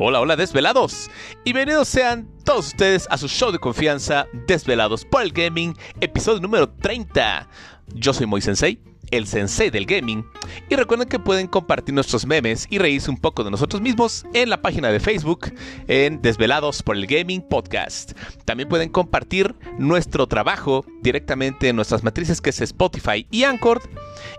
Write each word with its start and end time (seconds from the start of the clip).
Hola, 0.00 0.20
hola 0.20 0.36
desvelados. 0.36 1.10
Y 1.42 1.52
bienvenidos 1.52 1.88
sean 1.88 2.28
todos 2.44 2.68
ustedes 2.68 3.08
a 3.10 3.18
su 3.18 3.26
show 3.26 3.50
de 3.50 3.58
confianza 3.58 4.28
Desvelados 4.46 5.04
por 5.04 5.22
el 5.22 5.32
Gaming, 5.32 5.76
episodio 6.00 6.38
número 6.38 6.68
30. 6.68 7.48
Yo 7.96 8.14
soy 8.14 8.26
Moisensei 8.26 8.80
el 9.10 9.26
sensei 9.26 9.70
del 9.70 9.86
gaming. 9.86 10.24
Y 10.68 10.76
recuerden 10.76 11.08
que 11.08 11.18
pueden 11.18 11.46
compartir 11.46 11.94
nuestros 11.94 12.26
memes 12.26 12.66
y 12.70 12.78
reírse 12.78 13.10
un 13.10 13.16
poco 13.16 13.44
de 13.44 13.50
nosotros 13.50 13.82
mismos 13.82 14.24
en 14.34 14.50
la 14.50 14.62
página 14.62 14.90
de 14.90 15.00
Facebook 15.00 15.52
en 15.88 16.20
Desvelados 16.22 16.82
por 16.82 16.96
el 16.96 17.06
Gaming 17.06 17.42
Podcast. 17.42 18.12
También 18.44 18.68
pueden 18.68 18.88
compartir 18.88 19.54
nuestro 19.78 20.26
trabajo 20.26 20.84
directamente 21.02 21.68
en 21.68 21.76
nuestras 21.76 22.02
matrices 22.02 22.40
que 22.40 22.50
es 22.50 22.60
Spotify 22.60 23.26
y 23.30 23.44
Anchor. 23.44 23.80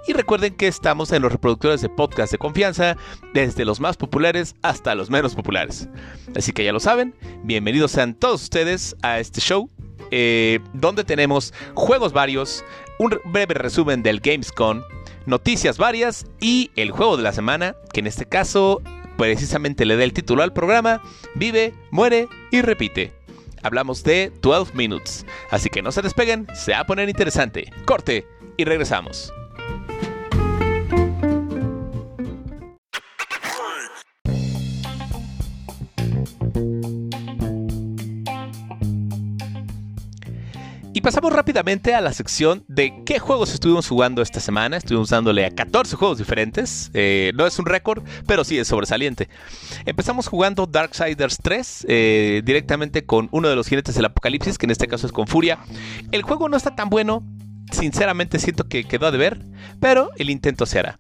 Y 0.07 0.13
recuerden 0.13 0.55
que 0.55 0.67
estamos 0.67 1.11
en 1.11 1.21
los 1.21 1.31
reproductores 1.31 1.81
de 1.81 1.89
podcast 1.89 2.31
de 2.31 2.37
confianza, 2.37 2.97
desde 3.33 3.65
los 3.65 3.79
más 3.79 3.97
populares 3.97 4.55
hasta 4.61 4.95
los 4.95 5.09
menos 5.09 5.35
populares. 5.35 5.87
Así 6.35 6.51
que 6.51 6.63
ya 6.63 6.73
lo 6.73 6.79
saben, 6.79 7.13
bienvenidos 7.43 7.91
sean 7.91 8.13
todos 8.13 8.43
ustedes 8.43 8.95
a 9.01 9.19
este 9.19 9.41
show 9.41 9.69
eh, 10.11 10.59
donde 10.73 11.03
tenemos 11.03 11.53
juegos 11.75 12.13
varios, 12.13 12.63
un 12.99 13.17
breve 13.23 13.53
resumen 13.55 14.03
del 14.03 14.19
Gamescom, 14.19 14.83
noticias 15.25 15.77
varias 15.77 16.27
y 16.39 16.69
el 16.75 16.91
juego 16.91 17.17
de 17.17 17.23
la 17.23 17.31
semana, 17.31 17.75
que 17.93 18.01
en 18.01 18.07
este 18.07 18.25
caso 18.25 18.81
precisamente 19.17 19.85
le 19.85 19.95
da 19.95 20.03
el 20.03 20.13
título 20.13 20.43
al 20.43 20.53
programa, 20.53 21.01
Vive, 21.33 21.73
muere 21.91 22.27
y 22.51 22.61
repite. 22.61 23.13
Hablamos 23.63 24.03
de 24.03 24.31
12 24.41 24.73
Minutes, 24.73 25.25
así 25.49 25.69
que 25.69 25.81
no 25.81 25.91
se 25.91 26.01
despeguen, 26.01 26.45
se 26.53 26.73
va 26.73 26.81
a 26.81 26.85
poner 26.85 27.09
interesante. 27.09 27.71
Corte 27.85 28.27
y 28.57 28.65
regresamos. 28.65 29.33
Y 40.99 41.01
pasamos 41.01 41.31
rápidamente 41.31 41.95
a 41.95 42.01
la 42.01 42.11
sección 42.11 42.65
de 42.67 43.05
qué 43.05 43.19
juegos 43.19 43.53
estuvimos 43.53 43.87
jugando 43.87 44.21
esta 44.21 44.41
semana. 44.41 44.75
Estuvimos 44.75 45.07
dándole 45.07 45.45
a 45.45 45.49
14 45.49 45.95
juegos 45.95 46.17
diferentes. 46.17 46.91
Eh, 46.93 47.31
no 47.35 47.47
es 47.47 47.57
un 47.57 47.67
récord, 47.67 48.03
pero 48.27 48.43
sí 48.43 48.57
es 48.57 48.67
sobresaliente. 48.67 49.29
Empezamos 49.85 50.27
jugando 50.27 50.65
Darksiders 50.65 51.37
3 51.41 51.85
eh, 51.87 52.41
directamente 52.43 53.05
con 53.05 53.29
uno 53.31 53.47
de 53.47 53.55
los 53.55 53.69
jinetes 53.69 53.95
del 53.95 54.03
apocalipsis, 54.03 54.57
que 54.57 54.65
en 54.65 54.71
este 54.71 54.89
caso 54.89 55.07
es 55.07 55.13
con 55.13 55.25
Furia. 55.25 55.59
El 56.11 56.23
juego 56.23 56.49
no 56.49 56.57
está 56.57 56.75
tan 56.75 56.89
bueno. 56.89 57.23
Sinceramente 57.71 58.37
siento 58.37 58.67
que 58.67 58.83
quedó 58.83 59.07
a 59.07 59.11
deber, 59.11 59.39
pero 59.79 60.09
el 60.17 60.29
intento 60.29 60.65
se 60.65 60.79
hará. 60.79 60.99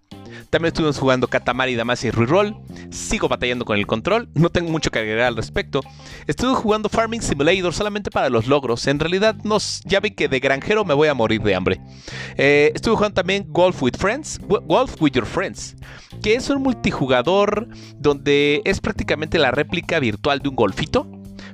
También 0.49 0.69
estuvimos 0.69 0.97
jugando 0.97 1.27
Katamari 1.27 1.75
Damacy 1.75 2.11
Reroll. 2.11 2.55
Sigo 2.91 3.27
batallando 3.27 3.65
con 3.65 3.77
el 3.77 3.87
control. 3.87 4.29
No 4.33 4.49
tengo 4.49 4.71
mucho 4.71 4.91
que 4.91 4.99
agregar 4.99 5.27
al 5.27 5.35
respecto. 5.35 5.81
Estuve 6.27 6.55
jugando 6.55 6.89
Farming 6.89 7.21
Simulator 7.21 7.73
solamente 7.73 8.11
para 8.11 8.29
los 8.29 8.47
logros. 8.47 8.87
En 8.87 8.99
realidad, 8.99 9.35
nos, 9.43 9.81
ya 9.85 9.99
vi 9.99 10.11
que 10.11 10.27
de 10.27 10.39
granjero 10.39 10.85
me 10.85 10.93
voy 10.93 11.07
a 11.07 11.13
morir 11.13 11.41
de 11.41 11.55
hambre. 11.55 11.81
Eh, 12.37 12.71
estuve 12.73 12.95
jugando 12.95 13.15
también 13.15 13.45
Golf 13.49 13.81
with 13.81 13.97
Friends. 13.97 14.39
Golf 14.47 15.01
with 15.01 15.11
Your 15.13 15.25
Friends. 15.25 15.75
Que 16.21 16.35
es 16.35 16.49
un 16.49 16.61
multijugador 16.61 17.67
donde 17.97 18.61
es 18.65 18.79
prácticamente 18.79 19.37
la 19.37 19.51
réplica 19.51 19.99
virtual 19.99 20.39
de 20.39 20.49
un 20.49 20.55
golfito. 20.55 21.07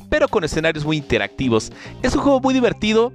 Pero 0.10 0.28
con 0.28 0.44
escenarios 0.44 0.86
muy 0.86 0.98
interactivos. 0.98 1.72
Es 2.02 2.16
un 2.16 2.22
juego 2.22 2.40
muy 2.40 2.54
divertido. 2.54 3.12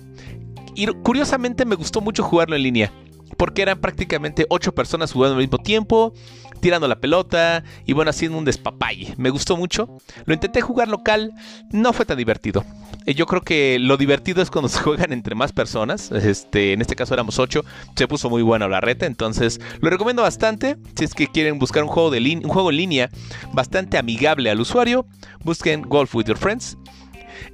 Y 0.75 0.87
curiosamente 0.87 1.65
me 1.65 1.75
gustó 1.75 2.01
mucho 2.01 2.23
jugarlo 2.23 2.57
en 2.57 2.62
línea 2.62 2.93
porque 3.36 3.62
eran 3.62 3.81
prácticamente 3.81 4.47
ocho 4.48 4.73
personas 4.73 5.12
jugando 5.12 5.36
al 5.36 5.42
mismo 5.42 5.59
tiempo, 5.59 6.12
tirando 6.61 6.89
la 6.89 7.00
pelota 7.00 7.64
y 7.87 7.92
bueno, 7.92 8.11
haciendo 8.11 8.39
un 8.39 8.45
despapalle. 8.45 9.14
Me 9.17 9.31
gustó 9.31 9.56
mucho. 9.56 9.89
Lo 10.27 10.34
intenté 10.34 10.61
jugar 10.61 10.89
local, 10.89 11.32
no 11.72 11.93
fue 11.93 12.05
tan 12.05 12.19
divertido. 12.19 12.65
Eh, 13.06 13.15
yo 13.15 13.27
creo 13.27 13.43
que 13.43 13.78
lo 13.78 13.97
divertido 13.97 14.43
es 14.43 14.50
cuando 14.50 14.69
se 14.69 14.78
juegan 14.81 15.12
entre 15.12 15.34
más 15.34 15.53
personas. 15.53 16.10
Este, 16.12 16.72
en 16.72 16.81
este 16.81 16.97
caso 16.97 17.15
éramos 17.15 17.38
ocho. 17.38 17.65
Se 17.97 18.06
puso 18.06 18.31
muy 18.31 18.43
bueno 18.43 18.69
la 18.69 18.81
reta, 18.81 19.06
entonces 19.06 19.60
lo 19.81 19.91
recomiendo 19.91 20.22
bastante. 20.22 20.76
Si 20.97 21.05
es 21.05 21.15
que 21.15 21.26
quieren 21.26 21.59
buscar 21.59 21.82
un 21.82 21.88
juego, 21.88 22.10
de 22.10 22.21
un 22.21 22.50
juego 22.50 22.71
en 22.71 22.76
línea 22.76 23.10
bastante 23.53 23.99
amigable 23.99 24.50
al 24.50 24.60
usuario, 24.60 25.06
busquen 25.43 25.82
Golf 25.82 26.15
with 26.15 26.26
Your 26.26 26.38
Friends. 26.38 26.76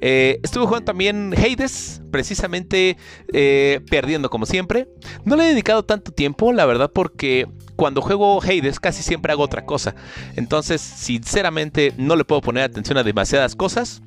Eh, 0.00 0.40
estuve 0.42 0.66
jugando 0.66 0.86
también 0.86 1.34
Hades, 1.36 2.02
precisamente 2.10 2.96
eh, 3.32 3.80
perdiendo 3.90 4.30
como 4.30 4.46
siempre. 4.46 4.88
No 5.24 5.36
le 5.36 5.44
he 5.44 5.48
dedicado 5.48 5.84
tanto 5.84 6.12
tiempo, 6.12 6.52
la 6.52 6.66
verdad, 6.66 6.90
porque 6.92 7.46
cuando 7.76 8.00
juego 8.00 8.40
Hades 8.42 8.80
casi 8.80 9.02
siempre 9.02 9.32
hago 9.32 9.42
otra 9.42 9.64
cosa. 9.64 9.94
Entonces, 10.36 10.80
sinceramente, 10.80 11.92
no 11.96 12.16
le 12.16 12.24
puedo 12.24 12.40
poner 12.40 12.64
atención 12.64 12.98
a 12.98 13.02
demasiadas 13.02 13.54
cosas. 13.54 14.02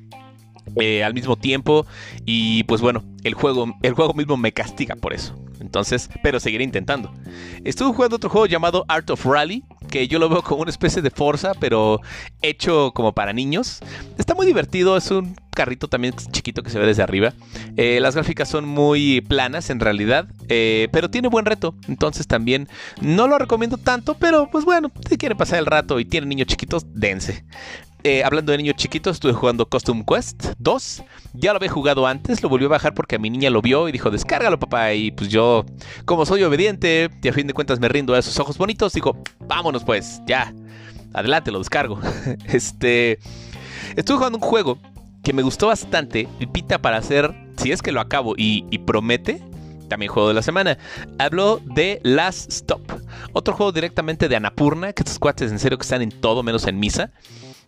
Eh, 0.76 1.02
al 1.02 1.14
mismo 1.14 1.36
tiempo 1.36 1.84
y 2.24 2.62
pues 2.64 2.80
bueno 2.80 3.02
el 3.24 3.34
juego 3.34 3.74
el 3.82 3.94
juego 3.94 4.14
mismo 4.14 4.36
me 4.36 4.52
castiga 4.52 4.94
por 4.94 5.12
eso 5.12 5.34
entonces 5.58 6.08
pero 6.22 6.38
seguiré 6.38 6.62
intentando 6.62 7.12
estuve 7.64 7.92
jugando 7.92 8.16
otro 8.16 8.30
juego 8.30 8.46
llamado 8.46 8.84
Art 8.86 9.10
of 9.10 9.24
Rally 9.24 9.64
que 9.88 10.08
yo 10.08 10.18
lo 10.18 10.28
veo 10.28 10.42
como 10.42 10.62
una 10.62 10.70
especie 10.70 11.02
de 11.02 11.10
Forza, 11.10 11.52
pero 11.58 12.00
hecho 12.42 12.92
como 12.94 13.12
para 13.12 13.32
niños. 13.32 13.80
Está 14.18 14.34
muy 14.34 14.46
divertido, 14.46 14.96
es 14.96 15.10
un 15.10 15.36
carrito 15.50 15.88
también 15.88 16.14
chiquito 16.30 16.62
que 16.62 16.70
se 16.70 16.78
ve 16.78 16.86
desde 16.86 17.02
arriba. 17.02 17.34
Eh, 17.76 17.98
las 18.00 18.14
gráficas 18.14 18.48
son 18.48 18.66
muy 18.66 19.20
planas 19.20 19.70
en 19.70 19.80
realidad, 19.80 20.28
eh, 20.48 20.88
pero 20.92 21.10
tiene 21.10 21.28
buen 21.28 21.44
reto. 21.44 21.74
Entonces 21.88 22.26
también 22.26 22.68
no 23.00 23.28
lo 23.28 23.38
recomiendo 23.38 23.76
tanto, 23.76 24.14
pero 24.14 24.48
pues 24.50 24.64
bueno, 24.64 24.90
si 25.08 25.16
quieren 25.16 25.38
pasar 25.38 25.58
el 25.58 25.66
rato 25.66 26.00
y 26.00 26.04
tienen 26.04 26.28
niños 26.28 26.46
chiquitos, 26.46 26.86
dense. 26.94 27.44
Eh, 28.02 28.24
hablando 28.24 28.52
de 28.52 28.58
niños 28.58 28.76
chiquitos, 28.76 29.16
estuve 29.16 29.34
jugando 29.34 29.68
Custom 29.68 30.04
Quest 30.04 30.54
2. 30.58 31.02
Ya 31.34 31.52
lo 31.52 31.58
había 31.58 31.70
jugado 31.70 32.06
antes, 32.06 32.42
lo 32.42 32.48
volvió 32.48 32.66
a 32.68 32.70
bajar 32.70 32.94
porque 32.94 33.16
a 33.16 33.18
mi 33.18 33.28
niña 33.28 33.50
lo 33.50 33.60
vio 33.60 33.88
y 33.88 33.92
dijo, 33.92 34.10
descárgalo 34.10 34.58
papá. 34.58 34.94
Y 34.94 35.10
pues 35.10 35.28
yo, 35.28 35.66
como 36.06 36.24
soy 36.24 36.42
obediente 36.42 37.10
y 37.22 37.28
a 37.28 37.32
fin 37.32 37.46
de 37.46 37.52
cuentas 37.52 37.78
me 37.78 37.88
rindo 37.88 38.14
a 38.14 38.18
esos 38.18 38.38
ojos 38.38 38.56
bonitos, 38.56 38.94
digo, 38.94 39.16
vámonos 39.40 39.84
pues, 39.84 40.22
ya. 40.26 40.54
Adelante, 41.12 41.50
lo 41.50 41.58
descargo. 41.58 42.00
este... 42.46 43.18
Estuve 43.96 44.18
jugando 44.18 44.38
un 44.38 44.44
juego 44.44 44.78
que 45.22 45.32
me 45.32 45.42
gustó 45.42 45.66
bastante, 45.66 46.28
pita 46.52 46.78
para 46.78 46.96
hacer, 46.96 47.34
si 47.56 47.72
es 47.72 47.82
que 47.82 47.92
lo 47.92 48.00
acabo 48.00 48.34
y, 48.36 48.64
y 48.70 48.78
promete, 48.78 49.42
también 49.88 50.10
juego 50.10 50.28
de 50.28 50.34
la 50.34 50.42
semana. 50.42 50.78
Hablo 51.18 51.60
de 51.64 52.00
Last 52.04 52.50
Stop, 52.50 52.80
otro 53.32 53.54
juego 53.54 53.72
directamente 53.72 54.28
de 54.28 54.36
Anapurna, 54.36 54.92
que 54.92 55.02
estos 55.02 55.18
cuates 55.18 55.50
en 55.50 55.58
serio 55.58 55.76
que 55.76 55.82
están 55.82 56.00
en 56.00 56.10
todo 56.10 56.42
menos 56.42 56.66
en 56.66 56.78
misa. 56.78 57.10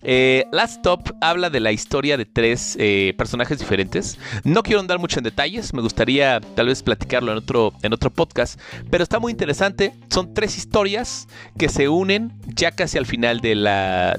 Eh, 0.03 0.47
Last 0.51 0.79
Stop 0.79 1.15
habla 1.21 1.49
de 1.51 1.61
la 1.61 1.73
historia 1.73 2.17
de 2.17 2.27
tres 2.27 2.77
eh, 2.79 3.15
personajes 3.17 3.59
diferentes. 3.59 4.19
No 4.45 4.63
quiero 4.63 4.81
andar 4.81 4.99
mucho 4.99 5.21
en 5.21 5.25
detalles, 5.25 5.73
me 5.73 5.83
gustaría 5.83 6.41
tal 6.55 6.67
vez 6.67 6.83
platicarlo 6.83 7.33
en 7.33 7.39
otro, 7.39 7.73
en 7.83 7.93
otro 7.93 8.11
podcast, 8.11 8.61
pero 8.91 9.05
está 9.05 9.19
muy 9.19 9.31
interesante. 9.33 9.93
Son 10.11 10.35
tres 10.35 10.59
historias 10.59 11.29
que 11.59 11.69
se 11.69 11.89
unen 11.89 12.33
ya 12.47 12.73
casi 12.73 12.99
al 12.99 13.07
final 13.07 13.41
de 13.41 13.55
la, 13.55 14.19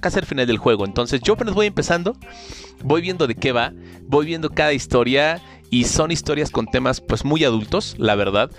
casi 0.00 0.18
al 0.18 0.26
final 0.26 0.46
del 0.46 0.58
juego. 0.58 0.84
Entonces 0.84 1.20
yo 1.22 1.34
apenas 1.34 1.54
voy 1.54 1.66
empezando, 1.66 2.16
voy 2.82 3.00
viendo 3.00 3.26
de 3.26 3.34
qué 3.34 3.52
va, 3.52 3.72
voy 4.02 4.26
viendo 4.26 4.50
cada 4.50 4.72
historia 4.72 5.40
y 5.70 5.84
son 5.84 6.10
historias 6.10 6.50
con 6.50 6.66
temas 6.66 7.00
pues 7.00 7.24
muy 7.24 7.44
adultos, 7.44 7.96
la 7.98 8.14
verdad 8.14 8.50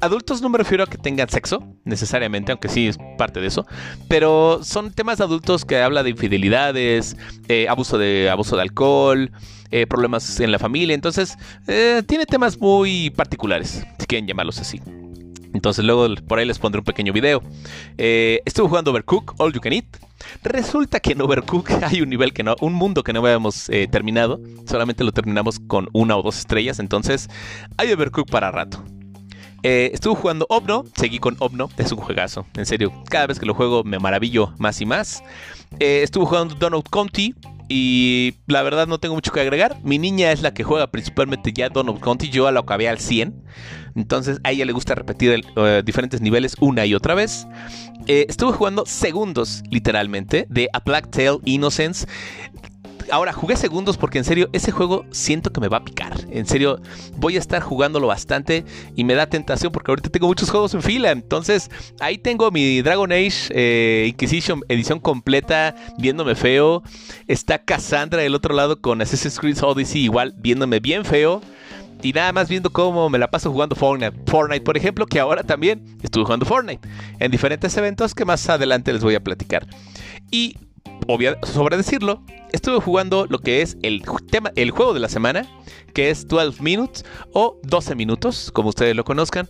adultos 0.00 0.42
no 0.42 0.48
me 0.48 0.58
refiero 0.58 0.84
a 0.84 0.86
que 0.86 0.98
tengan 0.98 1.28
sexo, 1.28 1.62
necesariamente, 1.84 2.52
aunque 2.52 2.68
sí 2.68 2.88
es 2.88 2.98
parte 3.18 3.40
de 3.40 3.46
eso, 3.46 3.66
pero 4.08 4.60
son 4.62 4.92
temas 4.92 5.20
adultos 5.20 5.64
que 5.64 5.78
habla 5.78 6.02
de 6.02 6.10
infidelidades, 6.10 7.16
eh, 7.48 7.68
abuso, 7.68 7.98
de, 7.98 8.28
abuso 8.30 8.56
de 8.56 8.62
alcohol, 8.62 9.30
eh, 9.70 9.86
problemas 9.86 10.40
en 10.40 10.52
la 10.52 10.58
familia, 10.58 10.94
entonces 10.94 11.36
eh, 11.66 12.02
tiene 12.06 12.26
temas 12.26 12.58
muy 12.58 13.10
particulares, 13.10 13.84
si 13.98 14.06
quieren 14.06 14.26
llamarlos 14.26 14.58
así. 14.58 14.80
Entonces 15.54 15.84
luego 15.84 16.06
por 16.28 16.38
ahí 16.38 16.44
les 16.44 16.58
pondré 16.58 16.80
un 16.80 16.84
pequeño 16.84 17.14
video. 17.14 17.42
estuve 17.96 18.68
jugando 18.68 18.90
Overcook, 18.90 19.34
All 19.38 19.54
You 19.54 19.60
Can 19.60 19.72
Eat. 19.72 19.86
Resulta 20.42 21.00
que 21.00 21.12
en 21.12 21.22
Overcook 21.22 21.70
hay 21.82 22.02
un 22.02 22.10
nivel 22.10 22.34
que 22.34 22.42
no, 22.42 22.56
un 22.60 22.74
mundo 22.74 23.02
que 23.02 23.14
no 23.14 23.20
habíamos 23.20 23.70
terminado. 23.90 24.38
Solamente 24.66 25.02
lo 25.02 25.12
terminamos 25.12 25.58
con 25.58 25.88
una 25.94 26.14
o 26.14 26.22
dos 26.22 26.36
estrellas. 26.38 26.78
Entonces 26.78 27.30
hay 27.78 27.90
Overcook 27.90 28.28
para 28.28 28.50
rato. 28.50 28.84
Eh, 29.68 29.90
estuve 29.92 30.14
jugando 30.14 30.46
Obno, 30.48 30.84
seguí 30.94 31.18
con 31.18 31.34
Obno, 31.40 31.68
es 31.76 31.90
un 31.90 31.98
juegazo, 31.98 32.46
en 32.56 32.66
serio, 32.66 32.92
cada 33.10 33.26
vez 33.26 33.40
que 33.40 33.46
lo 33.46 33.52
juego 33.52 33.82
me 33.82 33.98
maravillo 33.98 34.54
más 34.58 34.80
y 34.80 34.86
más. 34.86 35.24
Eh, 35.80 36.02
estuve 36.04 36.24
jugando 36.24 36.54
Donut 36.54 36.88
County 36.88 37.34
y 37.68 38.34
la 38.46 38.62
verdad 38.62 38.86
no 38.86 39.00
tengo 39.00 39.16
mucho 39.16 39.32
que 39.32 39.40
agregar. 39.40 39.76
Mi 39.82 39.98
niña 39.98 40.30
es 40.30 40.40
la 40.40 40.54
que 40.54 40.62
juega 40.62 40.86
principalmente 40.92 41.52
ya 41.52 41.68
Donut 41.68 41.98
County, 41.98 42.28
yo 42.28 42.48
lo 42.52 42.60
acabé 42.60 42.88
al 42.88 43.00
100. 43.00 43.34
Entonces 43.96 44.38
a 44.44 44.52
ella 44.52 44.64
le 44.66 44.72
gusta 44.72 44.94
repetir 44.94 45.44
eh, 45.56 45.82
diferentes 45.84 46.20
niveles 46.20 46.54
una 46.60 46.86
y 46.86 46.94
otra 46.94 47.16
vez. 47.16 47.48
estuve 48.06 48.52
jugando 48.52 48.86
segundos, 48.86 49.64
literalmente, 49.68 50.46
de 50.48 50.68
A 50.74 50.78
Black 50.78 51.10
Tail 51.10 51.38
Innocence 51.44 52.06
Ahora, 53.10 53.32
jugué 53.32 53.56
segundos 53.56 53.96
porque 53.96 54.18
en 54.18 54.24
serio, 54.24 54.48
ese 54.52 54.72
juego 54.72 55.04
siento 55.10 55.52
que 55.52 55.60
me 55.60 55.68
va 55.68 55.78
a 55.78 55.84
picar. 55.84 56.12
En 56.30 56.46
serio, 56.46 56.80
voy 57.16 57.36
a 57.36 57.38
estar 57.38 57.62
jugándolo 57.62 58.06
bastante 58.06 58.64
y 58.94 59.04
me 59.04 59.14
da 59.14 59.26
tentación 59.26 59.72
porque 59.72 59.90
ahorita 59.90 60.10
tengo 60.10 60.26
muchos 60.26 60.50
juegos 60.50 60.74
en 60.74 60.82
fila. 60.82 61.10
Entonces, 61.10 61.70
ahí 62.00 62.18
tengo 62.18 62.50
mi 62.50 62.82
Dragon 62.82 63.10
Age 63.12 63.48
eh, 63.50 64.06
Inquisition 64.08 64.62
edición 64.68 65.00
completa, 65.00 65.74
viéndome 65.98 66.34
feo. 66.34 66.82
Está 67.26 67.58
Cassandra 67.58 68.22
del 68.22 68.34
otro 68.34 68.54
lado 68.54 68.80
con 68.80 69.00
Assassin's 69.00 69.38
Creed 69.38 69.62
Odyssey, 69.62 70.02
igual 70.02 70.34
viéndome 70.36 70.80
bien 70.80 71.04
feo 71.04 71.40
y 72.02 72.12
nada 72.12 72.32
más 72.32 72.48
viendo 72.48 72.70
cómo 72.70 73.08
me 73.08 73.18
la 73.18 73.30
paso 73.30 73.50
jugando 73.50 73.74
Fortnite. 73.74 74.16
Fortnite, 74.26 74.62
por 74.62 74.76
ejemplo, 74.76 75.06
que 75.06 75.20
ahora 75.20 75.42
también 75.42 75.82
estuve 76.02 76.24
jugando 76.24 76.46
Fortnite 76.46 76.86
en 77.18 77.30
diferentes 77.30 77.76
eventos 77.76 78.14
que 78.14 78.24
más 78.24 78.48
adelante 78.48 78.92
les 78.92 79.02
voy 79.02 79.14
a 79.14 79.22
platicar. 79.22 79.66
Y 80.30 80.56
sobre 81.42 81.76
decirlo, 81.76 82.22
estuve 82.52 82.80
jugando 82.80 83.26
lo 83.28 83.38
que 83.38 83.62
es 83.62 83.76
el 83.82 84.02
tema, 84.30 84.52
el 84.56 84.70
juego 84.70 84.94
de 84.94 85.00
la 85.00 85.08
semana, 85.08 85.46
que 85.94 86.10
es 86.10 86.26
12 86.28 86.62
Minutes 86.62 87.04
o 87.32 87.58
12 87.62 87.94
minutos, 87.94 88.50
como 88.52 88.70
ustedes 88.70 88.96
lo 88.96 89.04
conozcan. 89.04 89.48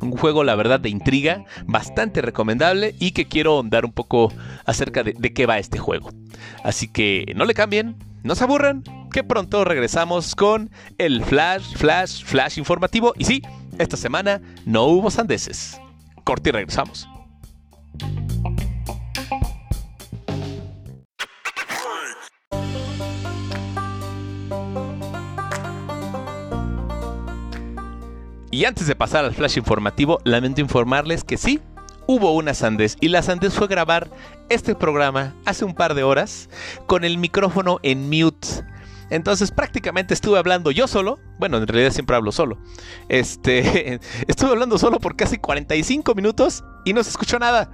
Un 0.00 0.12
juego, 0.12 0.44
la 0.44 0.54
verdad, 0.54 0.78
de 0.78 0.90
intriga, 0.90 1.44
bastante 1.66 2.22
recomendable 2.22 2.94
y 3.00 3.10
que 3.10 3.26
quiero 3.26 3.60
dar 3.64 3.84
un 3.84 3.92
poco 3.92 4.32
acerca 4.64 5.02
de, 5.02 5.12
de 5.12 5.32
qué 5.32 5.46
va 5.46 5.58
este 5.58 5.78
juego. 5.78 6.10
Así 6.62 6.86
que 6.86 7.32
no 7.34 7.44
le 7.44 7.54
cambien, 7.54 7.96
no 8.22 8.36
se 8.36 8.44
aburran, 8.44 8.84
que 9.12 9.24
pronto 9.24 9.64
regresamos 9.64 10.34
con 10.34 10.70
el 10.98 11.24
flash, 11.24 11.74
flash, 11.74 12.24
flash 12.24 12.58
informativo. 12.58 13.12
Y 13.18 13.24
sí, 13.24 13.42
esta 13.78 13.96
semana 13.96 14.40
no 14.66 14.84
hubo 14.84 15.10
sandeces. 15.10 15.80
Corte 16.24 16.50
y 16.50 16.52
regresamos. 16.52 17.08
Y 28.58 28.64
antes 28.64 28.88
de 28.88 28.96
pasar 28.96 29.24
al 29.24 29.36
flash 29.36 29.56
informativo, 29.56 30.18
lamento 30.24 30.60
informarles 30.60 31.22
que 31.22 31.36
sí, 31.36 31.60
hubo 32.08 32.34
una 32.34 32.54
sandez 32.54 32.96
y 33.00 33.06
la 33.06 33.22
sandez 33.22 33.54
fue 33.54 33.68
grabar 33.68 34.10
este 34.48 34.74
programa 34.74 35.36
hace 35.44 35.64
un 35.64 35.76
par 35.76 35.94
de 35.94 36.02
horas 36.02 36.50
con 36.88 37.04
el 37.04 37.18
micrófono 37.18 37.78
en 37.84 38.10
mute. 38.10 38.48
Entonces 39.10 39.52
prácticamente 39.52 40.12
estuve 40.12 40.40
hablando 40.40 40.72
yo 40.72 40.88
solo. 40.88 41.20
Bueno, 41.38 41.58
en 41.58 41.68
realidad 41.68 41.92
siempre 41.92 42.16
hablo 42.16 42.32
solo. 42.32 42.58
Este, 43.08 44.00
estuve 44.26 44.50
hablando 44.50 44.76
solo 44.76 44.98
por 44.98 45.14
casi 45.14 45.38
45 45.38 46.16
minutos 46.16 46.64
y 46.84 46.94
no 46.94 47.04
se 47.04 47.10
escuchó 47.10 47.38
nada. 47.38 47.70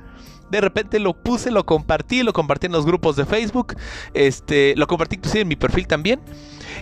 De 0.51 0.61
repente 0.61 0.99
lo 0.99 1.15
puse, 1.15 1.51
lo 1.51 1.65
compartí, 1.65 2.23
lo 2.23 2.35
compartí 2.35 2.67
en 2.67 2.73
los 2.73 2.85
grupos 2.85 3.17
de 3.17 3.25
Facebook, 3.25 3.75
este, 4.13 4.75
lo 4.77 4.87
compartí 4.87 5.17
inclusive 5.17 5.41
en 5.41 5.49
mi 5.49 5.57
perfil 5.57 5.87
también. 5.87 6.21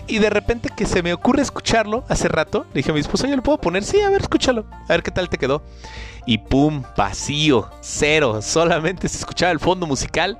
Y 0.07 0.19
de 0.19 0.29
repente 0.29 0.69
que 0.75 0.85
se 0.85 1.03
me 1.03 1.13
ocurre 1.13 1.41
escucharlo 1.41 2.03
hace 2.09 2.27
rato, 2.27 2.65
le 2.73 2.79
dije 2.79 2.91
a 2.91 2.93
mi 2.93 2.99
esposa, 2.99 3.27
¿yo 3.27 3.35
le 3.35 3.41
puedo 3.41 3.59
poner? 3.59 3.83
Sí, 3.83 3.99
a 4.01 4.09
ver, 4.09 4.21
escúchalo, 4.21 4.65
a 4.71 4.93
ver 4.93 5.03
qué 5.03 5.11
tal 5.11 5.29
te 5.29 5.37
quedó. 5.37 5.63
Y 6.25 6.37
pum, 6.37 6.83
vacío, 6.95 7.69
cero, 7.81 8.41
solamente 8.41 9.09
se 9.09 9.17
escuchaba 9.17 9.51
el 9.51 9.59
fondo 9.59 9.85
musical. 9.87 10.37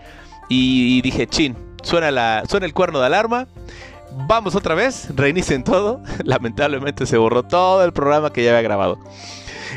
Y 0.49 1.01
dije, 1.01 1.27
chin, 1.27 1.55
suena, 1.83 2.11
la, 2.11 2.43
suena 2.49 2.65
el 2.65 2.73
cuerno 2.73 2.99
de 2.99 3.07
alarma. 3.07 3.47
Vamos 4.27 4.55
otra 4.55 4.75
vez, 4.75 5.07
reinicen 5.15 5.63
todo. 5.63 6.01
Lamentablemente 6.23 7.05
se 7.05 7.17
borró 7.17 7.43
todo 7.43 7.83
el 7.83 7.93
programa 7.93 8.31
que 8.31 8.43
ya 8.43 8.51
había 8.51 8.61
grabado. 8.61 8.99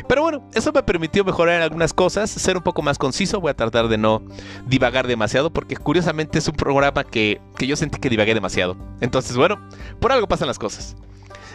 Pero 0.07 0.21
bueno, 0.21 0.49
eso 0.53 0.71
me 0.71 0.83
permitió 0.83 1.23
mejorar 1.23 1.55
en 1.55 1.61
algunas 1.61 1.93
cosas, 1.93 2.29
ser 2.29 2.57
un 2.57 2.63
poco 2.63 2.81
más 2.81 2.97
conciso. 2.97 3.39
Voy 3.39 3.51
a 3.51 3.55
tratar 3.55 3.87
de 3.87 3.97
no 3.97 4.21
divagar 4.65 5.07
demasiado, 5.07 5.51
porque 5.51 5.75
curiosamente 5.75 6.39
es 6.39 6.47
un 6.47 6.55
programa 6.55 7.03
que, 7.03 7.41
yo 7.59 7.75
sentí 7.75 7.99
que 7.99 8.09
divagué 8.09 8.33
demasiado. 8.33 8.77
Entonces, 9.01 9.35
bueno, 9.35 9.59
por 9.99 10.11
algo 10.11 10.27
pasan 10.27 10.47
las 10.47 10.59
cosas. 10.59 10.95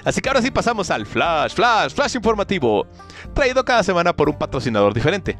Así 0.04 0.20
que 0.20 0.28
ahora 0.28 0.42
sí 0.42 0.50
pasamos 0.50 0.90
al 0.90 1.06
Flash, 1.06 1.54
Flash, 1.54 1.94
Flash 1.94 2.16
informativo, 2.16 2.86
traído 3.34 3.64
cada 3.64 3.84
semana 3.84 4.14
por 4.14 4.28
un 4.28 4.36
patrocinador 4.36 4.94
diferente. 4.94 5.38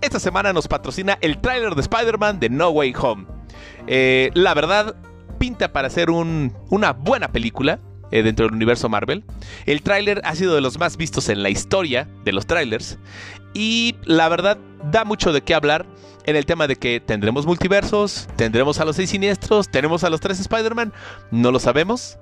Esta 0.00 0.20
semana 0.20 0.52
nos 0.52 0.68
patrocina 0.68 1.18
el 1.20 1.40
tráiler 1.40 1.74
de 1.74 1.80
Spider-Man 1.80 2.38
de 2.38 2.48
No 2.48 2.70
Way 2.70 2.94
Home. 3.00 3.26
Eh, 3.88 4.30
la 4.34 4.54
verdad, 4.54 4.94
pinta 5.38 5.72
para 5.72 5.90
ser 5.90 6.10
una 6.10 6.92
buena 6.92 7.32
película. 7.32 7.80
Eh, 8.12 8.22
dentro 8.22 8.46
del 8.46 8.54
universo 8.54 8.88
Marvel. 8.88 9.24
El 9.66 9.82
tráiler 9.82 10.20
ha 10.24 10.36
sido 10.36 10.54
de 10.54 10.60
los 10.60 10.78
más 10.78 10.96
vistos 10.96 11.28
en 11.28 11.42
la 11.42 11.50
historia 11.50 12.06
de 12.24 12.32
los 12.32 12.46
trailers 12.46 12.98
y 13.52 13.96
la 14.04 14.28
verdad 14.28 14.58
da 14.92 15.04
mucho 15.04 15.32
de 15.32 15.42
qué 15.42 15.54
hablar 15.54 15.86
en 16.24 16.36
el 16.36 16.46
tema 16.46 16.68
de 16.68 16.76
que 16.76 17.00
tendremos 17.00 17.46
multiversos, 17.46 18.28
tendremos 18.36 18.78
a 18.78 18.84
los 18.84 18.96
seis 18.96 19.10
siniestros, 19.10 19.68
tenemos 19.68 20.04
a 20.04 20.10
los 20.10 20.20
tres 20.20 20.38
Spider-Man, 20.38 20.92
no 21.32 21.50
lo 21.50 21.58
sabemos, 21.58 22.18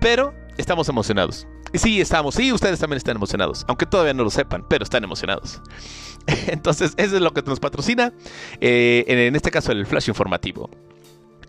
pero 0.00 0.34
estamos 0.56 0.88
emocionados. 0.88 1.46
Sí, 1.74 2.00
estamos, 2.00 2.34
sí, 2.34 2.52
ustedes 2.52 2.80
también 2.80 2.96
están 2.96 3.16
emocionados, 3.16 3.64
aunque 3.68 3.86
todavía 3.86 4.14
no 4.14 4.24
lo 4.24 4.30
sepan, 4.30 4.64
pero 4.68 4.82
están 4.82 5.04
emocionados. 5.04 5.60
Entonces, 6.48 6.94
eso 6.96 7.16
es 7.16 7.22
lo 7.22 7.32
que 7.32 7.42
nos 7.42 7.60
patrocina, 7.60 8.12
eh, 8.60 9.04
en 9.06 9.36
este 9.36 9.52
caso 9.52 9.70
el 9.70 9.86
flash 9.86 10.08
informativo. 10.08 10.70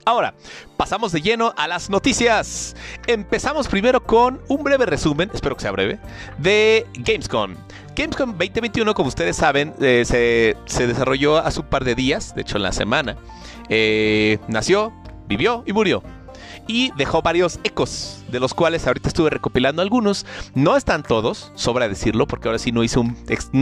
Ahora, 0.05 0.33
pasamos 0.77 1.11
de 1.11 1.21
lleno 1.21 1.53
a 1.57 1.67
las 1.67 1.89
noticias. 1.89 2.75
Empezamos 3.05 3.67
primero 3.67 4.03
con 4.03 4.41
un 4.47 4.63
breve 4.63 4.85
resumen, 4.87 5.29
espero 5.33 5.55
que 5.55 5.61
sea 5.61 5.71
breve, 5.71 5.99
de 6.39 6.87
Gamescom. 6.95 7.55
Gamescom 7.95 8.31
2021, 8.31 8.93
como 8.95 9.09
ustedes 9.09 9.35
saben, 9.35 9.73
eh, 9.79 10.03
se, 10.05 10.87
desarrolló 10.87 11.37
hace 11.37 11.59
un 11.59 11.67
par 11.67 11.83
de 11.83 11.93
días, 11.93 12.33
de 12.33 12.41
hecho 12.41 12.57
en 12.57 12.63
la 12.63 12.71
semana. 12.71 13.17
Eh, 13.69 14.39
nació, 14.47 14.91
vivió 15.27 15.63
y 15.67 15.73
murió 15.73 16.01
y 16.67 16.91
dejó 16.95 17.21
varios 17.21 17.59
ecos, 17.63 18.23
de 18.29 18.39
los 18.39 18.53
cuales 18.53 18.87
ahorita 18.87 19.09
estuve 19.09 19.29
recopilando 19.29 19.81
algunos. 19.81 20.25
No 20.55 20.77
están 20.77 21.03
todos, 21.03 21.51
sobra 21.55 21.89
decirlo, 21.89 22.27
porque 22.27 22.47
ahora 22.47 22.59
sí 22.59 22.71
no 22.71 22.83
hice 22.83 22.99
un, 22.99 23.17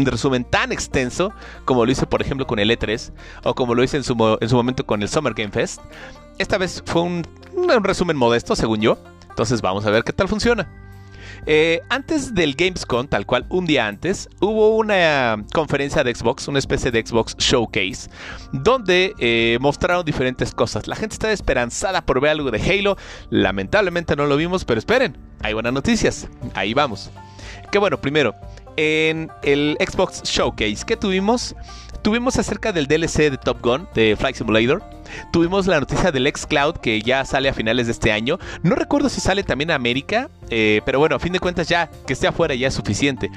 resumen 0.06 0.44
tan 0.44 0.72
extenso 0.72 1.32
como 1.66 1.86
lo 1.86 1.92
hice, 1.92 2.06
por 2.06 2.22
ejemplo, 2.22 2.46
con 2.46 2.60
el 2.60 2.70
E3 2.70 3.12
o 3.44 3.56
como 3.56 3.74
lo 3.74 3.84
hice 3.84 3.98
en 3.98 4.04
su, 4.04 4.38
en 4.40 4.50
su 4.50 4.56
momento 4.56 4.86
con 4.86 5.02
el 5.02 5.10
Summer 5.10 5.34
Game 5.34 5.52
Fest. 5.52 5.82
Esta 6.40 6.58
vez 6.58 6.82
fue 6.86 7.02
un, 7.02 7.24
resumen 7.84 8.16
modesto, 8.16 8.56
según 8.56 8.80
yo. 8.80 8.98
Entonces 9.30 9.62
vamos 9.62 9.86
a 9.86 9.92
ver 9.92 10.04
qué 10.04 10.14
tal 10.14 10.30
funciona. 10.30 10.68
Eh, 11.46 11.82
antes 11.90 12.34
del 12.34 12.56
Gamescom, 12.56 13.08
tal 13.08 13.26
cual 13.26 13.46
un 13.50 13.66
día 13.66 13.88
antes, 13.88 14.30
hubo 14.40 14.78
una 14.78 15.44
conferencia 15.54 16.02
de 16.04 16.16
Xbox, 16.16 16.48
una 16.48 16.60
especie 16.60 16.92
de 16.92 17.06
Xbox 17.06 17.36
Showcase, 17.38 18.10
donde 18.54 19.14
eh, 19.20 19.58
mostraron 19.60 20.06
diferentes 20.06 20.54
cosas. 20.54 20.88
La 20.88 20.96
gente 20.96 21.14
estaba 21.14 21.34
esperanzada 21.34 22.06
por 22.06 22.22
ver 22.22 22.32
algo 22.32 22.52
de 22.52 22.62
Halo. 22.62 22.96
Lamentablemente 23.30 24.16
no 24.16 24.26
lo 24.26 24.38
vimos, 24.38 24.64
pero 24.64 24.80
esperen, 24.80 25.18
hay 25.42 25.54
buenas 25.54 25.74
noticias. 25.74 26.30
Ahí 26.54 26.74
vamos. 26.74 27.12
Que 27.70 27.80
bueno, 27.80 28.00
primero, 28.00 28.34
en 28.78 29.30
el 29.44 29.78
Xbox 29.80 30.24
Showcase 30.24 30.86
que 30.86 30.96
tuvimos, 30.96 31.54
tuvimos 32.02 32.38
acerca 32.38 32.72
del 32.72 32.88
DLC 32.88 33.30
de 33.30 33.38
Top 33.38 33.62
Gun, 33.62 33.88
de 33.94 34.16
Flight 34.18 34.36
Simulator. 34.36 34.84
Tuvimos 35.32 35.68
la 35.68 35.80
noticia 35.80 36.12
del 36.12 36.32
Xcloud 36.32 36.78
que 36.78 37.02
ya 37.02 37.26
sale 37.26 37.50
a 37.50 37.54
finales 37.54 37.88
de 37.88 37.94
este 37.94 38.12
año. 38.12 38.38
No 38.64 38.76
recuerdo 38.76 39.10
si 39.10 39.22
sale 39.22 39.44
también 39.44 39.72
a 39.72 39.76
América, 39.76 40.30
eh, 40.50 40.82
pero 40.86 41.00
bueno, 41.00 41.16
a 41.16 41.20
fin 41.20 41.34
de 41.34 41.40
cuentas 41.40 41.68
ya 41.68 41.90
que 42.06 42.14
esté 42.14 42.28
afuera 42.28 42.56
ya 42.56 42.68
es 42.68 42.74
suficiente. 42.74 43.32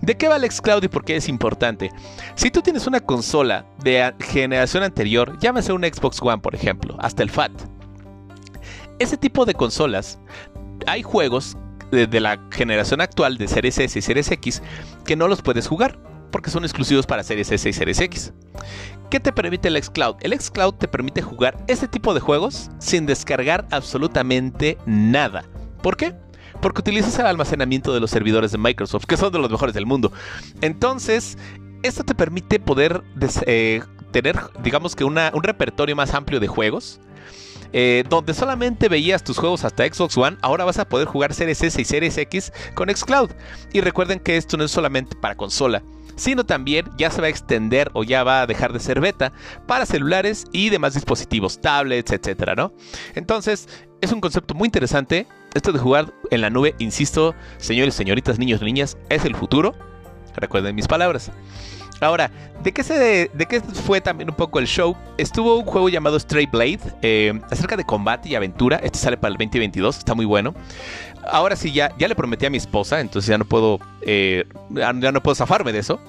¿De 0.00 0.16
qué 0.16 0.28
va 0.28 0.36
el 0.36 0.50
Xcloud 0.50 0.82
y 0.82 0.88
por 0.88 1.04
qué 1.04 1.16
es 1.16 1.28
importante? 1.28 1.90
Si 2.34 2.50
tú 2.50 2.60
tienes 2.60 2.86
una 2.86 3.00
consola 3.00 3.66
de 3.82 4.12
generación 4.20 4.82
anterior, 4.82 5.38
llámese 5.38 5.72
un 5.72 5.82
Xbox 5.82 6.20
One 6.20 6.38
por 6.38 6.54
ejemplo, 6.54 6.96
hasta 6.98 7.22
el 7.22 7.30
FAT. 7.30 7.52
Ese 8.98 9.16
tipo 9.16 9.44
de 9.44 9.54
consolas, 9.54 10.18
hay 10.86 11.02
juegos 11.02 11.56
de, 11.92 12.20
la 12.20 12.40
generación 12.50 13.00
actual 13.00 13.36
de 13.36 13.48
Series 13.48 13.78
S 13.78 13.98
y 13.98 14.02
Series 14.02 14.30
X 14.30 14.62
que 15.04 15.14
no 15.14 15.28
los 15.28 15.42
puedes 15.42 15.68
jugar 15.68 15.98
porque 16.32 16.50
son 16.50 16.64
exclusivos 16.64 17.06
para 17.06 17.22
Series 17.22 17.52
S 17.52 17.68
y 17.68 17.72
Series 17.72 18.00
X. 18.00 18.32
¿Qué 19.10 19.20
te 19.20 19.32
permite 19.32 19.68
el 19.68 19.80
xCloud? 19.80 20.16
El 20.20 20.32
xCloud 20.40 20.74
te 20.74 20.88
permite 20.88 21.22
jugar 21.22 21.62
este 21.68 21.86
tipo 21.86 22.14
de 22.14 22.20
juegos 22.20 22.70
sin 22.78 23.06
descargar 23.06 23.66
absolutamente 23.70 24.78
nada. 24.86 25.44
¿Por 25.82 25.96
qué? 25.96 26.14
Porque 26.60 26.80
utilizas 26.80 27.18
el 27.18 27.26
almacenamiento 27.26 27.92
de 27.92 28.00
los 28.00 28.10
servidores 28.10 28.50
de 28.52 28.58
Microsoft, 28.58 29.04
que 29.04 29.16
son 29.16 29.32
de 29.32 29.38
los 29.38 29.50
mejores 29.50 29.74
del 29.74 29.86
mundo. 29.86 30.12
Entonces, 30.62 31.36
esto 31.82 32.04
te 32.04 32.14
permite 32.14 32.58
poder 32.58 33.02
eh, 33.46 33.82
tener, 34.12 34.40
digamos 34.62 34.96
que 34.96 35.04
un 35.04 35.16
repertorio 35.42 35.94
más 35.94 36.14
amplio 36.14 36.40
de 36.40 36.48
juegos 36.48 37.00
eh, 37.72 38.04
donde 38.08 38.34
solamente 38.34 38.88
veías 38.88 39.24
tus 39.24 39.38
juegos 39.38 39.64
hasta 39.64 39.86
Xbox 39.86 40.16
One, 40.16 40.36
ahora 40.42 40.64
vas 40.64 40.78
a 40.78 40.88
poder 40.88 41.08
jugar 41.08 41.34
Series 41.34 41.62
S 41.62 41.80
y 41.80 41.84
Series 41.84 42.18
X 42.18 42.52
con 42.74 42.88
Xcloud. 42.88 43.30
Y 43.72 43.80
recuerden 43.80 44.20
que 44.20 44.36
esto 44.36 44.56
no 44.56 44.64
es 44.64 44.70
solamente 44.70 45.16
para 45.16 45.36
consola, 45.36 45.82
sino 46.16 46.44
también 46.44 46.90
ya 46.96 47.10
se 47.10 47.20
va 47.20 47.28
a 47.28 47.30
extender 47.30 47.90
o 47.94 48.04
ya 48.04 48.24
va 48.24 48.42
a 48.42 48.46
dejar 48.46 48.72
de 48.72 48.80
ser 48.80 49.00
beta 49.00 49.32
para 49.66 49.86
celulares 49.86 50.46
y 50.52 50.70
demás 50.70 50.94
dispositivos, 50.94 51.60
tablets, 51.60 52.12
etcétera, 52.12 52.54
¿no? 52.54 52.72
Entonces, 53.14 53.68
es 54.00 54.12
un 54.12 54.20
concepto 54.20 54.54
muy 54.54 54.66
interesante. 54.66 55.26
Esto 55.54 55.72
de 55.72 55.78
jugar 55.78 56.12
en 56.30 56.40
la 56.40 56.50
nube, 56.50 56.74
insisto, 56.78 57.34
señores, 57.58 57.94
señoritas, 57.94 58.38
niños, 58.38 58.60
niñas, 58.62 58.96
es 59.08 59.24
el 59.24 59.36
futuro. 59.36 59.74
Recuerden 60.34 60.74
mis 60.74 60.88
palabras. 60.88 61.30
Ahora, 62.02 62.30
¿de 62.62 62.72
qué, 62.72 62.82
se, 62.82 63.30
¿de 63.32 63.46
qué 63.46 63.60
fue 63.60 64.00
también 64.00 64.28
un 64.28 64.34
poco 64.34 64.58
el 64.58 64.66
show? 64.66 64.96
Estuvo 65.18 65.56
un 65.56 65.64
juego 65.64 65.88
llamado 65.88 66.18
Stray 66.18 66.46
Blade, 66.46 66.80
eh, 67.00 67.32
acerca 67.48 67.76
de 67.76 67.84
combate 67.84 68.28
y 68.28 68.34
aventura. 68.34 68.78
Este 68.82 68.98
sale 68.98 69.16
para 69.16 69.30
el 69.30 69.38
2022, 69.38 69.98
está 69.98 70.14
muy 70.14 70.24
bueno. 70.24 70.52
Ahora 71.30 71.54
sí, 71.54 71.72
ya, 71.72 71.94
ya 71.98 72.08
le 72.08 72.16
prometí 72.16 72.44
a 72.44 72.50
mi 72.50 72.56
esposa, 72.56 73.00
entonces 73.00 73.28
ya 73.28 73.38
no 73.38 73.44
puedo, 73.44 73.78
eh, 74.00 74.44
ya 74.70 75.12
no 75.12 75.22
puedo 75.22 75.36
zafarme 75.36 75.72
de 75.72 75.78
eso. 75.78 76.00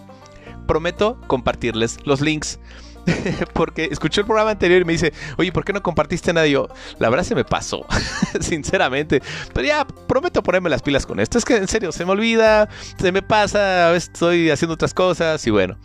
Prometo 0.68 1.22
compartirles 1.28 2.00
los 2.06 2.22
links 2.22 2.60
porque 3.54 3.90
escuché 3.92 4.22
el 4.22 4.28
programa 4.28 4.52
anterior 4.52 4.82
y 4.82 4.86
me 4.86 4.94
dice, 4.94 5.14
oye, 5.38 5.52
¿por 5.52 5.66
qué 5.66 5.74
no 5.74 5.82
compartiste 5.82 6.34
nada? 6.34 6.48
Y 6.48 6.52
yo, 6.52 6.68
la 7.00 7.10
verdad 7.10 7.24
se 7.24 7.36
me 7.36 7.44
pasó, 7.44 7.86
sinceramente. 8.40 9.22
Pero 9.54 9.68
ya 9.68 9.86
prometo 9.86 10.44
ponerme 10.44 10.70
las 10.70 10.82
pilas 10.82 11.06
con 11.06 11.20
esto. 11.20 11.38
Es 11.38 11.46
que 11.46 11.56
en 11.56 11.68
serio, 11.68 11.92
se 11.92 12.06
me 12.06 12.12
olvida, 12.12 12.70
se 13.00 13.12
me 13.12 13.22
pasa, 13.22 13.94
estoy 13.96 14.50
haciendo 14.50 14.74
otras 14.76 14.94
cosas 14.94 15.46
y 15.48 15.52
bueno, 15.52 15.78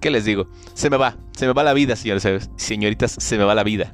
¿qué 0.00 0.10
les 0.10 0.24
digo? 0.24 0.48
Se 0.74 0.90
me 0.90 0.96
va, 0.96 1.16
se 1.36 1.46
me 1.46 1.52
va 1.52 1.62
la 1.62 1.72
vida, 1.72 1.96
señores, 1.96 2.50
señoritas, 2.56 3.16
se 3.18 3.38
me 3.38 3.44
va 3.44 3.54
la 3.54 3.64
vida. 3.64 3.92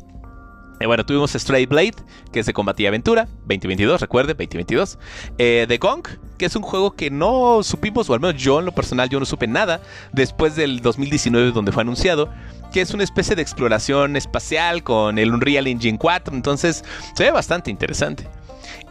Eh, 0.83 0.87
bueno, 0.87 1.07
tuvimos 1.07 1.31
Stray 1.31 1.67
Blade, 1.67 1.95
que 2.33 2.43
combate 2.53 2.83
y 2.83 2.87
aventura, 2.87 3.29
2022, 3.47 4.01
recuerde, 4.01 4.35
2022. 4.35 4.99
Eh, 5.39 5.65
The 5.69 5.79
Gong, 5.79 6.03
que 6.39 6.47
es 6.47 6.57
un 6.57 6.63
juego 6.63 6.97
que 6.97 7.09
no 7.09 7.63
supimos, 7.63 8.11
o 8.11 8.15
al 8.15 8.21
menos 8.21 8.43
yo 8.43 8.59
en 8.59 8.65
lo 8.65 8.73
personal, 8.73 9.09
yo 9.09 9.21
no 9.21 9.25
supe 9.25 9.47
nada 9.47 9.81
después 10.13 10.57
del 10.57 10.81
2019 10.81 11.53
donde 11.53 11.71
fue 11.71 11.83
anunciado 11.83 12.31
que 12.73 12.81
es 12.81 12.93
una 12.95 13.05
especie 13.05 13.37
de 13.37 13.43
exploración 13.43 14.17
espacial 14.17 14.83
con 14.83 15.19
el 15.19 15.33
Unreal 15.33 15.67
Engine 15.67 15.99
4, 15.99 16.35
entonces 16.35 16.83
se 17.15 17.23
ve 17.23 17.31
bastante 17.31 17.71
interesante. 17.71 18.27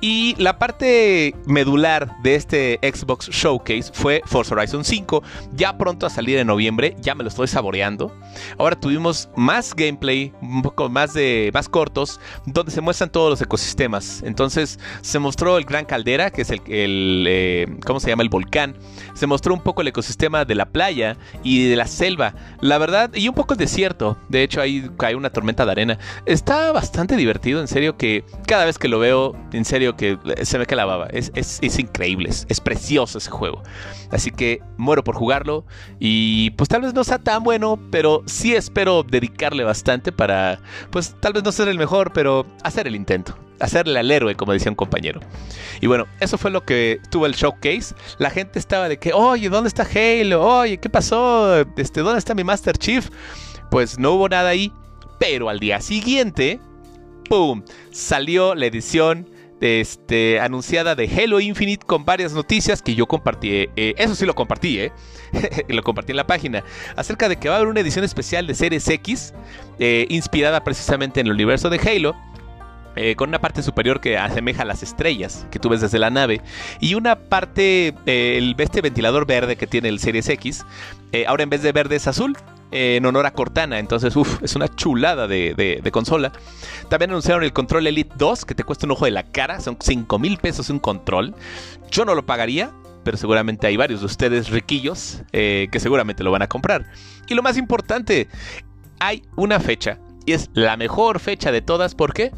Y 0.03 0.33
la 0.39 0.57
parte 0.57 1.35
medular 1.45 2.19
de 2.23 2.33
este 2.33 2.79
Xbox 2.81 3.29
Showcase 3.29 3.91
fue 3.93 4.23
Forza 4.25 4.55
Horizon 4.55 4.83
5, 4.83 5.21
ya 5.53 5.77
pronto 5.77 6.07
a 6.07 6.09
salir 6.09 6.39
en 6.39 6.47
noviembre, 6.47 6.95
ya 6.99 7.13
me 7.13 7.23
lo 7.23 7.29
estoy 7.29 7.47
saboreando. 7.47 8.11
Ahora 8.57 8.79
tuvimos 8.79 9.29
más 9.35 9.75
gameplay, 9.75 10.33
un 10.41 10.63
poco 10.63 10.89
más 10.89 11.13
de 11.13 11.51
más 11.53 11.69
cortos, 11.69 12.19
donde 12.47 12.71
se 12.71 12.81
muestran 12.81 13.11
todos 13.11 13.29
los 13.29 13.41
ecosistemas. 13.43 14.23
Entonces 14.23 14.79
se 15.01 15.19
mostró 15.19 15.59
el 15.59 15.65
Gran 15.65 15.85
Caldera, 15.85 16.31
que 16.31 16.41
es 16.41 16.49
el, 16.49 17.25
eh, 17.27 17.67
¿cómo 17.85 17.99
se 17.99 18.09
llama? 18.09 18.23
El 18.23 18.29
volcán. 18.29 18.75
Se 19.13 19.27
mostró 19.27 19.53
un 19.53 19.61
poco 19.61 19.81
el 19.81 19.87
ecosistema 19.89 20.45
de 20.45 20.55
la 20.55 20.65
playa 20.65 21.15
y 21.43 21.67
de 21.67 21.75
la 21.75 21.85
selva. 21.85 22.33
La 22.59 22.79
verdad, 22.79 23.13
y 23.13 23.27
un 23.27 23.35
poco 23.35 23.53
el 23.53 23.59
desierto. 23.59 24.17
De 24.29 24.41
hecho, 24.41 24.61
ahí 24.61 24.89
cae 24.97 25.15
una 25.15 25.29
tormenta 25.29 25.63
de 25.63 25.71
arena. 25.71 25.99
Está 26.25 26.71
bastante 26.71 27.15
divertido, 27.17 27.61
en 27.61 27.67
serio, 27.67 27.97
que 27.97 28.23
cada 28.47 28.65
vez 28.65 28.79
que 28.79 28.87
lo 28.87 28.97
veo, 28.97 29.35
en 29.53 29.63
serio, 29.63 29.90
que 29.95 30.17
se 30.43 30.57
me 30.57 30.65
cae 30.65 30.75
la 30.75 30.85
baba. 30.85 31.07
Es, 31.07 31.31
es, 31.35 31.79
increíble, 31.79 32.29
es, 32.29 32.61
precioso 32.61 33.17
ese 33.17 33.29
juego. 33.29 33.63
Así 34.11 34.31
que 34.31 34.61
muero 34.77 35.03
por 35.03 35.15
jugarlo. 35.15 35.65
Y 35.99 36.51
pues 36.51 36.69
tal 36.69 36.81
vez 36.81 36.93
no 36.93 37.03
sea 37.03 37.19
tan 37.19 37.43
bueno, 37.43 37.79
pero 37.91 38.23
sí 38.25 38.55
espero 38.55 39.03
dedicarle 39.03 39.63
bastante 39.63 40.11
para, 40.11 40.59
pues 40.89 41.15
tal 41.19 41.33
vez 41.33 41.43
no 41.43 41.51
ser 41.51 41.67
el 41.67 41.77
mejor, 41.77 42.13
pero 42.13 42.45
hacer 42.63 42.87
el 42.87 42.95
intento. 42.95 43.37
Hacerle 43.59 43.99
al 43.99 44.09
héroe, 44.09 44.35
como 44.35 44.53
decía 44.53 44.71
un 44.71 44.75
compañero. 44.75 45.19
Y 45.81 45.87
bueno, 45.87 46.07
eso 46.19 46.37
fue 46.37 46.49
lo 46.49 46.65
que 46.65 46.99
tuvo 47.11 47.27
el 47.27 47.33
showcase. 47.33 47.93
La 48.17 48.31
gente 48.31 48.57
estaba 48.57 48.89
de 48.89 48.97
que, 48.97 49.13
oye, 49.13 49.49
¿dónde 49.49 49.67
está 49.67 49.83
Halo? 49.83 50.43
Oye, 50.43 50.79
¿qué 50.79 50.89
pasó? 50.89 51.59
Este, 51.77 52.01
¿Dónde 52.01 52.17
está 52.17 52.33
mi 52.33 52.43
Master 52.43 52.77
Chief? 52.77 53.09
Pues 53.69 53.99
no 53.99 54.13
hubo 54.13 54.27
nada 54.29 54.49
ahí. 54.49 54.73
Pero 55.19 55.49
al 55.49 55.59
día 55.59 55.79
siguiente, 55.79 56.59
¡pum! 57.29 57.63
Salió 57.91 58.55
la 58.55 58.65
edición 58.65 59.29
este, 59.61 60.39
anunciada 60.39 60.95
de 60.95 61.07
Halo 61.07 61.39
Infinite 61.39 61.85
con 61.85 62.03
varias 62.03 62.33
noticias 62.33 62.81
que 62.81 62.95
yo 62.95 63.07
compartí. 63.07 63.69
Eh, 63.75 63.93
eso 63.97 64.15
sí 64.15 64.25
lo 64.25 64.35
compartí, 64.35 64.79
¿eh? 64.79 64.91
lo 65.69 65.83
compartí 65.83 66.11
en 66.11 66.17
la 66.17 66.27
página. 66.27 66.63
Acerca 66.95 67.29
de 67.29 67.37
que 67.37 67.47
va 67.47 67.55
a 67.55 67.57
haber 67.59 67.69
una 67.69 67.79
edición 67.79 68.03
especial 68.03 68.47
de 68.47 68.55
Series 68.55 68.87
X, 68.89 69.33
eh, 69.79 70.07
inspirada 70.09 70.63
precisamente 70.63 71.19
en 71.19 71.27
el 71.27 71.33
universo 71.33 71.69
de 71.69 71.79
Halo. 71.79 72.15
Con 73.15 73.29
una 73.29 73.39
parte 73.39 73.63
superior 73.63 74.01
que 74.01 74.17
asemeja 74.17 74.63
a 74.63 74.65
las 74.65 74.83
estrellas 74.83 75.47
que 75.49 75.59
tú 75.59 75.69
ves 75.69 75.79
desde 75.79 75.97
la 75.97 76.09
nave 76.09 76.41
y 76.81 76.95
una 76.95 77.15
parte, 77.15 77.95
el, 78.05 78.53
este 78.57 78.81
ventilador 78.81 79.25
verde 79.25 79.55
que 79.55 79.65
tiene 79.65 79.87
el 79.87 79.97
Series 79.97 80.27
X, 80.27 80.65
ahora 81.25 81.43
en 81.43 81.49
vez 81.49 81.63
de 81.63 81.71
verde 81.71 81.95
es 81.95 82.07
azul 82.07 82.35
en 82.71 83.05
honor 83.05 83.25
a 83.25 83.31
Cortana. 83.31 83.79
Entonces, 83.79 84.15
uff, 84.15 84.41
es 84.41 84.55
una 84.55 84.67
chulada 84.67 85.27
de, 85.27 85.89
consola. 85.91 86.31
También 86.89 87.11
anunciaron 87.11 87.43
el 87.43 87.53
control 87.53 87.87
Elite 87.87 88.13
2, 88.17 88.45
que 88.45 88.55
te 88.55 88.63
cuesta 88.63 88.85
un 88.85 88.91
ojo 88.91 89.05
de 89.05 89.11
la 89.11 89.23
cara. 89.23 89.59
Son 89.59 89.77
5 89.79 90.19
mil 90.19 90.37
pesos 90.37 90.69
un 90.69 90.79
control. 90.79 91.35
Yo 91.91 92.05
no 92.05 92.15
lo 92.15 92.25
pagaría, 92.25 92.71
pero 93.03 93.17
seguramente 93.17 93.67
hay 93.67 93.77
varios 93.77 93.99
de 93.99 94.05
ustedes 94.05 94.49
riquillos 94.49 95.21
eh, 95.31 95.67
que 95.71 95.79
seguramente 95.79 96.23
lo 96.23 96.31
van 96.31 96.41
a 96.41 96.47
comprar. 96.47 96.85
Y 97.27 97.33
lo 97.33 97.43
más 97.43 97.57
importante, 97.57 98.27
hay 98.99 99.23
una 99.35 99.59
fecha. 99.59 99.99
Y 100.25 100.33
es 100.33 100.49
la 100.53 100.77
mejor 100.77 101.19
fecha 101.19 101.51
de 101.51 101.61
todas. 101.61 101.95
¿Por 101.95 102.13
qué? 102.13 102.31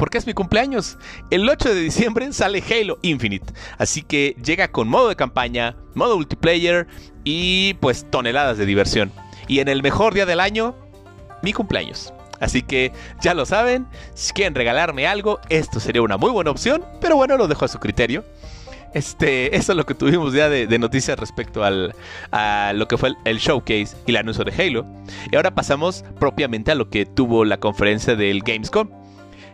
porque 0.00 0.16
es 0.16 0.26
mi 0.26 0.32
cumpleaños. 0.32 0.96
El 1.30 1.46
8 1.46 1.74
de 1.74 1.80
diciembre 1.82 2.32
sale 2.32 2.64
Halo 2.66 2.98
Infinite, 3.02 3.52
así 3.76 4.00
que 4.00 4.34
llega 4.42 4.68
con 4.68 4.88
modo 4.88 5.10
de 5.10 5.14
campaña, 5.14 5.76
modo 5.94 6.16
multiplayer 6.16 6.86
y 7.22 7.74
pues 7.74 8.10
toneladas 8.10 8.56
de 8.56 8.64
diversión. 8.64 9.12
Y 9.50 9.58
en 9.58 9.66
el 9.66 9.82
mejor 9.82 10.14
día 10.14 10.26
del 10.26 10.38
año, 10.38 10.76
mi 11.42 11.52
cumpleaños. 11.52 12.14
Así 12.38 12.62
que 12.62 12.92
ya 13.20 13.34
lo 13.34 13.44
saben, 13.44 13.88
si 14.14 14.32
quieren 14.32 14.54
regalarme 14.54 15.08
algo, 15.08 15.40
esto 15.48 15.80
sería 15.80 16.02
una 16.02 16.16
muy 16.16 16.30
buena 16.30 16.52
opción, 16.52 16.84
pero 17.00 17.16
bueno, 17.16 17.36
lo 17.36 17.48
dejo 17.48 17.64
a 17.64 17.68
su 17.68 17.80
criterio. 17.80 18.24
Este, 18.94 19.56
eso 19.56 19.72
es 19.72 19.76
lo 19.76 19.84
que 19.86 19.94
tuvimos 19.94 20.34
ya 20.34 20.48
de, 20.48 20.78
noticias 20.78 21.18
respecto 21.18 21.64
al, 21.64 21.96
a 22.30 22.72
lo 22.76 22.86
que 22.86 22.96
fue 22.96 23.12
el, 23.24 23.38
showcase 23.38 23.96
y 24.06 24.10
el 24.12 24.18
anuncio 24.18 24.44
de 24.44 24.52
Halo. 24.52 24.86
Y 25.32 25.34
ahora 25.34 25.52
pasamos 25.52 26.04
propiamente 26.20 26.70
a 26.70 26.76
lo 26.76 26.88
que 26.88 27.04
tuvo 27.04 27.44
la 27.44 27.56
conferencia 27.56 28.14
del 28.14 28.42
Gamescom. 28.42 28.88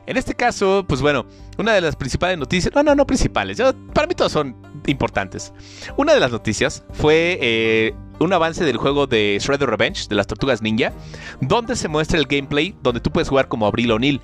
En 0.05 0.19
este 0.19 0.35
caso, 0.35 0.85
pues 0.87 1.01
bueno, 1.01 1.25
una 1.57 1.73
de 1.73 1.81
las 1.81 1.97
principales 1.97 2.37
noticias, 2.37 2.73
no, 2.75 2.83
no, 2.83 2.95
no 2.95 3.07
principales, 3.07 3.61
para 3.95 4.07
mí 4.07 4.15
todas 4.15 4.31
son 4.31 4.55
importantes. 4.87 5.55
Una 5.97 6.13
de 6.13 6.21
las 6.21 6.31
noticias 6.31 6.85
fue 6.93 7.39
eh, 7.41 7.95
un 8.19 8.33
avance 8.33 8.65
del 8.65 8.77
juego 8.77 9.07
de 9.07 9.39
Shredder 9.41 9.69
Revenge, 9.69 10.09
de 10.09 10.15
las 10.15 10.27
Tortugas 10.27 10.63
Ninja, 10.63 10.93
donde 11.41 11.77
se 11.77 11.89
muestra 11.89 12.19
el 12.19 12.27
gameplay 12.27 12.75
donde 12.83 13.01
tú 13.01 13.11
puedes 13.11 13.29
jugar 13.29 13.49
como 13.49 13.67
Abril 13.67 13.93
O'Neill. 13.93 14.21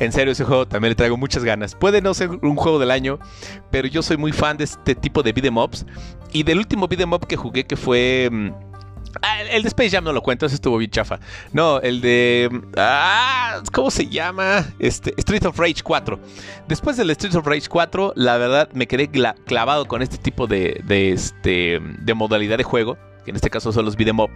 En 0.00 0.10
serio, 0.10 0.32
ese 0.32 0.44
juego 0.44 0.66
también 0.66 0.90
le 0.90 0.96
traigo 0.96 1.16
muchas 1.16 1.44
ganas. 1.44 1.74
Puede 1.76 2.02
no 2.02 2.14
ser 2.14 2.30
un 2.30 2.56
juego 2.56 2.80
del 2.80 2.90
año, 2.90 3.20
pero 3.70 3.86
yo 3.86 4.02
soy 4.02 4.16
muy 4.16 4.32
fan 4.32 4.56
de 4.56 4.64
este 4.64 4.94
tipo 4.94 5.22
de 5.22 5.32
beat'em 5.32 5.56
ups. 5.56 5.86
Y 6.32 6.42
del 6.42 6.58
último 6.58 6.88
beat'em 6.88 7.12
up 7.12 7.26
que 7.28 7.36
jugué, 7.36 7.64
que 7.64 7.76
fue 7.76 8.28
mm, 8.30 8.48
Ah, 9.22 9.42
el 9.42 9.62
de 9.62 9.68
Space 9.68 9.90
Jam 9.90 10.04
no 10.04 10.12
lo 10.12 10.22
cuento, 10.22 10.46
ese 10.46 10.56
estuvo 10.56 10.76
bien 10.78 10.90
chafa. 10.90 11.20
No, 11.52 11.80
el 11.80 12.00
de. 12.00 12.50
Ah, 12.76 13.62
¿Cómo 13.72 13.90
se 13.90 14.08
llama? 14.08 14.66
Este, 14.78 15.14
Street 15.16 15.44
of 15.46 15.58
Rage 15.58 15.82
4. 15.82 16.18
Después 16.68 16.96
del 16.96 17.10
Street 17.10 17.34
of 17.36 17.46
Rage 17.46 17.68
4, 17.68 18.14
la 18.16 18.36
verdad 18.36 18.68
me 18.72 18.86
quedé 18.86 19.08
clavado 19.08 19.86
con 19.86 20.02
este 20.02 20.18
tipo 20.18 20.46
de, 20.46 20.82
de, 20.84 21.12
este, 21.12 21.80
de 21.80 22.14
modalidad 22.14 22.58
de 22.58 22.64
juego 22.64 22.98
que 23.24 23.30
en 23.30 23.36
este 23.36 23.50
caso 23.50 23.72
son 23.72 23.84
los 23.84 23.96
beat'em 23.96 24.20
up. 24.20 24.30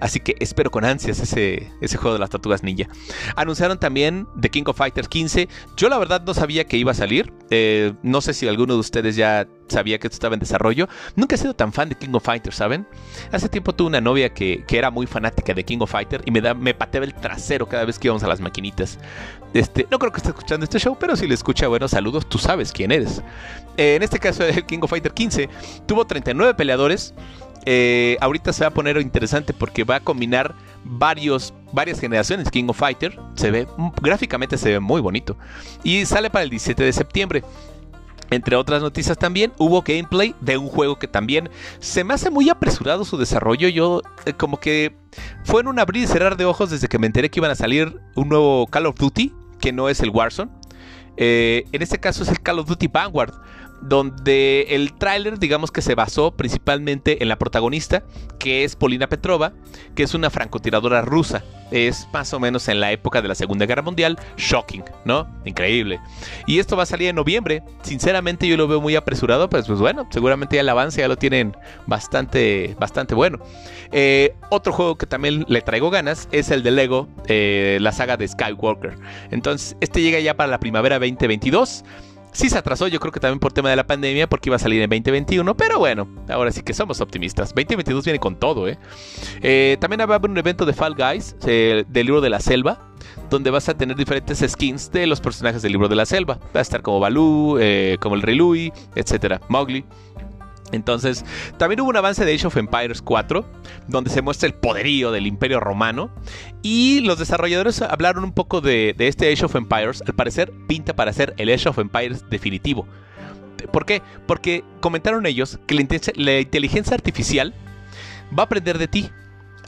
Así 0.00 0.20
que 0.20 0.36
espero 0.40 0.70
con 0.70 0.84
ansias 0.84 1.20
ese, 1.20 1.70
juego 1.96 2.14
de 2.14 2.18
las 2.18 2.30
tortugas 2.30 2.62
ninja. 2.62 2.88
Anunciaron 3.36 3.78
también 3.78 4.26
The 4.40 4.50
King 4.50 4.64
of 4.66 4.76
Fighters 4.76 5.08
15. 5.08 5.48
Yo 5.76 5.88
la 5.88 5.98
verdad 5.98 6.22
no 6.24 6.34
sabía 6.34 6.64
que 6.64 6.76
iba 6.76 6.92
a 6.92 6.94
salir. 6.94 7.32
Eh, 7.50 7.92
no 8.02 8.20
sé 8.20 8.34
si 8.34 8.46
alguno 8.46 8.74
de 8.74 8.80
ustedes 8.80 9.16
ya 9.16 9.46
sabía 9.68 9.98
que 9.98 10.06
esto 10.06 10.16
estaba 10.16 10.34
en 10.34 10.40
desarrollo. 10.40 10.88
Nunca 11.16 11.34
he 11.34 11.38
sido 11.38 11.54
tan 11.54 11.72
fan 11.72 11.88
de 11.88 11.94
King 11.94 12.10
of 12.12 12.24
Fighters, 12.24 12.56
¿saben? 12.56 12.86
Hace 13.32 13.48
tiempo 13.48 13.72
tuve 13.72 13.88
una 13.88 14.00
novia 14.00 14.32
que, 14.32 14.64
era 14.74 14.90
muy 14.90 15.06
fanática 15.06 15.54
de 15.54 15.64
King 15.64 15.78
of 15.80 15.90
Fighters 15.92 16.24
y 16.26 16.32
me, 16.32 16.74
pateaba 16.74 17.06
el 17.06 17.14
trasero 17.14 17.68
cada 17.68 17.84
vez 17.84 17.98
que 17.98 18.08
íbamos 18.08 18.24
a 18.24 18.28
las 18.28 18.40
maquinitas. 18.40 18.98
Este, 19.52 19.86
no 19.88 20.00
creo 20.00 20.10
que 20.10 20.16
esté 20.16 20.30
escuchando 20.30 20.64
este 20.64 20.80
show, 20.80 20.96
pero 20.98 21.14
si 21.14 21.28
le 21.28 21.34
escucha, 21.34 21.68
bueno, 21.68 21.86
saludos, 21.86 22.28
tú 22.28 22.38
sabes 22.38 22.72
quién 22.72 22.90
eres. 22.90 23.22
Eh, 23.76 23.94
en 23.94 24.02
este 24.02 24.18
caso, 24.18 24.44
el 24.44 24.66
King 24.66 24.80
of 24.82 24.90
Fighters 24.90 25.14
15 25.14 25.48
tuvo 25.86 26.06
39 26.06 26.54
peleadores. 26.54 27.14
Eh, 27.66 28.16
ahorita 28.20 28.52
se 28.52 28.64
va 28.64 28.68
a 28.68 28.74
poner 28.74 28.98
interesante 28.98 29.52
porque 29.52 29.84
va 29.84 29.96
a 29.96 30.00
combinar 30.00 30.54
varios, 30.84 31.54
varias 31.72 32.00
generaciones 32.00 32.50
King 32.50 32.66
of 32.68 32.78
Fighter. 32.78 33.18
Se 33.34 33.50
ve, 33.50 33.66
gráficamente 34.02 34.58
se 34.58 34.70
ve 34.70 34.80
muy 34.80 35.00
bonito. 35.00 35.36
Y 35.82 36.04
sale 36.06 36.30
para 36.30 36.44
el 36.44 36.50
17 36.50 36.82
de 36.82 36.92
septiembre. 36.92 37.42
Entre 38.30 38.56
otras 38.56 38.82
noticias 38.82 39.18
también 39.18 39.52
hubo 39.58 39.82
gameplay 39.82 40.34
de 40.40 40.56
un 40.56 40.68
juego 40.68 40.98
que 40.98 41.06
también 41.06 41.50
se 41.78 42.04
me 42.04 42.14
hace 42.14 42.30
muy 42.30 42.48
apresurado 42.48 43.04
su 43.04 43.16
desarrollo. 43.16 43.68
Yo 43.68 44.02
eh, 44.24 44.32
como 44.32 44.58
que 44.58 44.96
fue 45.44 45.60
en 45.60 45.68
un 45.68 45.78
abrir 45.78 46.04
y 46.04 46.06
cerrar 46.06 46.36
de 46.36 46.44
ojos 46.44 46.70
desde 46.70 46.88
que 46.88 46.98
me 46.98 47.06
enteré 47.06 47.30
que 47.30 47.40
iban 47.40 47.50
a 47.50 47.54
salir 47.54 48.00
un 48.14 48.28
nuevo 48.28 48.66
Call 48.66 48.86
of 48.86 48.96
Duty, 48.96 49.32
que 49.60 49.72
no 49.72 49.88
es 49.88 50.00
el 50.00 50.10
Warzone. 50.10 50.50
Eh, 51.16 51.64
en 51.70 51.82
este 51.82 52.00
caso 52.00 52.24
es 52.24 52.28
el 52.30 52.40
Call 52.40 52.58
of 52.58 52.66
Duty 52.66 52.88
Vanguard 52.88 53.32
donde 53.84 54.66
el 54.70 54.94
tráiler 54.94 55.38
digamos 55.38 55.70
que 55.70 55.82
se 55.82 55.94
basó 55.94 56.32
principalmente 56.32 57.22
en 57.22 57.28
la 57.28 57.36
protagonista, 57.36 58.02
que 58.38 58.64
es 58.64 58.76
Polina 58.76 59.08
Petrova, 59.08 59.52
que 59.94 60.02
es 60.02 60.14
una 60.14 60.30
francotiradora 60.30 61.02
rusa. 61.02 61.44
Es 61.70 62.08
más 62.12 62.32
o 62.32 62.40
menos 62.40 62.68
en 62.68 62.80
la 62.80 62.92
época 62.92 63.20
de 63.20 63.28
la 63.28 63.34
Segunda 63.34 63.66
Guerra 63.66 63.82
Mundial. 63.82 64.18
Shocking, 64.36 64.84
¿no? 65.04 65.26
Increíble. 65.44 65.98
Y 66.46 66.58
esto 66.58 66.76
va 66.76 66.84
a 66.84 66.86
salir 66.86 67.08
en 67.08 67.16
noviembre. 67.16 67.62
Sinceramente 67.82 68.46
yo 68.46 68.56
lo 68.56 68.68
veo 68.68 68.80
muy 68.80 68.96
apresurado, 68.96 69.48
pues, 69.48 69.66
pues 69.66 69.80
bueno, 69.80 70.06
seguramente 70.10 70.56
ya 70.56 70.60
el 70.60 70.68
avance 70.68 71.00
ya 71.00 71.08
lo 71.08 71.16
tienen 71.16 71.56
bastante, 71.86 72.76
bastante 72.78 73.14
bueno. 73.14 73.38
Eh, 73.92 74.34
otro 74.50 74.72
juego 74.72 74.96
que 74.96 75.06
también 75.06 75.44
le 75.48 75.62
traigo 75.62 75.90
ganas 75.90 76.28
es 76.32 76.50
el 76.50 76.62
de 76.62 76.70
Lego, 76.70 77.08
eh, 77.26 77.78
la 77.80 77.92
saga 77.92 78.16
de 78.16 78.28
Skywalker. 78.28 78.96
Entonces, 79.30 79.76
este 79.80 80.00
llega 80.00 80.20
ya 80.20 80.34
para 80.36 80.48
la 80.48 80.60
primavera 80.60 80.98
2022. 80.98 81.84
Sí 82.34 82.50
se 82.50 82.58
atrasó, 82.58 82.88
yo 82.88 82.98
creo 82.98 83.12
que 83.12 83.20
también 83.20 83.38
por 83.38 83.52
tema 83.52 83.70
de 83.70 83.76
la 83.76 83.86
pandemia, 83.86 84.28
porque 84.28 84.48
iba 84.48 84.56
a 84.56 84.58
salir 84.58 84.82
en 84.82 84.90
2021, 84.90 85.56
pero 85.56 85.78
bueno, 85.78 86.08
ahora 86.28 86.50
sí 86.50 86.62
que 86.62 86.74
somos 86.74 87.00
optimistas. 87.00 87.54
2022 87.54 88.04
viene 88.04 88.18
con 88.18 88.34
todo, 88.34 88.66
¿eh? 88.66 88.76
eh 89.40 89.76
también 89.80 90.00
va 90.00 90.14
a 90.14 90.16
haber 90.16 90.28
un 90.28 90.36
evento 90.36 90.66
de 90.66 90.72
Fall 90.72 90.96
Guys, 90.96 91.36
eh, 91.46 91.84
del 91.88 92.06
libro 92.06 92.20
de 92.20 92.30
la 92.30 92.40
selva, 92.40 92.90
donde 93.30 93.50
vas 93.50 93.68
a 93.68 93.74
tener 93.74 93.96
diferentes 93.96 94.44
skins 94.50 94.90
de 94.90 95.06
los 95.06 95.20
personajes 95.20 95.62
del 95.62 95.70
libro 95.70 95.86
de 95.86 95.94
la 95.94 96.06
selva. 96.06 96.40
Va 96.54 96.58
a 96.58 96.62
estar 96.62 96.82
como 96.82 96.98
Baloo, 96.98 97.58
eh, 97.60 97.98
como 98.00 98.16
el 98.16 98.22
Rey 98.22 98.34
Louis, 98.34 98.72
etcétera, 98.96 99.40
Mowgli. 99.48 99.84
Entonces, 100.74 101.24
también 101.56 101.80
hubo 101.80 101.90
un 101.90 101.96
avance 101.96 102.24
de 102.24 102.34
Age 102.34 102.46
of 102.46 102.56
Empires 102.56 103.02
4, 103.02 103.44
donde 103.88 104.10
se 104.10 104.22
muestra 104.22 104.46
el 104.46 104.54
poderío 104.54 105.12
del 105.12 105.26
Imperio 105.26 105.60
Romano. 105.60 106.10
Y 106.62 107.00
los 107.00 107.18
desarrolladores 107.18 107.82
hablaron 107.82 108.24
un 108.24 108.32
poco 108.32 108.60
de, 108.60 108.94
este 108.98 109.32
Age 109.32 109.46
of 109.46 109.56
Empires. 109.56 110.02
Al 110.06 110.14
parecer, 110.14 110.52
pinta 110.66 110.94
para 110.94 111.12
ser 111.12 111.34
el 111.38 111.52
Age 111.52 111.68
of 111.68 111.78
Empires 111.78 112.28
definitivo. 112.28 112.86
¿Por 113.72 113.86
qué? 113.86 114.02
Porque 114.26 114.64
comentaron 114.80 115.26
ellos 115.26 115.58
que 115.66 115.74
la 115.74 116.40
inteligencia 116.40 116.94
artificial 116.94 117.54
va 118.36 118.42
a 118.42 118.46
aprender 118.46 118.78
de 118.78 118.88
ti. 118.88 119.10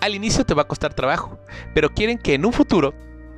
Al 0.00 0.14
inicio 0.14 0.44
te 0.44 0.54
va 0.54 0.62
a 0.62 0.68
costar 0.68 0.92
trabajo, 0.92 1.38
pero 1.74 1.90
quieren 1.90 2.18
que 2.18 2.34
en 2.34 2.44
un 2.44 2.52
futuro 2.52 2.94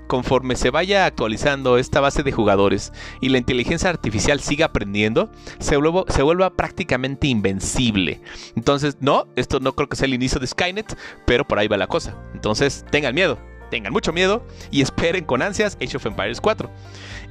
conforme 0.08 0.56
se 0.56 0.70
vaya 0.70 1.06
actualizando 1.06 1.78
esta 1.78 2.00
base 2.00 2.24
de 2.24 2.32
jugadores 2.32 2.92
y 3.20 3.28
la 3.28 3.38
inteligencia 3.38 3.88
artificial 3.88 4.40
siga 4.40 4.66
aprendiendo, 4.66 5.30
se 5.60 5.76
vuelva, 5.76 6.04
se 6.08 6.22
vuelva 6.22 6.50
prácticamente 6.50 7.28
invencible. 7.28 8.20
Entonces, 8.56 8.96
no, 9.00 9.28
esto 9.36 9.60
no 9.60 9.74
creo 9.74 9.88
que 9.88 9.96
sea 9.96 10.06
el 10.06 10.14
inicio 10.14 10.40
de 10.40 10.48
Skynet, 10.48 10.98
pero 11.26 11.46
por 11.46 11.58
ahí 11.60 11.68
va 11.68 11.76
la 11.76 11.86
cosa. 11.86 12.16
Entonces, 12.34 12.84
tengan 12.90 13.14
miedo, 13.14 13.38
tengan 13.70 13.92
mucho 13.92 14.12
miedo 14.12 14.44
y 14.72 14.82
esperen 14.82 15.24
con 15.24 15.42
ansias 15.42 15.78
Age 15.80 15.96
of 15.98 16.06
Empires 16.06 16.40
4. 16.40 16.70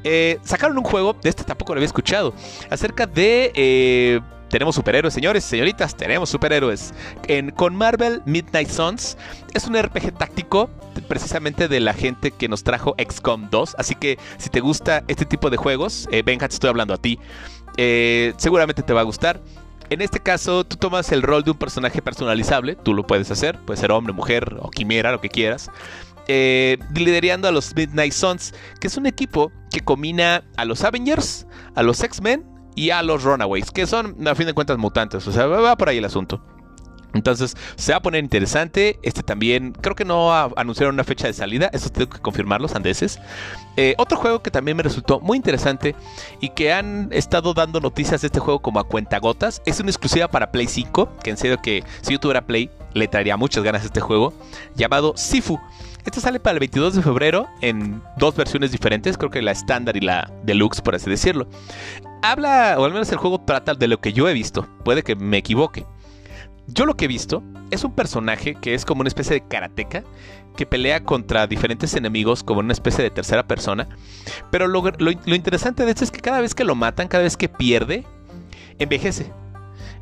Eh, 0.03 0.39
sacaron 0.43 0.77
un 0.77 0.83
juego, 0.83 1.13
de 1.21 1.29
este 1.29 1.43
tampoco 1.43 1.73
lo 1.73 1.79
había 1.79 1.87
escuchado, 1.87 2.33
acerca 2.69 3.05
de... 3.05 3.51
Eh, 3.55 4.21
tenemos 4.49 4.75
superhéroes, 4.75 5.13
señores, 5.13 5.43
señoritas, 5.43 5.95
tenemos 5.95 6.29
superhéroes. 6.29 6.93
Con 7.55 7.75
Marvel 7.75 8.21
Midnight 8.25 8.69
Suns 8.69 9.17
es 9.53 9.65
un 9.67 9.81
RPG 9.81 10.17
táctico 10.17 10.69
precisamente 11.07 11.67
de 11.67 11.79
la 11.79 11.93
gente 11.93 12.31
que 12.31 12.47
nos 12.47 12.63
trajo 12.63 12.95
XCOM 12.97 13.49
2. 13.49 13.75
Así 13.77 13.95
que 13.95 14.17
si 14.37 14.49
te 14.49 14.59
gusta 14.59 15.03
este 15.07 15.25
tipo 15.25 15.49
de 15.49 15.57
juegos, 15.57 16.07
eh, 16.11 16.23
estoy 16.25 16.69
hablando 16.69 16.93
a 16.93 16.97
ti. 16.97 17.19
Eh, 17.77 18.33
seguramente 18.37 18.83
te 18.83 18.93
va 18.93 19.01
a 19.01 19.03
gustar. 19.03 19.41
En 19.89 20.01
este 20.01 20.19
caso, 20.19 20.65
tú 20.65 20.75
tomas 20.75 21.11
el 21.11 21.21
rol 21.21 21.43
de 21.43 21.51
un 21.51 21.57
personaje 21.57 22.01
personalizable, 22.01 22.75
tú 22.75 22.93
lo 22.93 23.07
puedes 23.07 23.31
hacer, 23.31 23.57
puede 23.59 23.79
ser 23.79 23.91
hombre, 23.91 24.11
mujer 24.11 24.57
o 24.59 24.69
quimera, 24.69 25.11
lo 25.11 25.21
que 25.21 25.29
quieras. 25.29 25.71
Eh, 26.27 26.77
liderando 26.93 27.47
a 27.47 27.51
los 27.51 27.73
Midnight 27.73 28.11
Suns, 28.11 28.53
que 28.81 28.87
es 28.87 28.97
un 28.97 29.05
equipo 29.05 29.49
que 29.71 29.79
combina 29.79 30.43
a 30.57 30.65
los 30.65 30.83
Avengers, 30.83 31.47
a 31.73 31.83
los 31.83 32.03
X-Men 32.03 32.56
y 32.77 32.91
a 32.91 33.01
los 33.01 33.23
Runaways, 33.23 33.71
que 33.71 33.87
son 33.87 34.27
a 34.27 34.35
fin 34.35 34.45
de 34.45 34.53
cuentas 34.53 34.77
mutantes, 34.77 35.27
o 35.27 35.31
sea, 35.31 35.47
va 35.47 35.75
por 35.75 35.89
ahí 35.89 35.97
el 35.97 36.05
asunto. 36.05 36.39
Entonces 37.13 37.55
se 37.75 37.91
va 37.91 37.97
a 37.97 38.01
poner 38.01 38.23
interesante. 38.23 38.99
Este 39.01 39.23
también, 39.23 39.73
creo 39.81 39.95
que 39.95 40.05
no 40.05 40.31
anunciaron 40.55 40.93
una 40.93 41.03
fecha 41.03 41.25
de 41.25 41.33
salida. 41.33 41.71
Eso 41.73 41.89
tengo 41.89 42.11
que 42.11 42.19
confirmar 42.19 42.61
los 42.61 42.75
andeses. 42.75 43.19
Eh, 43.75 43.95
otro 43.97 44.17
juego 44.17 44.43
que 44.43 44.51
también 44.51 44.77
me 44.77 44.83
resultó 44.83 45.19
muy 45.19 45.37
interesante 45.37 45.95
y 46.39 46.49
que 46.49 46.71
han 46.71 47.09
estado 47.11 47.55
dando 47.55 47.79
noticias 47.79 48.21
de 48.21 48.27
este 48.27 48.39
juego 48.39 48.59
como 48.59 48.79
a 48.79 48.83
cuentagotas. 48.83 49.63
Es 49.65 49.79
una 49.79 49.89
exclusiva 49.89 50.27
para 50.27 50.51
Play 50.51 50.67
5. 50.67 51.17
Que 51.23 51.31
en 51.31 51.37
serio 51.37 51.59
que 51.61 51.83
si 52.01 52.13
yo 52.13 52.19
tuviera 52.19 52.45
Play 52.45 52.69
le 52.93 53.07
traería 53.07 53.37
muchas 53.37 53.63
ganas 53.63 53.81
a 53.81 53.85
este 53.85 54.01
juego. 54.01 54.33
Llamado 54.75 55.13
Sifu. 55.15 55.59
Este 56.05 56.21
sale 56.21 56.39
para 56.39 56.53
el 56.53 56.59
22 56.59 56.95
de 56.95 57.01
febrero 57.01 57.47
en 57.61 58.01
dos 58.17 58.35
versiones 58.35 58.71
diferentes. 58.71 59.17
Creo 59.17 59.29
que 59.29 59.41
la 59.41 59.51
estándar 59.51 59.97
y 59.97 60.01
la 60.01 60.31
deluxe, 60.43 60.81
por 60.81 60.95
así 60.95 61.09
decirlo. 61.09 61.47
Habla, 62.21 62.75
o 62.77 62.85
al 62.85 62.91
menos 62.93 63.11
el 63.11 63.17
juego 63.17 63.39
trata 63.39 63.73
de 63.73 63.87
lo 63.87 63.99
que 63.99 64.13
yo 64.13 64.27
he 64.27 64.33
visto. 64.33 64.67
Puede 64.83 65.03
que 65.03 65.15
me 65.15 65.37
equivoque 65.37 65.85
yo 66.67 66.85
lo 66.85 66.95
que 66.95 67.05
he 67.05 67.07
visto 67.07 67.43
es 67.71 67.83
un 67.83 67.93
personaje 67.93 68.55
que 68.55 68.73
es 68.73 68.85
como 68.85 69.01
una 69.01 69.07
especie 69.07 69.35
de 69.35 69.47
karateca 69.47 70.03
que 70.55 70.65
pelea 70.65 71.03
contra 71.03 71.47
diferentes 71.47 71.93
enemigos 71.95 72.43
como 72.43 72.59
una 72.59 72.73
especie 72.73 73.03
de 73.03 73.09
tercera 73.09 73.47
persona. 73.47 73.87
Pero 74.51 74.67
lo, 74.67 74.81
interesante 75.33 75.85
de 75.85 75.91
esto 75.91 76.03
es 76.03 76.11
que 76.11 76.19
cada 76.19 76.41
vez 76.41 76.55
que 76.55 76.65
lo 76.65 76.75
matan, 76.75 77.07
cada 77.07 77.23
vez 77.23 77.37
que 77.37 77.47
pierde, 77.47 78.05
envejece. 78.79 79.31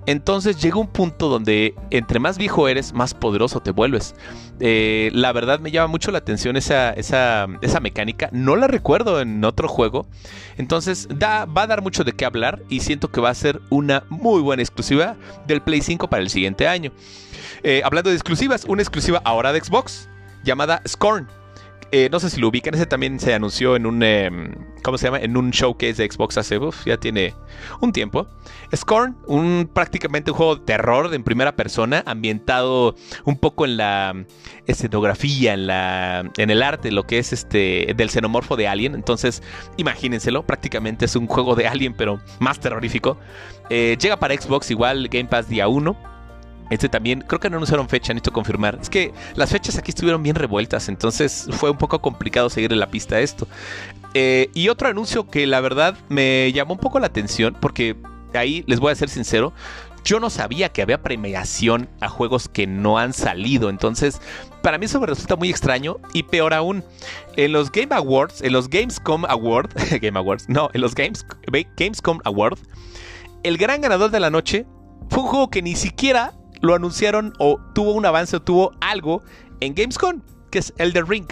Entonces 0.08 0.62
llega 0.62 0.78
un 0.78 0.88
punto 0.88 1.30
donde 1.30 1.74
entre 1.89 2.20
más 2.20 2.38
viejo 2.38 2.68
eres, 2.68 2.94
más 2.94 3.13
poderoso 3.13 3.60
te 3.62 3.72
vuelves. 3.72 4.15
Eh, 4.60 5.10
la 5.13 5.32
verdad 5.32 5.60
me 5.60 5.72
llama 5.72 5.88
mucho 5.88 6.12
la 6.12 6.20
atención 6.20 6.58
esa, 6.58 6.91
esa, 6.91 7.48
mecánica. 7.82 8.30
No 8.32 8.56
la 8.56 8.68
recuerdo 8.68 9.20
en 9.20 9.44
otro 9.44 9.68
juego. 9.68 10.08
Entonces 10.58 11.08
da, 11.10 11.46
va 11.46 11.63
a 11.63 11.68
dar 11.68 11.82
mucho 11.82 12.04
de 12.04 12.13
qué 12.13 12.26
hablar 12.26 12.62
y 12.70 12.82
siento 12.82 13.12
que 13.12 13.22
va 13.22 13.30
a 13.30 13.36
ser 13.36 13.62
una 13.70 14.04
muy 14.10 14.41
buena 14.41 14.62
exclusiva 14.62 15.15
del 15.48 15.62
Play 15.62 15.82
5 15.82 16.08
para 16.10 16.22
el 16.22 16.30
siguiente 16.30 16.68
año. 16.68 16.91
Eh, 17.63 17.82
hablando 17.84 18.10
de 18.10 18.15
exclusivas, 18.15 18.65
una 18.65 18.82
exclusiva 18.82 19.22
ahora 19.26 19.52
de 19.54 19.62
Xbox 19.62 20.08
llamada 20.44 20.82
Scorn. 20.88 21.28
Eh, 21.91 22.10
no 22.12 22.19
sé 22.19 22.30
si 22.30 22.41
lo 22.41 22.50
ubican, 22.50 22.74
ese 22.74 22.86
también 22.86 23.19
se 23.19 23.34
anunció 23.34 23.76
en 23.76 23.86
un, 23.86 24.02
em, 24.04 24.54
¿cómo 24.84 24.98
se 24.98 25.06
llama? 25.06 25.19
En 25.19 25.38
un 25.38 25.52
showcase 25.52 25.93
de 25.93 26.12
Xbox 26.12 26.38
hace, 26.38 26.60
ya 26.86 26.98
tiene 26.98 27.34
un 27.80 27.91
tiempo. 27.93 28.28
Scorn, 28.76 29.15
un 29.28 29.69
prácticamente 29.71 30.32
un 30.32 30.38
juego 30.38 30.56
de 30.56 30.65
terror 30.65 31.13
en 31.13 31.24
primera 31.24 31.56
persona, 31.56 32.04
ambientado 32.06 32.95
un 33.24 33.38
poco 33.38 33.65
en 33.65 33.78
la 33.78 34.26
escenografía, 34.65 35.54
en, 35.54 35.67
la, 35.67 36.32
en 36.38 36.50
el 36.50 36.63
arte, 36.63 36.91
lo 36.91 37.04
que 37.04 37.19
es 37.19 37.32
este, 37.32 37.93
del 37.95 38.10
xenomorfo 38.10 38.56
de 38.56 38.67
Alien. 38.67 38.95
Entonces, 38.95 39.43
imagínenselo, 39.78 40.45
prácticamente 40.45 41.06
es 41.06 41.15
un 41.15 41.28
juego 41.28 41.56
de 41.56 41.67
Alien, 41.67 41.93
pero 41.93 42.19
más 42.39 42.60
terrorífico. 42.60 43.17
Eh, 43.69 43.95
llega 44.02 44.17
para 44.17 44.36
Xbox 44.36 44.71
igual, 44.71 45.08
Game 45.08 45.30
Pass 45.30 45.48
día 45.48 45.67
1. 45.67 46.14
Este 46.69 46.89
también, 46.89 47.21
creo 47.21 47.39
que 47.39 47.49
no 47.49 47.58
anunciaron 47.58 47.88
fecha, 47.88 48.13
necesito 48.13 48.34
confirmar. 48.34 48.80
Es 48.82 48.89
que 48.89 49.13
las 49.36 49.51
fechas 49.51 49.78
aquí 49.78 49.91
estuvieron 49.91 50.23
bien 50.23 50.36
revueltas, 50.36 50.89
entonces 50.89 51.47
fue 51.51 51.69
un 51.69 51.78
poco 51.78 52.01
complicado 52.01 52.49
seguir 52.49 52.73
en 52.73 52.80
la 52.80 52.89
pista 52.89 53.19
esto. 53.19 53.47
Eh, 54.13 54.49
y 54.54 54.69
otro 54.69 54.88
anuncio 54.88 55.30
que 55.30 55.45
la 55.45 55.60
verdad 55.62 55.97
me 56.10 56.51
llamó 56.54 56.73
un 56.73 56.80
poco 56.80 56.99
la 56.99 57.08
atención, 57.08 57.56
porque 57.60 57.95
ahí 58.34 58.63
les 58.67 58.80
voy 58.80 58.91
a 58.91 58.95
ser 58.95 59.10
sincero, 59.10 59.54
yo 60.06 60.19
no 60.19 60.30
sabía 60.30 60.69
que 60.69 60.84
había 60.84 61.01
premiación 61.01 61.89
a 61.99 62.10
juegos 62.10 62.47
que 62.47 62.67
no 62.67 62.99
han 62.99 63.12
salido. 63.12 63.69
Entonces, 63.69 64.21
para 64.62 64.78
mí 64.78 64.86
eso 64.86 64.99
me 64.99 65.08
resulta 65.08 65.36
muy 65.36 65.49
extraño. 65.49 65.97
Y 66.13 66.23
peor 66.23 66.54
aún, 66.54 66.84
en 67.36 67.51
los 67.51 67.71
Game 67.71 67.93
Awards, 67.93 68.41
en 68.41 68.54
los 68.54 68.69
Gamescom 68.69 69.25
Awards, 69.25 69.73
Game 70.01 70.17
Awards, 70.17 70.47
no, 70.47 70.69
en 70.73 70.82
los 70.82 70.93
Games, 70.93 71.25
Gamescom 71.75 72.19
Awards, 72.23 72.62
el 73.43 73.58
gran 73.58 73.82
ganador 73.82 74.12
de 74.12 74.19
la 74.19 74.30
noche 74.30 74.65
fue 75.10 75.23
un 75.23 75.30
juego 75.30 75.49
que 75.49 75.62
ni 75.62 75.75
siquiera 75.75 76.34
lo 76.62 76.76
anunciaron 76.76 77.34
o 77.39 77.60
tuvo 77.74 77.94
un 77.94 78.06
avance 78.06 78.36
o 78.36 78.41
tuvo 78.41 78.74
algo 78.82 79.24
en 79.60 79.76
Gamescom, 79.76 80.22
que 80.52 80.60
es 80.60 80.74
Elder 80.78 81.08
Ring. 81.08 81.28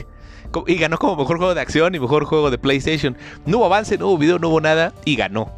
Y 0.68 0.76
ganó 0.76 0.98
como 0.98 1.16
mejor 1.16 1.38
juego 1.38 1.56
de 1.56 1.62
acción 1.62 1.96
y 1.96 2.00
mejor 2.00 2.26
juego 2.26 2.52
de 2.52 2.58
PlayStation. 2.58 3.18
No 3.46 3.58
hubo 3.58 3.66
avance, 3.66 3.98
no 3.98 4.08
hubo 4.08 4.18
video, 4.18 4.38
no 4.38 4.50
hubo 4.50 4.62
nada 4.62 4.94
y 5.04 5.16
ganó. 5.16 5.52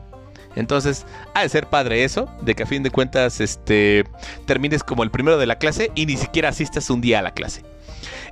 Entonces, 0.56 1.06
ha 1.34 1.42
de 1.42 1.50
ser 1.50 1.68
padre 1.68 2.06
eso, 2.06 2.30
de 2.42 2.56
que 2.56 2.64
a 2.64 2.66
fin 2.66 2.82
de 2.82 2.90
cuentas 2.90 3.42
este, 3.42 4.06
termines 4.46 4.84
como 4.84 5.04
el 5.04 5.12
primero 5.12 5.38
de 5.38 5.46
la 5.46 5.58
clase 5.58 5.92
y 5.96 6.06
ni 6.06 6.16
siquiera 6.16 6.50
asistas 6.50 6.90
un 6.90 7.02
día 7.02 7.20
a 7.20 7.22
la 7.22 7.32
clase. 7.32 7.64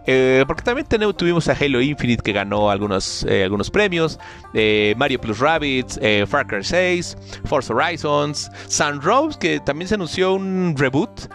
Eh, 0.06 0.44
porque 0.48 0.64
también 0.64 0.86
tuvimos 1.16 1.48
a 1.48 1.54
Halo 1.54 1.82
Infinite 1.82 2.22
que 2.22 2.34
ganó 2.34 2.70
algunos, 2.70 3.26
eh, 3.30 3.44
algunos 3.44 3.70
premios, 3.70 4.20
eh, 4.54 4.94
Mario 4.98 5.20
Plus 5.20 5.40
Rabbits, 5.40 6.00
Far 6.28 6.48
Cry 6.48 6.64
6, 6.64 7.18
Forza 7.46 7.74
Horizons, 7.74 8.52
Sun 8.68 9.02
Rose, 9.02 9.38
que 9.40 9.60
también 9.60 9.88
se 9.88 9.96
anunció 9.96 10.34
un 10.34 10.76
reboot. 10.78 11.30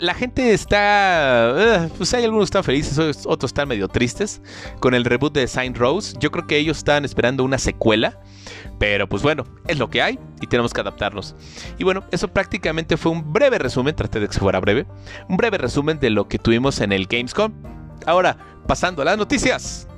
la 0.00 0.14
gente 0.14 0.52
está. 0.52 1.88
pues 1.96 2.12
hay 2.14 2.24
algunos 2.24 2.44
están 2.44 2.62
felices, 2.62 3.24
otros 3.26 3.48
están 3.48 3.68
medio 3.68 3.88
tristes 3.88 4.40
con 4.80 4.94
el 4.94 5.04
reboot 5.04 5.32
de 5.34 5.46
Saint 5.48 5.76
Rose. 5.76 6.16
Yo 6.20 6.30
creo 6.30 6.46
que 6.46 6.56
ellos 6.56 6.78
están 6.78 7.04
esperando 7.04 7.44
una 7.44 7.58
secuela. 7.58 8.20
Pero 8.78 9.08
pues 9.08 9.22
bueno, 9.22 9.44
es 9.68 9.78
lo 9.78 9.90
que 9.90 10.02
hay 10.02 10.18
y 10.40 10.48
tenemos 10.48 10.72
que 10.72 10.80
adaptarnos. 10.80 11.36
Y 11.78 11.84
bueno, 11.84 12.02
eso 12.10 12.26
prácticamente 12.26 12.96
fue 12.96 13.12
un 13.12 13.32
breve 13.32 13.58
resumen, 13.58 13.94
traté 13.94 14.18
de 14.18 14.26
que 14.26 14.38
fuera 14.38 14.58
breve, 14.58 14.86
un 15.28 15.36
breve 15.36 15.58
resumen 15.58 16.00
de 16.00 16.10
lo 16.10 16.26
que 16.26 16.38
tuvimos 16.38 16.80
en 16.80 16.90
el 16.90 17.06
Gamescom. 17.06 17.52
Ahora, 18.06 18.36
pasando 18.66 19.02
a 19.02 19.04
las 19.04 19.18
noticias. 19.18 19.88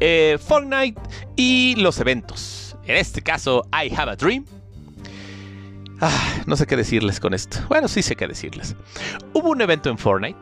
Eh, 0.00 0.38
Fortnite 0.44 1.00
y 1.36 1.76
los 1.76 2.00
eventos. 2.00 2.76
En 2.84 2.96
este 2.96 3.22
caso, 3.22 3.66
I 3.72 3.94
Have 3.94 4.12
a 4.12 4.16
Dream. 4.16 4.44
Ah, 6.00 6.42
no 6.46 6.56
sé 6.56 6.66
qué 6.66 6.76
decirles 6.76 7.20
con 7.20 7.32
esto. 7.32 7.58
Bueno, 7.68 7.88
sí 7.88 8.02
sé 8.02 8.16
qué 8.16 8.26
decirles. 8.26 8.74
Hubo 9.32 9.50
un 9.50 9.60
evento 9.60 9.90
en 9.90 9.98
Fortnite 9.98 10.38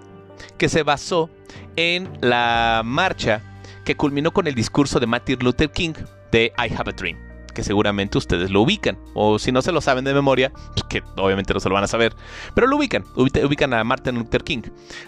que 0.58 0.68
se 0.68 0.82
basó 0.82 1.30
en 1.76 2.10
la 2.20 2.82
marcha 2.84 3.42
que 3.84 3.96
culminó 3.96 4.32
con 4.32 4.46
el 4.46 4.54
discurso 4.54 4.98
de 4.98 5.06
Martin 5.06 5.38
Luther 5.40 5.70
King 5.70 5.94
de 6.30 6.52
I 6.58 6.72
Have 6.74 6.90
a 6.90 6.92
Dream 6.92 7.31
que 7.52 7.62
seguramente 7.64 8.18
ustedes 8.18 8.50
lo 8.50 8.62
ubican. 8.62 8.98
O 9.14 9.38
si 9.38 9.52
no 9.52 9.62
se 9.62 9.72
lo 9.72 9.80
saben 9.80 10.04
de 10.04 10.14
memoria, 10.14 10.52
pues 10.74 10.84
que 10.88 11.02
obviamente 11.16 11.54
no 11.54 11.60
se 11.60 11.68
lo 11.68 11.74
van 11.74 11.84
a 11.84 11.88
saber, 11.88 12.14
pero 12.54 12.66
lo 12.66 12.76
ubican, 12.76 13.04
ubican 13.16 13.74
a 13.74 13.84
Martin 13.84 14.16
Luther 14.16 14.44
King, 14.44 14.62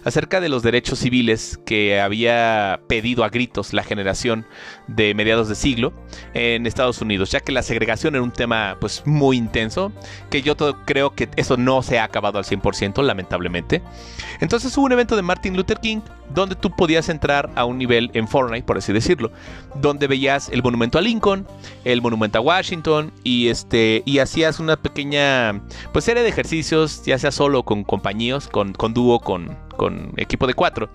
acerca 0.05 0.41
de 0.41 0.49
los 0.49 0.63
derechos 0.63 0.99
civiles 0.99 1.59
que 1.65 2.01
había 2.01 2.81
pedido 2.89 3.25
a 3.25 3.29
gritos 3.29 3.73
la 3.73 3.83
generación 3.83 4.47
de 4.89 5.15
mediados 5.15 5.49
de 5.49 5.55
siglo 5.55 5.93
en 6.35 6.67
Estados 6.67 7.01
Unidos, 7.01 7.31
ya 7.31 7.41
que 7.41 7.53
la 7.53 7.63
segregación 7.63 8.15
era 8.15 8.23
un 8.23 8.33
tema 8.33 8.77
pues 8.81 9.03
muy 9.07 9.37
intenso, 9.37 9.93
que 10.31 10.43
yo 10.43 10.57
creo 10.85 11.15
que 11.15 11.29
eso 11.37 11.57
no 11.57 11.83
se 11.83 11.99
ha 11.99 12.05
acabado 12.05 12.39
al 12.39 12.45
100%, 12.45 13.03
lamentablemente. 13.03 13.83
Entonces 14.41 14.77
hubo 14.77 14.87
un 14.87 14.93
evento 14.93 15.17
de 15.17 15.23
Martin 15.23 15.57
Luther 15.57 15.79
King 15.79 16.01
donde 16.35 16.55
tú 16.57 16.71
podías 16.71 17.09
entrar 17.09 17.51
a 17.55 17.65
un 17.65 17.79
nivel 17.79 18.11
en 18.15 18.27
Fortnite, 18.27 18.65
por 18.65 18.79
así 18.79 18.93
decirlo, 18.93 19.31
donde 19.75 20.07
veías 20.07 20.49
el 20.49 20.63
monumento 20.63 20.99
a 20.99 21.03
Lincoln, 21.03 21.47
el 21.85 22.01
monumento 22.01 22.34
Washington 22.41 23.13
y 23.23 23.49
este 23.49 24.03
y 24.05 24.19
hacías 24.19 24.61
una 24.61 24.77
pequeña 24.77 25.63
pues 25.93 26.05
serie 26.05 26.23
de 26.23 26.29
ejercicios, 26.29 27.05
ya 27.05 27.19
sea 27.19 27.31
solo 27.31 27.63
con 27.65 27.85
compañíos, 27.85 28.49
con, 28.49 28.73
con 28.73 28.95
dúo, 28.95 29.21
con, 29.21 29.57
con 29.77 30.13
equipo 30.17 30.47
de 30.47 30.55
cuatro 30.55 30.89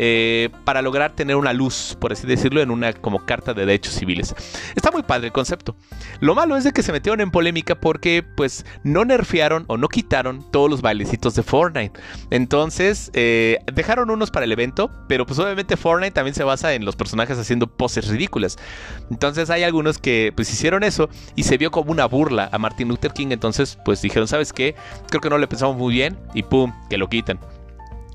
eh, 0.00 0.50
para 0.62 0.80
lograr 0.80 1.16
tener 1.16 1.34
una 1.34 1.52
luz, 1.52 1.96
por 2.00 2.12
así 2.12 2.24
decirlo, 2.24 2.62
en 2.62 2.70
una 2.70 2.92
como 2.92 3.26
carta 3.26 3.52
de 3.52 3.66
derechos 3.66 3.94
civiles. 3.94 4.32
Está 4.76 4.92
muy 4.92 5.02
padre 5.02 5.26
el 5.26 5.32
concepto. 5.32 5.74
Lo 6.20 6.36
malo 6.36 6.56
es 6.56 6.62
de 6.62 6.70
que 6.70 6.84
se 6.84 6.92
metieron 6.92 7.20
en 7.20 7.32
polémica 7.32 7.74
porque 7.74 8.22
pues 8.22 8.64
no 8.84 9.04
nerfearon 9.04 9.64
o 9.66 9.76
no 9.76 9.88
quitaron 9.88 10.48
todos 10.52 10.70
los 10.70 10.82
bailecitos 10.82 11.34
de 11.34 11.42
Fortnite. 11.42 11.98
Entonces 12.30 13.10
eh, 13.12 13.58
dejaron 13.72 14.10
unos 14.10 14.30
para 14.30 14.44
el 14.44 14.52
evento, 14.52 14.88
pero 15.08 15.26
pues 15.26 15.36
obviamente 15.40 15.76
Fortnite 15.76 16.12
también 16.12 16.36
se 16.36 16.44
basa 16.44 16.74
en 16.74 16.84
los 16.84 16.94
personajes 16.94 17.36
haciendo 17.36 17.66
poses 17.66 18.06
ridículas. 18.06 18.56
Entonces 19.10 19.50
hay 19.50 19.64
algunos 19.64 19.98
que 19.98 20.32
pues 20.36 20.48
hicieron 20.52 20.84
eso 20.84 21.10
y 21.34 21.42
se 21.42 21.58
vio 21.58 21.72
como 21.72 21.90
una 21.90 22.06
burla 22.06 22.48
a 22.52 22.58
Martin 22.58 22.86
Luther 22.86 23.12
King. 23.12 23.28
Entonces 23.32 23.76
pues 23.84 24.00
dijeron, 24.00 24.28
¿sabes 24.28 24.52
qué? 24.52 24.76
Creo 25.08 25.20
que 25.20 25.28
no 25.28 25.38
le 25.38 25.48
pensamos 25.48 25.76
muy 25.76 25.92
bien 25.92 26.16
y 26.34 26.44
pum, 26.44 26.72
que 26.88 26.98
lo 26.98 27.08
quitan. 27.08 27.40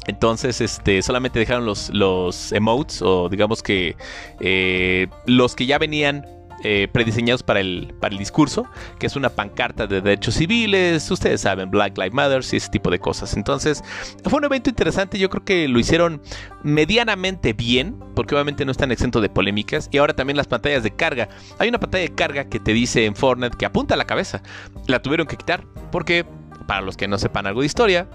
Entonces, 0.08 0.62
este, 0.62 1.02
solamente 1.02 1.40
dejaron 1.40 1.66
los, 1.66 1.90
los 1.90 2.52
emotes, 2.52 3.02
o 3.02 3.30
digamos 3.30 3.64
que 3.64 3.96
eh, 4.40 5.08
los 5.26 5.56
que 5.56 5.66
ya 5.66 5.78
venían 5.78 6.26
eh, 6.66 6.88
prediseñados 6.90 7.44
para 7.44 7.60
el, 7.60 7.94
para 8.00 8.14
el 8.14 8.20
discurso, 8.20 8.66
que 8.98 9.08
es 9.08 9.18
una 9.18 9.30
pancarta 9.30 9.86
de 9.86 10.00
derechos 10.00 10.36
civiles, 10.36 11.12
ustedes 11.12 11.42
saben, 11.42 11.70
Black 11.70 11.98
Lives 11.98 12.14
Matter 12.14 12.42
y 12.54 12.56
ese 12.56 12.70
tipo 12.70 12.90
de 12.90 13.00
cosas. 13.00 13.36
Entonces, 13.36 13.84
fue 14.24 14.40
un 14.40 14.46
evento 14.46 14.70
interesante, 14.70 15.20
yo 15.20 15.30
creo 15.30 15.44
que 15.44 15.68
lo 15.68 15.78
hicieron 15.78 16.22
medianamente 16.64 17.52
bien, 17.52 18.00
porque 18.16 18.34
obviamente 18.36 18.64
no 18.64 18.72
están 18.72 18.94
exentos 18.94 19.22
de 19.22 19.28
polémicas, 19.28 19.90
y 19.92 19.98
ahora 19.98 20.14
también 20.14 20.38
las 20.38 20.48
pantallas 20.48 20.84
de 20.84 20.92
carga. 20.92 21.28
Hay 21.60 21.68
una 21.68 21.82
pantalla 21.82 22.04
de 22.04 22.16
carga 22.16 22.46
que 22.46 22.62
te 22.62 22.72
dice 22.72 23.06
en 23.06 23.16
Fortnite 23.16 23.58
que 23.58 23.66
apunta 23.66 23.96
a 23.96 23.98
la 23.98 24.06
cabeza, 24.06 24.42
la 24.88 25.02
tuvieron 25.02 25.28
que 25.28 25.36
quitar, 25.36 25.66
porque 25.92 26.26
para 26.68 26.82
los 26.82 26.98
que 26.98 27.08
no 27.08 27.18
sepan 27.18 27.48
algo 27.48 27.62
de 27.62 27.68
historia, 27.68 28.08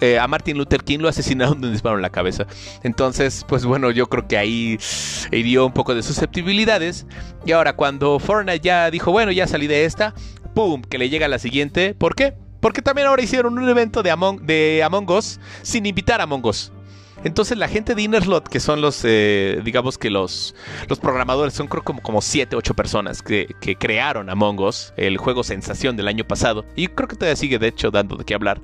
eh, 0.00 0.18
a 0.18 0.26
Martin 0.26 0.58
Luther 0.58 0.82
King 0.82 0.98
lo 0.98 1.08
asesinaron 1.08 1.60
de 1.60 1.68
un 1.68 1.72
disparo 1.72 1.96
en 1.96 2.02
la 2.02 2.10
cabeza. 2.10 2.46
Entonces, 2.82 3.44
pues 3.48 3.64
bueno, 3.64 3.90
yo 3.90 4.06
creo 4.08 4.26
que 4.26 4.36
ahí 4.36 4.78
hirió 5.30 5.66
un 5.66 5.72
poco 5.72 5.94
de 5.94 6.02
susceptibilidades. 6.02 7.06
Y 7.46 7.52
ahora 7.52 7.74
cuando 7.74 8.18
Fortnite 8.18 8.60
ya 8.60 8.90
dijo, 8.90 9.12
bueno, 9.12 9.32
ya 9.32 9.46
salí 9.46 9.66
de 9.66 9.84
esta, 9.84 10.14
¡pum! 10.54 10.82
Que 10.82 10.98
le 10.98 11.08
llega 11.08 11.28
la 11.28 11.38
siguiente. 11.38 11.94
¿Por 11.94 12.14
qué? 12.14 12.34
Porque 12.60 12.82
también 12.82 13.08
ahora 13.08 13.22
hicieron 13.22 13.58
un 13.58 13.68
evento 13.68 14.02
de 14.02 14.10
Among, 14.10 14.46
de 14.46 14.82
Among 14.82 15.10
Us 15.10 15.38
sin 15.62 15.86
invitar 15.86 16.20
a 16.20 16.24
Among 16.24 16.46
Us. 16.46 16.72
Entonces 17.22 17.56
la 17.56 17.68
gente 17.68 17.94
de 17.94 18.02
Innerslot, 18.02 18.48
que 18.48 18.60
son 18.60 18.80
los, 18.80 19.02
eh, 19.04 19.60
digamos 19.64 19.98
que 19.98 20.10
los, 20.10 20.54
los 20.88 20.98
programadores, 20.98 21.54
son 21.54 21.68
creo 21.68 21.82
como, 21.82 22.02
como 22.02 22.20
7, 22.20 22.56
8 22.56 22.74
personas 22.74 23.22
que, 23.22 23.54
que, 23.60 23.76
crearon 23.76 24.28
Among 24.28 24.60
Us, 24.60 24.92
el 24.96 25.16
juego 25.16 25.44
sensación 25.44 25.96
del 25.96 26.08
año 26.08 26.24
pasado, 26.24 26.64
y 26.76 26.88
creo 26.88 27.08
que 27.08 27.16
todavía 27.16 27.36
sigue 27.36 27.58
de 27.58 27.68
hecho 27.68 27.90
dando 27.90 28.16
de 28.16 28.24
qué 28.24 28.34
hablar. 28.34 28.60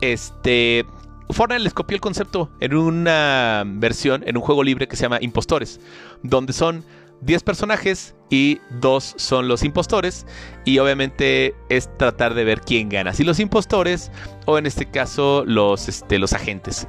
Este, 0.00 0.86
Fortnite 1.30 1.62
les 1.62 1.74
copió 1.74 1.94
el 1.94 2.00
concepto 2.00 2.50
en 2.60 2.74
una 2.74 3.64
versión, 3.66 4.22
en 4.26 4.36
un 4.36 4.42
juego 4.42 4.62
libre 4.62 4.86
que 4.86 4.96
se 4.96 5.02
llama 5.02 5.18
Impostores, 5.20 5.80
donde 6.22 6.52
son 6.52 6.84
10 7.24 7.42
personajes 7.42 8.14
y 8.30 8.60
dos 8.80 9.14
son 9.16 9.48
los 9.48 9.62
impostores. 9.62 10.26
Y 10.64 10.78
obviamente 10.78 11.54
es 11.68 11.88
tratar 11.98 12.34
de 12.34 12.44
ver 12.44 12.60
quién 12.60 12.88
gana. 12.88 13.12
Si 13.12 13.24
los 13.24 13.40
impostores 13.40 14.10
o 14.46 14.58
en 14.58 14.66
este 14.66 14.90
caso 14.90 15.44
los, 15.46 15.88
este, 15.88 16.18
los 16.18 16.32
agentes. 16.32 16.86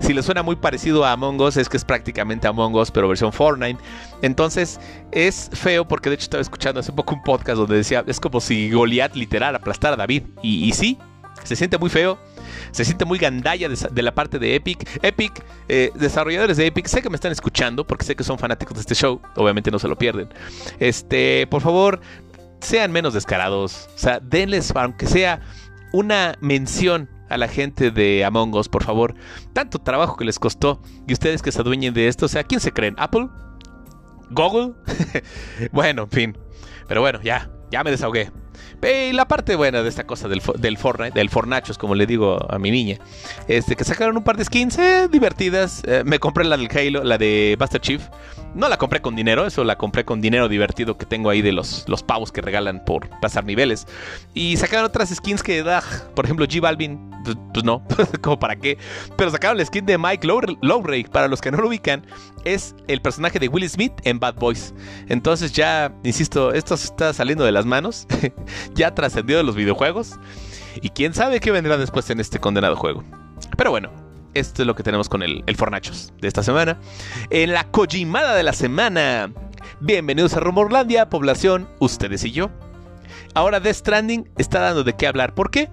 Si 0.00 0.12
les 0.12 0.24
suena 0.24 0.42
muy 0.42 0.56
parecido 0.56 1.04
a 1.04 1.12
Among 1.12 1.40
Us, 1.40 1.56
es 1.56 1.68
que 1.68 1.76
es 1.76 1.84
prácticamente 1.84 2.46
Among 2.46 2.74
Us, 2.74 2.90
pero 2.90 3.08
versión 3.08 3.32
Fortnite. 3.32 3.82
Entonces 4.22 4.80
es 5.12 5.50
feo 5.52 5.86
porque 5.86 6.10
de 6.10 6.16
hecho 6.16 6.24
estaba 6.24 6.42
escuchando 6.42 6.80
hace 6.80 6.92
poco 6.92 7.14
un 7.14 7.22
podcast 7.22 7.58
donde 7.58 7.76
decía, 7.76 8.04
es 8.06 8.20
como 8.20 8.40
si 8.40 8.70
Goliath 8.70 9.14
literal 9.14 9.54
aplastara 9.54 9.94
a 9.94 9.98
David. 9.98 10.24
Y, 10.42 10.64
y 10.64 10.72
sí, 10.72 10.98
se 11.42 11.56
siente 11.56 11.78
muy 11.78 11.90
feo 11.90 12.18
se 12.70 12.84
siente 12.84 13.04
muy 13.04 13.18
gandalla 13.18 13.68
de, 13.68 14.02
la 14.02 14.14
parte 14.14 14.38
de 14.38 14.54
Epic. 14.56 14.88
Epic, 15.02 15.44
eh, 15.68 15.90
desarrolladores 15.94 16.56
de 16.56 16.66
Epic, 16.66 16.86
sé 16.86 17.02
que 17.02 17.10
me 17.10 17.16
están 17.16 17.32
escuchando 17.32 17.86
porque 17.86 18.04
sé 18.04 18.16
que 18.16 18.24
son 18.24 18.38
fanáticos 18.38 18.74
de 18.74 18.80
este 18.80 18.94
show, 18.94 19.20
obviamente 19.36 19.70
no 19.70 19.78
se 19.78 19.88
lo 19.88 19.96
pierden. 19.96 20.28
Este, 20.78 21.46
por 21.46 21.62
favor, 21.62 22.00
sean 22.60 22.92
menos 22.92 23.14
descarados, 23.14 23.88
o 23.94 23.98
sea, 23.98 24.20
denles, 24.20 24.72
aunque 24.74 25.06
sea 25.06 25.40
una 25.92 26.36
mención 26.40 27.08
a 27.28 27.36
la 27.36 27.48
gente 27.48 27.90
de 27.90 28.24
Among 28.24 28.54
Us, 28.54 28.68
por 28.68 28.84
favor. 28.84 29.14
Tanto 29.52 29.78
trabajo 29.78 30.16
que 30.16 30.24
les 30.24 30.38
costó 30.38 30.82
y 31.06 31.12
ustedes 31.12 31.42
que 31.42 31.52
se 31.52 31.60
adueñen 31.60 31.94
de 31.94 32.08
esto, 32.08 32.26
o 32.26 32.28
sea, 32.28 32.44
¿quién 32.44 32.60
se 32.60 32.72
creen? 32.72 32.94
¿Apple? 32.98 33.28
¿Google? 34.30 34.74
bueno, 35.72 36.02
en 36.02 36.10
fin. 36.10 36.38
Pero 36.88 37.00
bueno, 37.00 37.20
ya, 37.22 37.50
ya 37.70 37.84
me 37.84 37.90
desahogué. 37.90 38.30
Y 38.82 39.12
la 39.12 39.26
parte 39.26 39.56
buena 39.56 39.82
de 39.82 39.88
esta 39.88 40.04
cosa 40.04 40.28
del, 40.28 40.42
del 40.58 40.78
Fortnite, 40.78 41.18
del 41.18 41.30
Fornachos, 41.30 41.78
como 41.78 41.94
le 41.94 42.06
digo 42.06 42.38
a 42.50 42.58
mi 42.58 42.70
niña, 42.70 42.98
este, 43.48 43.76
que 43.76 43.84
sacaron 43.84 44.16
un 44.16 44.24
par 44.24 44.36
de 44.36 44.44
skins 44.44 44.78
eh, 44.78 45.08
divertidas. 45.10 45.82
Eh, 45.86 46.02
me 46.04 46.18
compré 46.18 46.44
la 46.44 46.56
del 46.56 46.68
Halo, 46.70 47.04
la 47.04 47.18
de 47.18 47.56
Buster 47.58 47.80
Chief. 47.80 48.02
No 48.54 48.68
la 48.68 48.76
compré 48.76 49.02
con 49.02 49.16
dinero, 49.16 49.46
eso 49.46 49.64
la 49.64 49.76
compré 49.76 50.04
con 50.04 50.20
dinero 50.20 50.48
divertido 50.48 50.96
que 50.96 51.06
tengo 51.06 51.28
ahí 51.28 51.42
de 51.42 51.52
los, 51.52 51.88
los 51.88 52.04
pavos 52.04 52.30
que 52.30 52.40
regalan 52.40 52.84
por 52.84 53.08
pasar 53.20 53.44
niveles. 53.44 53.86
Y 54.32 54.56
sacaron 54.56 54.84
otras 54.84 55.08
skins 55.08 55.42
que, 55.42 55.62
da, 55.64 55.82
por 56.14 56.24
ejemplo, 56.24 56.46
G 56.46 56.60
Balvin, 56.60 57.10
pues, 57.24 57.36
pues 57.52 57.64
no, 57.64 57.82
como 58.20 58.38
para 58.38 58.54
qué. 58.54 58.78
Pero 59.16 59.30
sacaron 59.30 59.58
la 59.58 59.64
skin 59.64 59.84
de 59.86 59.98
Mike 59.98 60.26
Lowry, 60.26 61.04
para 61.04 61.26
los 61.26 61.40
que 61.40 61.50
no 61.50 61.58
lo 61.58 61.68
ubican, 61.68 62.06
es 62.44 62.76
el 62.86 63.00
personaje 63.00 63.40
de 63.40 63.48
Will 63.48 63.68
Smith 63.68 63.92
en 64.04 64.20
Bad 64.20 64.36
Boys. 64.36 64.72
Entonces 65.08 65.52
ya, 65.52 65.92
insisto, 66.04 66.52
esto 66.52 66.76
se 66.76 66.86
está 66.86 67.12
saliendo 67.12 67.44
de 67.44 67.52
las 67.52 67.66
manos, 67.66 68.06
ya 68.74 68.94
trascendió 68.94 69.36
de 69.36 69.42
los 69.42 69.56
videojuegos. 69.56 70.18
Y 70.80 70.90
quién 70.90 71.12
sabe 71.12 71.40
qué 71.40 71.50
vendrá 71.50 71.76
después 71.76 72.08
en 72.10 72.20
este 72.20 72.38
condenado 72.38 72.76
juego. 72.76 73.02
Pero 73.56 73.70
bueno, 73.70 74.03
esto 74.34 74.62
es 74.62 74.66
lo 74.66 74.74
que 74.74 74.82
tenemos 74.82 75.08
con 75.08 75.22
el, 75.22 75.42
Fornachos 75.56 76.12
de 76.20 76.28
esta 76.28 76.42
semana. 76.42 76.78
En 77.30 77.52
la 77.52 77.70
Kojimada 77.70 78.34
de 78.34 78.42
la 78.42 78.52
semana. 78.52 79.32
Bienvenidos 79.80 80.34
a 80.34 80.40
Rumorlandia, 80.40 81.08
población, 81.08 81.68
ustedes 81.78 82.24
y 82.24 82.32
yo. 82.32 82.50
Ahora 83.34 83.60
Death 83.60 83.76
Stranding 83.76 84.28
está 84.36 84.60
dando 84.60 84.84
de 84.84 84.94
qué 84.94 85.06
hablar. 85.06 85.34
¿Por 85.34 85.50
qué? 85.50 85.70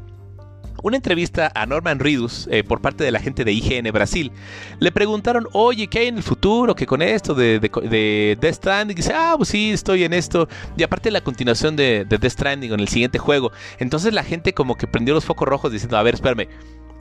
Una 0.83 0.95
entrevista 0.95 1.51
a 1.53 1.65
Norman 1.65 1.99
Ridus 1.99 2.47
eh, 2.49 2.63
por 2.63 2.81
parte 2.81 3.03
de 3.03 3.11
la 3.11 3.19
gente 3.19 3.43
de 3.45 3.51
IGN 3.51 3.91
Brasil. 3.91 4.31
Le 4.79 4.91
preguntaron, 4.91 5.47
oye, 5.53 5.87
¿qué 5.87 5.99
hay 5.99 6.07
en 6.07 6.17
el 6.17 6.23
futuro? 6.23 6.75
¿Qué 6.75 6.87
con 6.87 7.03
esto 7.03 7.35
de, 7.35 7.59
de, 7.59 8.37
Death 8.39 8.55
Stranding? 8.55 8.97
Y 8.97 9.01
dice, 9.01 9.13
ah, 9.15 9.35
pues 9.37 9.49
sí, 9.49 9.71
estoy 9.71 10.03
en 10.03 10.13
esto. 10.13 10.47
Y 10.77 10.83
aparte 10.83 11.11
la 11.11 11.21
continuación 11.21 11.75
de, 11.75 12.05
de 12.05 12.17
Death 12.17 12.33
Stranding 12.33 12.73
en 12.73 12.79
el 12.79 12.87
siguiente 12.87 13.19
juego. 13.19 13.51
Entonces 13.77 14.13
la 14.13 14.23
gente 14.23 14.53
como 14.53 14.75
que 14.75 14.87
prendió 14.87 15.13
los 15.13 15.25
focos 15.25 15.47
rojos 15.47 15.71
diciendo, 15.71 15.97
a 15.97 16.03
ver, 16.03 16.15
espérame, 16.15 16.47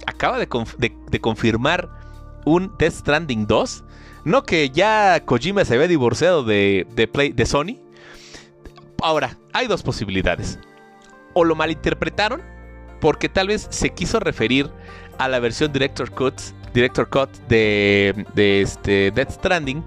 acaba 0.06 0.38
de, 0.38 0.48
confirmar 1.20 1.88
un 2.44 2.72
Death 2.78 2.94
Stranding 2.94 3.46
2. 3.46 3.84
No 4.24 4.42
que 4.42 4.70
ya 4.70 5.22
Kojima 5.24 5.64
se 5.64 5.74
había 5.74 5.88
divorciado 5.88 6.44
de, 6.44 7.08
Play, 7.12 7.32
de 7.32 7.46
Sony. 7.46 7.78
Ahora, 9.02 9.36
hay 9.52 9.66
dos 9.66 9.82
posibilidades. 9.82 10.58
O 11.32 11.44
lo 11.44 11.54
malinterpretaron, 11.54 12.42
porque 13.00 13.28
tal 13.28 13.48
vez 13.48 13.66
se 13.70 13.90
quiso 13.90 14.20
referir 14.20 14.70
a 15.18 15.28
la 15.28 15.38
versión 15.38 15.72
Director 15.72 16.10
Cut, 16.10 16.34
Director 16.74 17.08
Cut 17.08 17.30
de, 17.48 18.26
de 18.34 18.60
este 18.60 19.10
Death 19.10 19.30
Stranding. 19.30 19.84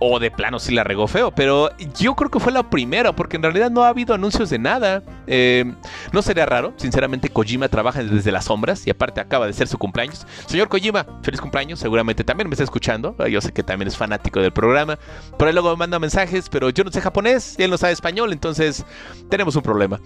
O 0.00 0.18
de 0.18 0.30
plano 0.30 0.58
sí 0.58 0.74
la 0.74 0.84
regó 0.84 1.06
feo, 1.06 1.30
pero 1.34 1.70
yo 1.98 2.14
creo 2.14 2.30
que 2.30 2.40
fue 2.40 2.52
la 2.52 2.68
primera, 2.68 3.14
porque 3.14 3.36
en 3.36 3.42
realidad 3.42 3.70
no 3.70 3.84
ha 3.84 3.88
habido 3.88 4.14
anuncios 4.14 4.50
de 4.50 4.58
nada. 4.58 5.02
Eh, 5.26 5.72
no 6.12 6.22
sería 6.22 6.46
raro, 6.46 6.74
sinceramente 6.76 7.28
Kojima 7.28 7.68
trabaja 7.68 8.02
desde 8.02 8.32
las 8.32 8.46
sombras 8.46 8.86
y 8.86 8.90
aparte 8.90 9.20
acaba 9.20 9.46
de 9.46 9.52
ser 9.52 9.68
su 9.68 9.78
cumpleaños. 9.78 10.26
Señor 10.46 10.68
Kojima, 10.68 11.06
feliz 11.22 11.40
cumpleaños, 11.40 11.78
seguramente 11.78 12.24
también 12.24 12.48
me 12.48 12.54
está 12.54 12.64
escuchando, 12.64 13.16
yo 13.26 13.40
sé 13.40 13.52
que 13.52 13.62
también 13.62 13.88
es 13.88 13.96
fanático 13.96 14.40
del 14.40 14.52
programa, 14.52 14.98
por 15.38 15.48
ahí 15.48 15.54
luego 15.54 15.70
me 15.70 15.76
manda 15.76 15.98
mensajes, 15.98 16.48
pero 16.48 16.70
yo 16.70 16.84
no 16.84 16.90
sé 16.90 17.00
japonés 17.00 17.56
y 17.58 17.62
él 17.62 17.70
no 17.70 17.78
sabe 17.78 17.92
español, 17.92 18.32
entonces 18.32 18.84
tenemos 19.30 19.56
un 19.56 19.62
problema. 19.62 20.00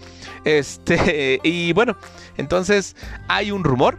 Este, 0.45 1.39
y 1.43 1.73
bueno, 1.73 1.97
entonces 2.37 2.95
hay 3.27 3.51
un 3.51 3.63
rumor 3.63 3.97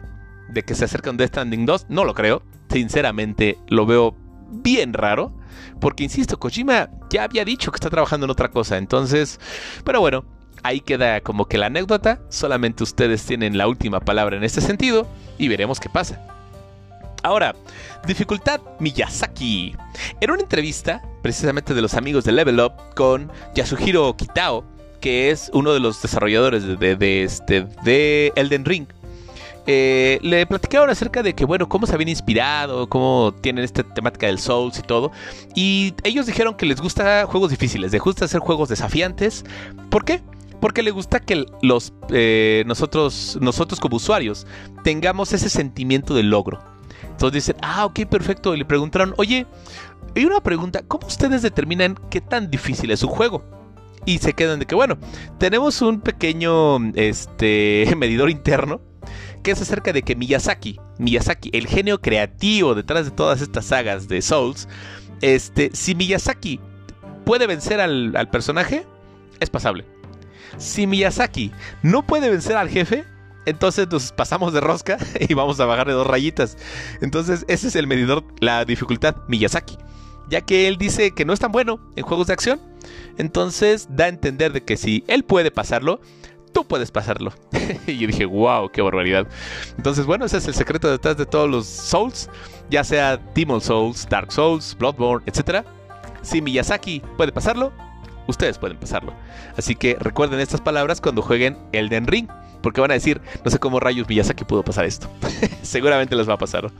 de 0.48 0.62
que 0.62 0.74
se 0.74 0.84
acerca 0.84 1.10
un 1.10 1.16
Death 1.16 1.30
Stranding 1.30 1.66
2, 1.66 1.86
no 1.88 2.04
lo 2.04 2.14
creo, 2.14 2.42
sinceramente 2.70 3.58
lo 3.68 3.86
veo 3.86 4.16
bien 4.50 4.92
raro. 4.92 5.32
Porque, 5.80 6.04
insisto, 6.04 6.38
Kojima 6.38 6.90
ya 7.08 7.24
había 7.24 7.44
dicho 7.44 7.70
que 7.72 7.76
está 7.76 7.90
trabajando 7.90 8.26
en 8.26 8.30
otra 8.30 8.50
cosa. 8.50 8.76
Entonces, 8.76 9.40
pero 9.84 10.00
bueno, 10.00 10.24
ahí 10.62 10.80
queda 10.80 11.20
como 11.20 11.46
que 11.46 11.58
la 11.58 11.66
anécdota. 11.66 12.20
Solamente 12.28 12.82
ustedes 12.82 13.24
tienen 13.24 13.58
la 13.58 13.66
última 13.66 14.00
palabra 14.00 14.36
en 14.36 14.44
este 14.44 14.60
sentido 14.60 15.06
y 15.38 15.48
veremos 15.48 15.80
qué 15.80 15.88
pasa. 15.88 16.20
Ahora, 17.22 17.54
dificultad 18.06 18.60
Miyazaki. 18.78 19.74
En 20.20 20.30
una 20.30 20.42
entrevista, 20.42 21.02
precisamente 21.22 21.74
de 21.74 21.82
los 21.82 21.94
amigos 21.94 22.24
de 22.24 22.32
Level 22.32 22.60
Up, 22.60 22.72
con 22.94 23.30
Yasuhiro 23.54 24.16
Kitao, 24.16 24.64
que 25.00 25.30
es 25.30 25.50
uno 25.52 25.72
de 25.72 25.80
los 25.80 26.00
desarrolladores 26.00 26.78
de, 26.78 27.22
este, 27.22 27.66
de 27.84 28.32
Elden 28.36 28.64
Ring, 28.64 28.86
eh, 29.66 30.18
le 30.22 30.46
platicaron 30.46 30.90
acerca 30.90 31.22
de 31.22 31.34
que, 31.34 31.44
bueno, 31.44 31.68
cómo 31.68 31.86
se 31.86 31.94
habían 31.94 32.08
inspirado, 32.08 32.88
cómo 32.88 33.34
tienen 33.40 33.64
esta 33.64 33.82
temática 33.82 34.26
del 34.26 34.38
Souls 34.38 34.78
y 34.78 34.82
todo. 34.82 35.12
Y 35.54 35.94
ellos 36.04 36.26
dijeron 36.26 36.54
que 36.54 36.66
les 36.66 36.80
gusta 36.80 37.26
juegos 37.26 37.50
difíciles, 37.50 37.92
les 37.92 38.00
gusta 38.00 38.24
hacer 38.24 38.40
juegos 38.40 38.68
desafiantes. 38.68 39.44
¿Por 39.90 40.04
qué? 40.04 40.22
Porque 40.60 40.82
les 40.82 40.92
gusta 40.92 41.20
que 41.20 41.46
los, 41.62 41.92
eh, 42.10 42.64
nosotros, 42.66 43.38
nosotros 43.40 43.80
como 43.80 43.96
usuarios 43.96 44.46
tengamos 44.84 45.32
ese 45.32 45.48
sentimiento 45.48 46.14
de 46.14 46.22
logro. 46.22 46.60
Entonces 47.02 47.46
dicen, 47.46 47.56
ah, 47.62 47.86
ok, 47.86 48.06
perfecto. 48.06 48.54
Y 48.54 48.58
le 48.58 48.64
preguntaron, 48.64 49.14
oye, 49.16 49.46
hay 50.16 50.24
una 50.24 50.40
pregunta, 50.40 50.82
¿cómo 50.86 51.06
ustedes 51.06 51.42
determinan 51.42 51.98
qué 52.10 52.20
tan 52.20 52.50
difícil 52.50 52.90
es 52.90 53.02
un 53.02 53.10
juego? 53.10 53.44
Y 54.06 54.18
se 54.18 54.32
quedan 54.32 54.58
de 54.58 54.66
que, 54.66 54.74
bueno, 54.74 54.96
tenemos 55.38 55.82
un 55.82 56.00
pequeño 56.00 56.78
este, 56.94 57.86
medidor 57.96 58.30
interno 58.30 58.80
que 59.42 59.50
es 59.52 59.60
acerca 59.60 59.92
de 59.92 60.02
que 60.02 60.16
Miyazaki, 60.16 60.78
Miyazaki, 60.98 61.50
el 61.52 61.66
genio 61.66 62.00
creativo 62.00 62.74
detrás 62.74 63.04
de 63.04 63.10
todas 63.10 63.40
estas 63.40 63.66
sagas 63.66 64.08
de 64.08 64.22
Souls, 64.22 64.68
este, 65.20 65.70
si 65.74 65.94
Miyazaki 65.94 66.60
puede 67.24 67.46
vencer 67.46 67.80
al, 67.80 68.28
personaje, 68.30 68.86
es 69.40 69.50
pasable. 69.50 69.84
Si 70.58 70.86
Miyazaki 70.86 71.52
no 71.82 72.06
puede 72.06 72.30
vencer 72.30 72.56
al 72.56 72.68
jefe, 72.68 73.04
entonces 73.46 73.88
nos 73.90 74.12
pasamos 74.12 74.52
de 74.52 74.60
rosca 74.60 74.98
y 75.20 75.34
vamos 75.34 75.60
a 75.60 75.66
bajarle 75.66 75.92
dos 75.92 76.06
rayitas. 76.06 76.56
Entonces 77.00 77.44
ese 77.48 77.68
es 77.68 77.76
el 77.76 77.86
medidor, 77.86 78.24
la 78.40 78.64
dificultad 78.64 79.16
Miyazaki. 79.28 79.76
Ya 80.28 80.42
que 80.42 80.68
él 80.68 80.76
dice 80.76 81.12
que 81.12 81.24
no 81.24 81.32
es 81.32 81.40
tan 81.40 81.50
bueno 81.50 81.80
en 81.96 82.04
juegos 82.04 82.28
de 82.28 82.32
acción, 82.32 82.60
entonces 83.18 83.88
da 83.90 84.04
a 84.04 84.08
entender 84.08 84.52
de 84.52 84.62
que 84.62 84.76
si 84.76 85.04
él 85.08 85.24
puede 85.24 85.50
pasarlo, 85.50 86.00
tú 86.52 86.66
puedes 86.66 86.90
pasarlo. 86.90 87.32
y 87.86 87.98
yo 87.98 88.06
dije, 88.06 88.24
wow, 88.24 88.70
qué 88.70 88.82
barbaridad. 88.82 89.26
Entonces, 89.76 90.06
bueno, 90.06 90.24
ese 90.24 90.38
es 90.38 90.48
el 90.48 90.54
secreto 90.54 90.90
detrás 90.90 91.16
de 91.16 91.26
todos 91.26 91.48
los 91.48 91.66
Souls, 91.66 92.28
ya 92.70 92.84
sea 92.84 93.16
Demon 93.34 93.60
Souls, 93.60 94.06
Dark 94.08 94.32
Souls, 94.32 94.76
Bloodborne, 94.78 95.24
etc. 95.26 95.64
Si 96.22 96.42
Miyazaki 96.42 97.02
puede 97.16 97.32
pasarlo, 97.32 97.72
ustedes 98.26 98.58
pueden 98.58 98.78
pasarlo. 98.78 99.12
Así 99.56 99.74
que 99.74 99.96
recuerden 99.98 100.40
estas 100.40 100.60
palabras 100.60 101.00
cuando 101.00 101.22
jueguen 101.22 101.58
Elden 101.72 102.06
Ring. 102.06 102.28
Porque 102.62 102.82
van 102.82 102.90
a 102.90 102.94
decir, 102.94 103.22
no 103.42 103.50
sé 103.50 103.58
cómo 103.58 103.80
rayos 103.80 104.06
Miyazaki 104.06 104.44
pudo 104.44 104.62
pasar 104.62 104.84
esto. 104.84 105.08
Seguramente 105.62 106.14
les 106.14 106.28
va 106.28 106.34
a 106.34 106.38
pasar. 106.38 106.70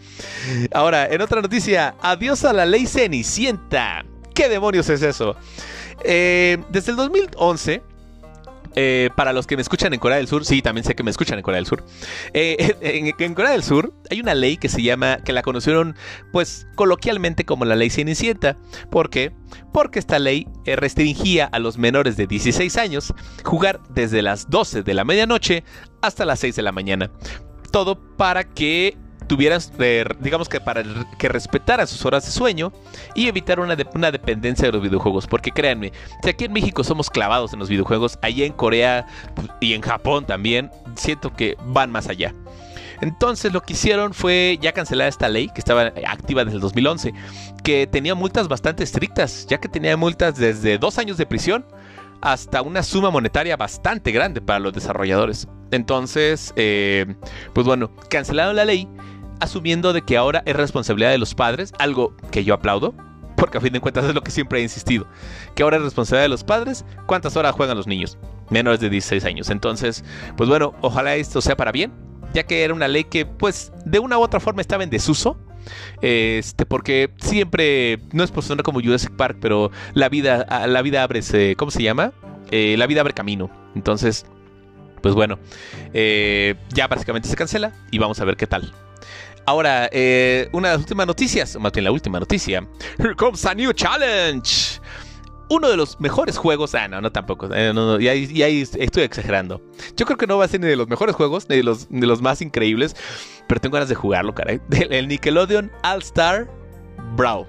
Ahora, 0.74 1.06
en 1.06 1.22
otra 1.22 1.40
noticia, 1.40 1.94
adiós 2.02 2.44
a 2.44 2.52
la 2.52 2.66
ley 2.66 2.86
Cenicienta. 2.86 4.04
¿Qué 4.34 4.50
demonios 4.50 4.90
es 4.90 5.00
eso? 5.00 5.36
Eh, 6.04 6.58
desde 6.70 6.90
el 6.90 6.96
2011, 6.96 7.82
eh, 8.76 9.10
para 9.16 9.32
los 9.32 9.46
que 9.46 9.56
me 9.56 9.62
escuchan 9.62 9.92
en 9.92 10.00
Corea 10.00 10.18
del 10.18 10.28
Sur, 10.28 10.44
sí, 10.44 10.62
también 10.62 10.84
sé 10.84 10.94
que 10.94 11.02
me 11.02 11.10
escuchan 11.10 11.38
en 11.38 11.42
Corea 11.42 11.56
del 11.56 11.66
Sur. 11.66 11.84
Eh, 12.34 12.76
en, 13.18 13.34
Corea 13.34 13.52
del 13.52 13.62
Sur 13.62 13.92
hay 14.10 14.20
una 14.20 14.34
ley 14.34 14.56
que 14.56 14.68
se 14.68 14.82
llama, 14.82 15.18
que 15.24 15.32
la 15.32 15.42
conocieron, 15.42 15.96
pues, 16.32 16.66
coloquialmente 16.76 17.44
como 17.44 17.64
la 17.64 17.76
ley 17.76 17.90
Cenicienta. 17.90 18.56
¿Por 18.90 19.10
qué? 19.10 19.32
Porque 19.72 19.98
esta 19.98 20.18
ley 20.18 20.46
eh, 20.66 20.76
restringía 20.76 21.46
a 21.46 21.58
los 21.58 21.78
menores 21.78 22.16
de 22.16 22.26
16 22.26 22.76
años 22.76 23.12
jugar 23.44 23.80
desde 23.90 24.22
las 24.22 24.48
12 24.50 24.82
de 24.82 24.94
la 24.94 25.04
medianoche 25.04 25.64
hasta 26.02 26.24
las 26.24 26.40
6 26.40 26.56
de 26.56 26.62
la 26.62 26.72
mañana. 26.72 27.10
Todo 27.70 28.16
para 28.16 28.44
que 28.44 28.96
tuvieran, 29.30 29.60
digamos 30.18 30.48
que 30.48 30.60
para 30.60 30.82
que 31.16 31.28
respetaran 31.28 31.86
sus 31.86 32.04
horas 32.04 32.24
de 32.24 32.32
sueño 32.32 32.72
y 33.14 33.28
evitar 33.28 33.60
una, 33.60 33.76
una 33.94 34.10
dependencia 34.10 34.66
de 34.66 34.72
los 34.72 34.82
videojuegos. 34.82 35.28
Porque 35.28 35.52
créanme, 35.52 35.92
si 36.20 36.30
aquí 36.30 36.46
en 36.46 36.52
México 36.52 36.82
somos 36.82 37.08
clavados 37.08 37.52
en 37.52 37.60
los 37.60 37.68
videojuegos, 37.68 38.18
allá 38.22 38.44
en 38.44 38.52
Corea 38.52 39.06
y 39.60 39.74
en 39.74 39.82
Japón 39.82 40.26
también, 40.26 40.72
siento 40.96 41.32
que 41.32 41.56
van 41.64 41.92
más 41.92 42.08
allá. 42.08 42.34
Entonces 43.02 43.52
lo 43.52 43.60
que 43.60 43.74
hicieron 43.74 44.14
fue 44.14 44.58
ya 44.60 44.72
cancelar 44.72 45.06
esta 45.06 45.28
ley 45.28 45.46
que 45.46 45.60
estaba 45.60 45.92
activa 46.08 46.44
desde 46.44 46.56
el 46.56 46.62
2011, 46.62 47.14
que 47.62 47.86
tenía 47.86 48.16
multas 48.16 48.48
bastante 48.48 48.82
estrictas, 48.82 49.46
ya 49.48 49.60
que 49.60 49.68
tenía 49.68 49.96
multas 49.96 50.38
desde 50.38 50.76
dos 50.76 50.98
años 50.98 51.18
de 51.18 51.26
prisión 51.26 51.64
hasta 52.20 52.62
una 52.62 52.82
suma 52.82 53.12
monetaria 53.12 53.56
bastante 53.56 54.10
grande 54.10 54.40
para 54.40 54.58
los 54.58 54.72
desarrolladores. 54.72 55.46
Entonces, 55.70 56.52
eh, 56.56 57.14
pues 57.52 57.64
bueno, 57.64 57.92
cancelaron 58.08 58.56
la 58.56 58.64
ley 58.64 58.88
asumiendo 59.40 59.92
de 59.92 60.02
que 60.02 60.16
ahora 60.16 60.42
es 60.46 60.56
responsabilidad 60.56 61.10
de 61.10 61.18
los 61.18 61.34
padres, 61.34 61.72
algo 61.78 62.14
que 62.30 62.44
yo 62.44 62.54
aplaudo, 62.54 62.94
porque 63.36 63.58
a 63.58 63.60
fin 63.60 63.72
de 63.72 63.80
cuentas 63.80 64.04
es 64.04 64.14
lo 64.14 64.22
que 64.22 64.30
siempre 64.30 64.60
he 64.60 64.62
insistido, 64.62 65.06
que 65.54 65.62
ahora 65.62 65.78
es 65.78 65.82
responsabilidad 65.82 66.24
de 66.24 66.28
los 66.28 66.44
padres 66.44 66.84
cuántas 67.06 67.36
horas 67.36 67.54
juegan 67.54 67.76
los 67.76 67.86
niños, 67.86 68.18
menores 68.50 68.80
de 68.80 68.90
16 68.90 69.24
años. 69.24 69.50
Entonces, 69.50 70.04
pues 70.36 70.48
bueno, 70.48 70.74
ojalá 70.82 71.16
esto 71.16 71.40
sea 71.40 71.56
para 71.56 71.72
bien, 71.72 71.92
ya 72.34 72.44
que 72.44 72.62
era 72.64 72.74
una 72.74 72.86
ley 72.86 73.04
que 73.04 73.26
pues 73.26 73.72
de 73.84 73.98
una 73.98 74.18
u 74.18 74.22
otra 74.22 74.40
forma 74.40 74.60
estaba 74.60 74.84
en 74.84 74.90
desuso. 74.90 75.36
Este, 76.00 76.64
porque 76.64 77.10
siempre, 77.18 78.00
no 78.12 78.24
es 78.24 78.30
por 78.30 78.42
sonar 78.42 78.62
como 78.62 78.80
Jurassic 78.80 79.12
Park, 79.12 79.38
pero 79.40 79.70
la 79.92 80.08
vida, 80.08 80.66
la 80.66 80.82
vida 80.82 81.02
abre, 81.02 81.20
¿cómo 81.56 81.70
se 81.70 81.82
llama? 81.82 82.12
Eh, 82.50 82.76
la 82.78 82.86
vida 82.86 83.00
abre 83.02 83.12
camino. 83.12 83.50
Entonces, 83.74 84.26
pues 85.02 85.14
bueno, 85.14 85.38
eh, 85.92 86.56
ya 86.70 86.88
básicamente 86.88 87.28
se 87.28 87.36
cancela 87.36 87.72
y 87.90 87.98
vamos 87.98 88.20
a 88.20 88.24
ver 88.24 88.36
qué 88.36 88.46
tal. 88.46 88.72
Ahora, 89.50 89.88
eh, 89.90 90.48
una 90.52 90.68
de 90.68 90.74
las 90.74 90.82
últimas 90.82 91.08
noticias, 91.08 91.58
más 91.58 91.72
bien 91.72 91.82
la 91.82 91.90
última 91.90 92.20
noticia. 92.20 92.64
Here 93.00 93.16
comes 93.16 93.44
a 93.44 93.52
new 93.52 93.72
challenge. 93.72 94.80
Uno 95.48 95.68
de 95.68 95.76
los 95.76 95.98
mejores 95.98 96.38
juegos. 96.38 96.72
Ah, 96.76 96.86
no, 96.86 97.00
no 97.00 97.10
tampoco. 97.10 97.48
Eh, 97.52 97.72
y, 97.98 98.42
ahí, 98.42 98.60
estoy 98.60 99.02
exagerando. 99.02 99.60
Yo 99.96 100.06
creo 100.06 100.16
que 100.16 100.28
no 100.28 100.38
va 100.38 100.44
a 100.44 100.48
ser 100.48 100.60
ni 100.60 100.68
de 100.68 100.76
los 100.76 100.86
mejores 100.86 101.16
juegos, 101.16 101.48
ni 101.48 101.56
de 101.56 101.64
los, 101.64 102.22
más 102.22 102.42
increíbles. 102.42 102.94
Pero 103.48 103.60
tengo 103.60 103.74
ganas 103.74 103.88
de 103.88 103.96
jugarlo, 103.96 104.36
caray. 104.36 104.60
El 104.88 105.08
Nickelodeon 105.08 105.72
All 105.82 105.98
Star 105.98 106.48
Brawl. 107.16 107.44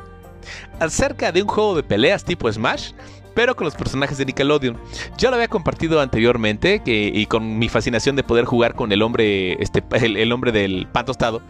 Acerca 0.80 1.32
de 1.32 1.44
un 1.44 1.48
juego 1.48 1.76
de 1.76 1.84
peleas 1.84 2.26
tipo 2.26 2.52
Smash, 2.52 2.94
pero 3.36 3.56
con 3.56 3.66
los 3.66 3.76
personajes 3.76 4.18
de 4.18 4.26
Nickelodeon. 4.26 4.76
Ya 5.20 5.30
lo 5.30 5.36
había 5.36 5.50
compartido 5.50 6.02
anteriormente 6.02 6.82
y 6.84 7.28
con 7.28 7.60
mi 7.60 7.70
fascinación 7.70 8.16
de 8.16 8.24
poder 8.24 8.46
jugar 8.46 8.74
con 8.74 8.92
el 8.92 9.04
hombre, 9.04 9.62
este, 9.62 9.84
el, 9.92 10.18
el 10.18 10.32
hombre 10.32 10.52
del 10.52 10.88
pan 10.92 11.06
tostado 11.06 11.44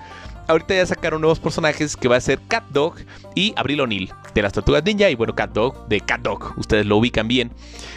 ahorita 0.48 0.76
ya 0.76 0.86
sacaron 0.86 1.22
nuevos 1.22 1.40
personajes 1.40 1.96
que 1.96 2.08
va 2.08 2.18
a 2.18 2.22
ser 2.22 2.40
Cat 2.48 2.64
Dog 2.70 2.96
y 3.36 3.54
Abril 3.56 3.82
O'Neill 3.82 4.14
de 4.34 4.42
las 4.42 4.54
Tortugas 4.54 4.84
Ninja 4.84 5.10
y 5.10 5.16
bueno, 5.16 5.36
Cat 5.36 5.52
Dog 5.52 5.88
de 5.88 6.00
Cat 6.02 6.22
Dog, 6.22 6.54
ustedes 6.58 6.86
lo 6.86 6.98
ubican 6.98 7.28
bien, 7.28 7.52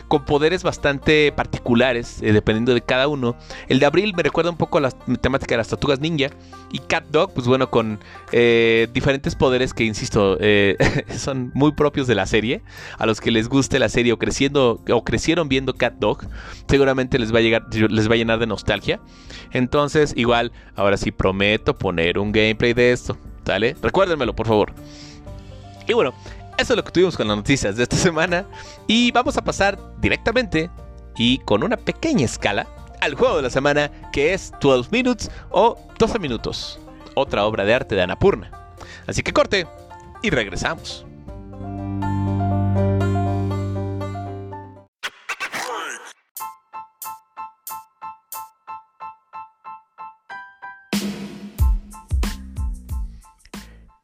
con 0.09 0.25
poderes 0.25 0.63
bastante 0.63 1.33
particulares 1.33 2.23
eh, 2.23 2.33
dependiendo 2.33 2.75
de 2.75 2.81
cada 2.83 3.09
uno. 3.09 3.37
El 3.69 3.79
de 3.79 3.87
Abril 3.87 4.13
me 4.17 4.23
recuerda 4.23 4.51
un 4.51 4.57
poco 4.57 4.79
a 4.79 4.81
la 4.81 4.91
temática 4.91 5.55
de 5.55 5.59
las 5.59 5.69
Tortugas 5.69 6.01
Ninja 6.01 6.31
y 6.73 6.79
Cat 6.79 7.05
Dog, 7.11 7.33
pues 7.35 7.47
bueno, 7.47 7.71
con 7.71 8.01
eh, 8.33 8.89
diferentes 8.93 9.35
poderes 9.35 9.75
que, 9.75 9.85
insisto, 9.85 10.37
eh, 10.41 10.77
son 11.17 11.53
muy 11.55 11.73
propios 11.73 12.07
de 12.07 12.15
la 12.15 12.27
serie. 12.27 12.63
A 12.99 13.07
los 13.07 13.21
que 13.21 13.31
les 13.31 13.49
guste 13.49 13.79
la 13.79 13.89
serie 13.89 14.13
o 14.13 14.19
creciendo 14.19 14.83
o 14.91 15.05
crecieron 15.05 15.49
viendo 15.49 15.75
Cat 15.75 15.95
Dog, 15.99 16.27
seguramente 16.69 17.19
les 17.19 17.33
va 17.33 17.39
a 17.39 17.43
llegar, 17.43 17.63
les 17.73 18.09
va 18.09 18.15
a 18.15 18.17
llenar 18.17 18.39
de 18.39 18.47
nostalgia. 18.47 19.01
Entonces, 19.53 20.15
igual, 20.17 20.53
ahora 20.75 20.97
sí 20.97 21.13
prometo 21.13 21.77
poner 21.79 22.19
un 22.19 22.33
gameplay 22.35 22.75
de 22.75 22.93
esto. 22.93 23.17
¿Sale? 23.47 23.77
Recuérdenmelo, 23.81 24.35
por 24.35 24.47
favor. 24.47 24.73
Y 25.87 25.93
bueno, 25.93 26.15
eso 26.59 26.73
es 26.73 26.77
lo 26.77 26.85
que 26.85 26.93
tuvimos 26.93 27.17
con 27.17 27.29
las 27.29 27.37
noticias 27.37 27.77
de 27.77 27.83
esta 27.83 27.97
semana. 28.09 28.47
Y 28.87 29.13
vamos 29.13 29.37
a 29.37 29.45
pasar 29.45 29.79
directamente 30.01 30.71
y 31.17 31.39
con 31.39 31.63
una 31.63 31.77
pequeña 31.77 32.25
escala 32.25 32.67
al 33.01 33.15
juego 33.15 33.37
de 33.37 33.43
la 33.43 33.51
semana 33.51 33.91
que 34.13 34.33
es 34.35 34.53
12 34.61 34.89
Minutes 34.91 35.31
o 35.51 35.79
12 35.99 36.19
Minutos. 36.19 36.79
Otra 37.15 37.45
obra 37.45 37.65
de 37.65 37.75
arte 37.75 37.95
de 37.95 38.03
Anapurna. 38.03 38.51
Así 39.07 39.23
que 39.23 39.33
corte 39.33 39.67
y 40.23 40.31
regresamos. 40.31 41.07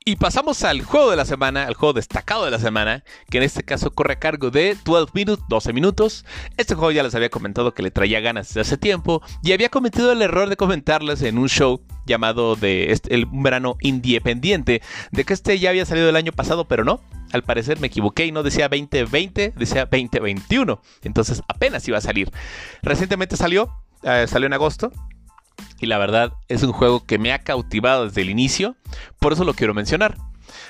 Y 0.03 0.17
pasamos 0.17 0.65
al 0.65 0.81
juego 0.81 1.11
de 1.11 1.17
la 1.17 1.27
semana, 1.27 1.65
al 1.67 1.75
juego 1.75 1.93
destacado 1.93 2.47
de 2.47 2.51
la 2.51 2.59
semana, 2.59 3.05
que 3.29 3.37
en 3.37 3.45
este 3.45 3.63
caso 3.63 3.91
corre 3.91 4.15
a 4.15 4.19
cargo 4.19 4.51
de 4.51 4.75
12 4.83 5.11
Minutes, 5.13 5.45
12 5.47 5.73
minutos. 5.75 6.25
Este 6.57 6.75
juego 6.75 6.91
ya 6.91 7.03
les 7.03 7.15
había 7.15 7.29
comentado 7.29 7.75
que 7.75 7.83
le 7.83 7.91
traía 7.91 8.21
ganas 8.21 8.49
desde 8.49 8.63
hace 8.63 8.79
tiempo 8.79 9.21
y 9.43 9.53
había 9.53 9.69
cometido 9.69 10.11
el 10.11 10.23
error 10.23 10.49
de 10.49 10.57
comentarles 10.57 11.21
en 11.21 11.37
un 11.37 11.51
show 11.51 11.83
llamado 12.07 12.57
este, 12.63 13.15
el 13.15 13.27
verano 13.31 13.77
independiente, 13.83 14.81
de 15.13 15.25
que 15.25 15.35
este 15.35 15.59
ya 15.59 15.69
había 15.69 15.85
salido 15.85 16.09
el 16.09 16.17
año 16.17 16.33
pasado, 16.33 16.67
pero 16.67 16.83
no. 16.83 17.03
Al 17.33 17.43
parecer 17.43 17.79
me 17.79 17.89
equivoqué 17.89 18.25
y 18.25 18.33
no 18.33 18.43
decía 18.43 18.71
2020, 18.71 19.53
decía 19.55 19.85
2021. 19.85 20.81
Entonces 21.03 21.43
apenas 21.47 21.87
iba 21.87 21.99
a 21.99 22.01
salir. 22.01 22.33
Recientemente 22.81 23.37
salió, 23.37 23.71
eh, 24.03 24.25
salió 24.27 24.47
en 24.47 24.55
agosto, 24.55 24.93
y 25.81 25.87
la 25.87 25.99
verdad 25.99 26.33
es 26.49 26.63
un 26.63 26.73
juego 26.73 27.05
que 27.05 27.19
me 27.19 27.33
ha 27.33 27.41
cautivado 27.41 28.07
desde 28.07 28.23
el 28.23 28.31
inicio, 28.31 28.77
por 29.19 29.33
eso 29.33 29.45
lo 29.45 29.55
quiero 29.55 29.75
mencionar. 29.75 30.17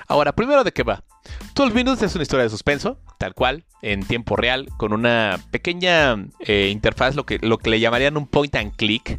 Ahora, 0.06 0.32
primero 0.32 0.64
de 0.64 0.72
qué 0.72 0.82
va. 0.82 1.04
12 1.54 1.74
Minutes 1.74 2.02
es 2.02 2.14
una 2.14 2.22
historia 2.22 2.44
de 2.44 2.50
suspenso, 2.50 2.98
tal 3.18 3.34
cual, 3.34 3.64
en 3.82 4.04
tiempo 4.04 4.36
real, 4.36 4.68
con 4.76 4.92
una 4.92 5.38
pequeña 5.50 6.16
eh, 6.40 6.68
interfaz, 6.70 7.14
lo 7.14 7.24
que, 7.26 7.38
lo 7.40 7.58
que 7.58 7.70
le 7.70 7.80
llamarían 7.80 8.16
un 8.16 8.26
point 8.26 8.54
and 8.56 8.74
click. 8.76 9.18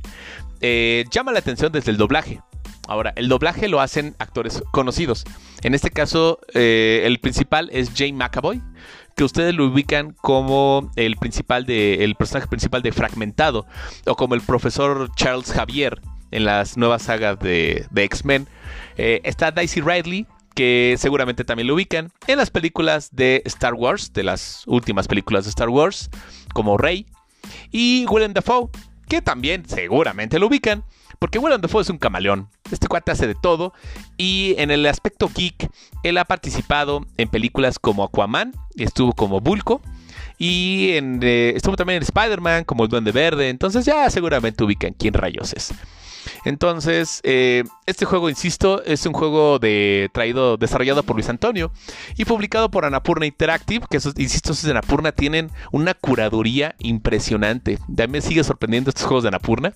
Eh, 0.61 1.05
llama 1.11 1.31
la 1.31 1.39
atención 1.39 1.71
desde 1.71 1.91
el 1.91 1.97
doblaje. 1.97 2.41
Ahora, 2.87 3.13
el 3.15 3.29
doblaje 3.29 3.67
lo 3.67 3.79
hacen 3.79 4.15
actores 4.19 4.63
conocidos. 4.71 5.23
En 5.61 5.75
este 5.75 5.91
caso, 5.91 6.39
eh, 6.53 7.03
el 7.05 7.19
principal 7.19 7.69
es 7.71 7.91
Jane 7.95 8.13
McAvoy, 8.13 8.61
que 9.15 9.23
ustedes 9.23 9.55
lo 9.55 9.65
ubican 9.67 10.15
como 10.21 10.91
el 10.95 11.17
principal 11.17 11.65
de 11.65 12.03
el 12.03 12.15
personaje 12.15 12.47
principal 12.47 12.81
de 12.81 12.91
Fragmentado 12.91 13.65
o 14.05 14.15
como 14.15 14.35
el 14.35 14.41
profesor 14.41 15.11
Charles 15.15 15.51
Javier 15.51 16.01
en 16.31 16.45
las 16.45 16.77
nuevas 16.77 17.03
sagas 17.03 17.39
de, 17.39 17.85
X-Men. 17.93 18.47
Eh, 18.97 19.21
está 19.23 19.51
Daisy 19.51 19.81
Ridley, 19.81 20.25
que 20.55 20.95
seguramente 20.97 21.43
también 21.43 21.67
lo 21.67 21.75
ubican 21.75 22.11
en 22.27 22.37
las 22.37 22.49
películas 22.49 23.09
de 23.11 23.41
Star 23.45 23.73
Wars, 23.73 24.13
de 24.13 24.23
las 24.23 24.63
últimas 24.65 25.07
películas 25.07 25.43
de 25.45 25.49
Star 25.49 25.69
Wars, 25.69 26.09
como 26.53 26.77
Rey. 26.77 27.05
Y 27.71 28.05
Willem 28.09 28.33
Dafoe, 28.33 28.69
que 29.07 29.21
también 29.21 29.67
seguramente 29.67 30.39
lo 30.39 30.47
ubican 30.47 30.83
porque 31.21 31.37
Willem 31.37 31.61
Dafoe 31.61 31.83
es 31.83 31.89
un 31.91 31.99
camaleón. 31.99 32.49
Este 32.71 32.87
cuate 32.87 33.11
hace 33.11 33.27
de 33.27 33.35
todo. 33.35 33.73
Y 34.17 34.55
en 34.57 34.71
el 34.71 34.83
aspecto 34.87 35.29
geek, 35.29 35.69
él 36.01 36.17
ha 36.17 36.25
participado 36.25 37.05
en 37.17 37.29
películas 37.29 37.77
como 37.77 38.03
Aquaman, 38.03 38.53
estuvo 38.75 39.13
como 39.13 39.39
Bulko. 39.39 39.81
Y 40.37 40.93
en, 40.93 41.19
eh, 41.21 41.53
estuvo 41.55 41.75
también 41.75 41.97
en 41.97 42.03
Spider-Man 42.03 42.63
como 42.63 42.83
el 42.83 42.89
Duende 42.89 43.11
Verde. 43.11 43.49
Entonces 43.49 43.85
ya 43.85 44.09
seguramente 44.09 44.63
ubican 44.63 44.93
quién 44.93 45.13
rayos 45.13 45.53
es. 45.53 45.71
Entonces, 46.45 47.21
eh, 47.23 47.63
este 47.85 48.05
juego, 48.05 48.29
insisto, 48.29 48.83
es 48.83 49.05
un 49.05 49.13
juego 49.13 49.59
de, 49.59 50.09
traído, 50.13 50.57
desarrollado 50.57 51.03
por 51.03 51.15
Luis 51.15 51.29
Antonio 51.29 51.71
y 52.17 52.25
publicado 52.25 52.69
por 52.69 52.85
Anapurna 52.85 53.25
Interactive, 53.25 53.85
que 53.89 53.97
esos, 53.97 54.13
insisto, 54.17 54.51
esos 54.53 54.65
de 54.65 54.71
Anapurna 54.71 55.11
tienen 55.11 55.51
una 55.71 55.93
curaduría 55.93 56.75
impresionante. 56.79 57.79
Me 58.09 58.21
sigue 58.21 58.43
sorprendiendo 58.43 58.89
estos 58.89 59.05
juegos 59.05 59.23
de 59.23 59.29
Anapurna. 59.29 59.73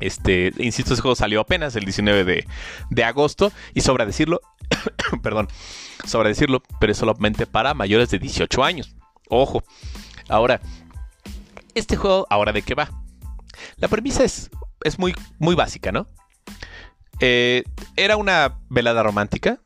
Este, 0.00 0.52
insisto, 0.58 0.94
ese 0.94 1.02
juego 1.02 1.16
salió 1.16 1.40
apenas 1.40 1.74
el 1.76 1.84
19 1.84 2.44
de, 2.90 3.04
agosto 3.04 3.52
y 3.74 3.80
sobra 3.80 4.06
decirlo, 4.06 4.40
perdón, 5.22 5.48
sobra 6.04 6.28
decirlo, 6.28 6.62
pero 6.80 6.92
es 6.92 6.98
solamente 6.98 7.46
para 7.46 7.74
mayores 7.74 8.10
de 8.10 8.18
18 8.18 8.64
años. 8.64 8.94
Ojo. 9.28 9.62
Ahora, 10.28 10.60
este 11.74 11.96
juego, 11.96 12.26
¿ahora 12.30 12.52
de 12.52 12.62
qué 12.62 12.74
va? 12.74 12.90
La 13.76 13.88
premisa 13.88 14.24
es, 14.24 14.50
es 14.84 14.98
muy, 14.98 15.14
muy 15.38 15.54
básica, 15.54 15.92
¿no? 15.92 16.08
Eh, 17.20 17.64
era 17.96 18.16
una 18.16 18.58
velada 18.68 19.02
romántica. 19.02 19.60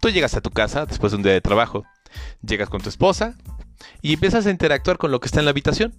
Tú 0.00 0.10
llegas 0.10 0.34
a 0.34 0.40
tu 0.40 0.50
casa 0.50 0.86
después 0.86 1.12
de 1.12 1.16
un 1.16 1.22
día 1.22 1.32
de 1.32 1.40
trabajo, 1.40 1.84
llegas 2.42 2.68
con 2.68 2.80
tu 2.80 2.88
esposa 2.88 3.36
y 4.02 4.14
empiezas 4.14 4.46
a 4.46 4.50
interactuar 4.50 4.98
con 4.98 5.10
lo 5.10 5.20
que 5.20 5.26
está 5.26 5.40
en 5.40 5.44
la 5.44 5.50
habitación. 5.50 5.94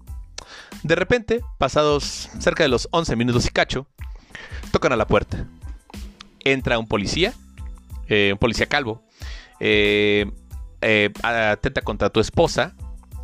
De 0.84 0.95
repente, 0.95 1.41
pasados 1.58 2.30
cerca 2.39 2.63
de 2.63 2.69
los 2.69 2.88
11 2.91 3.15
minutos 3.15 3.45
y 3.45 3.49
cacho, 3.49 3.88
tocan 4.71 4.93
a 4.93 4.95
la 4.95 5.08
puerta. 5.08 5.47
Entra 6.43 6.80
un 6.80 6.88
policía, 6.88 7.34
eh, 8.08 8.30
un 8.34 8.39
policía 8.39 8.67
calvo, 8.67 9.04
eh, 9.60 10.32
eh, 10.82 11.12
atenta 11.23 11.82
contra 11.82 12.10
tu 12.10 12.19
esposa 12.19 12.75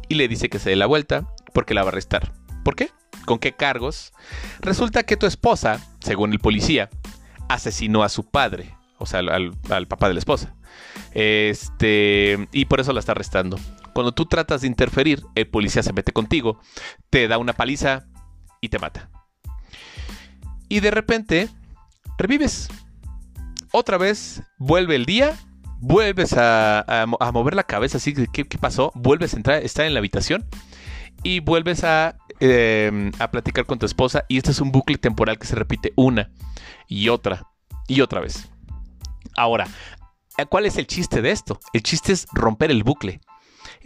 y 0.09 0.15
le 0.15 0.27
dice 0.27 0.49
que 0.49 0.59
se 0.59 0.71
dé 0.71 0.75
la 0.75 0.85
vuelta 0.85 1.27
porque 1.53 1.73
la 1.73 1.83
va 1.83 1.89
a 1.89 1.91
arrestar. 1.91 2.33
¿Por 2.63 2.75
qué? 2.75 2.89
¿Con 3.25 3.39
qué 3.39 3.53
cargos? 3.53 4.11
Resulta 4.59 5.03
que 5.03 5.17
tu 5.17 5.25
esposa, 5.25 5.79
según 5.99 6.33
el 6.33 6.39
policía, 6.39 6.89
asesinó 7.47 8.03
a 8.03 8.09
su 8.09 8.23
padre, 8.23 8.74
o 8.97 9.05
sea, 9.05 9.19
al, 9.19 9.87
papá 9.87 10.07
de 10.07 10.13
la 10.13 10.19
esposa. 10.19 10.55
Este, 11.13 12.47
y 12.51 12.65
por 12.65 12.79
eso 12.79 12.93
la 12.93 12.99
está 12.99 13.13
arrestando. 13.13 13.59
Cuando 13.93 14.13
tú 14.13 14.25
tratas 14.25 14.61
de 14.61 14.67
interferir, 14.67 15.23
el 15.35 15.47
policía 15.47 15.83
se 15.83 15.93
mete 15.93 16.11
contigo, 16.11 16.59
te 17.09 17.27
da 17.27 17.37
una 17.37 17.53
paliza 17.53 18.05
y 18.61 18.69
te 18.69 18.79
mata. 18.79 19.09
Y 20.67 20.79
de 20.79 20.91
repente, 20.91 21.49
revives. 22.17 22.69
Otra 23.71 23.97
vez, 23.97 24.41
vuelve 24.57 24.95
el 24.95 25.05
día, 25.05 25.33
vuelves 25.79 26.33
a, 26.37 27.05
mover 27.33 27.55
la 27.55 27.63
cabeza, 27.63 27.97
así 27.97 28.13
que 28.13 28.45
¿qué, 28.45 28.57
pasó? 28.57 28.91
Vuelves 28.95 29.33
a 29.33 29.37
entrar, 29.37 29.63
estar 29.63 29.85
en 29.85 29.93
la 29.93 29.99
habitación 29.99 30.45
y 31.23 31.39
vuelves 31.39 31.83
a, 31.83 32.17
em, 32.39 33.11
a 33.19 33.31
platicar 33.31 33.65
con 33.65 33.79
tu 33.79 33.85
esposa. 33.85 34.25
Y 34.27 34.37
este 34.37 34.51
es 34.51 34.61
un 34.61 34.71
bucle 34.71 34.97
temporal 34.97 35.37
que 35.37 35.47
se 35.47 35.55
repite 35.55 35.93
una 35.95 36.31
y 36.87 37.09
otra 37.09 37.47
y 37.87 38.01
otra 38.01 38.21
vez. 38.21 38.49
Ahora, 39.35 39.67
¿cuál 40.49 40.65
es 40.65 40.77
el 40.77 40.87
chiste 40.87 41.21
de 41.21 41.31
esto? 41.31 41.59
El 41.73 41.83
chiste 41.83 42.13
es 42.13 42.27
romper 42.33 42.71
el 42.71 42.83
bucle. 42.83 43.21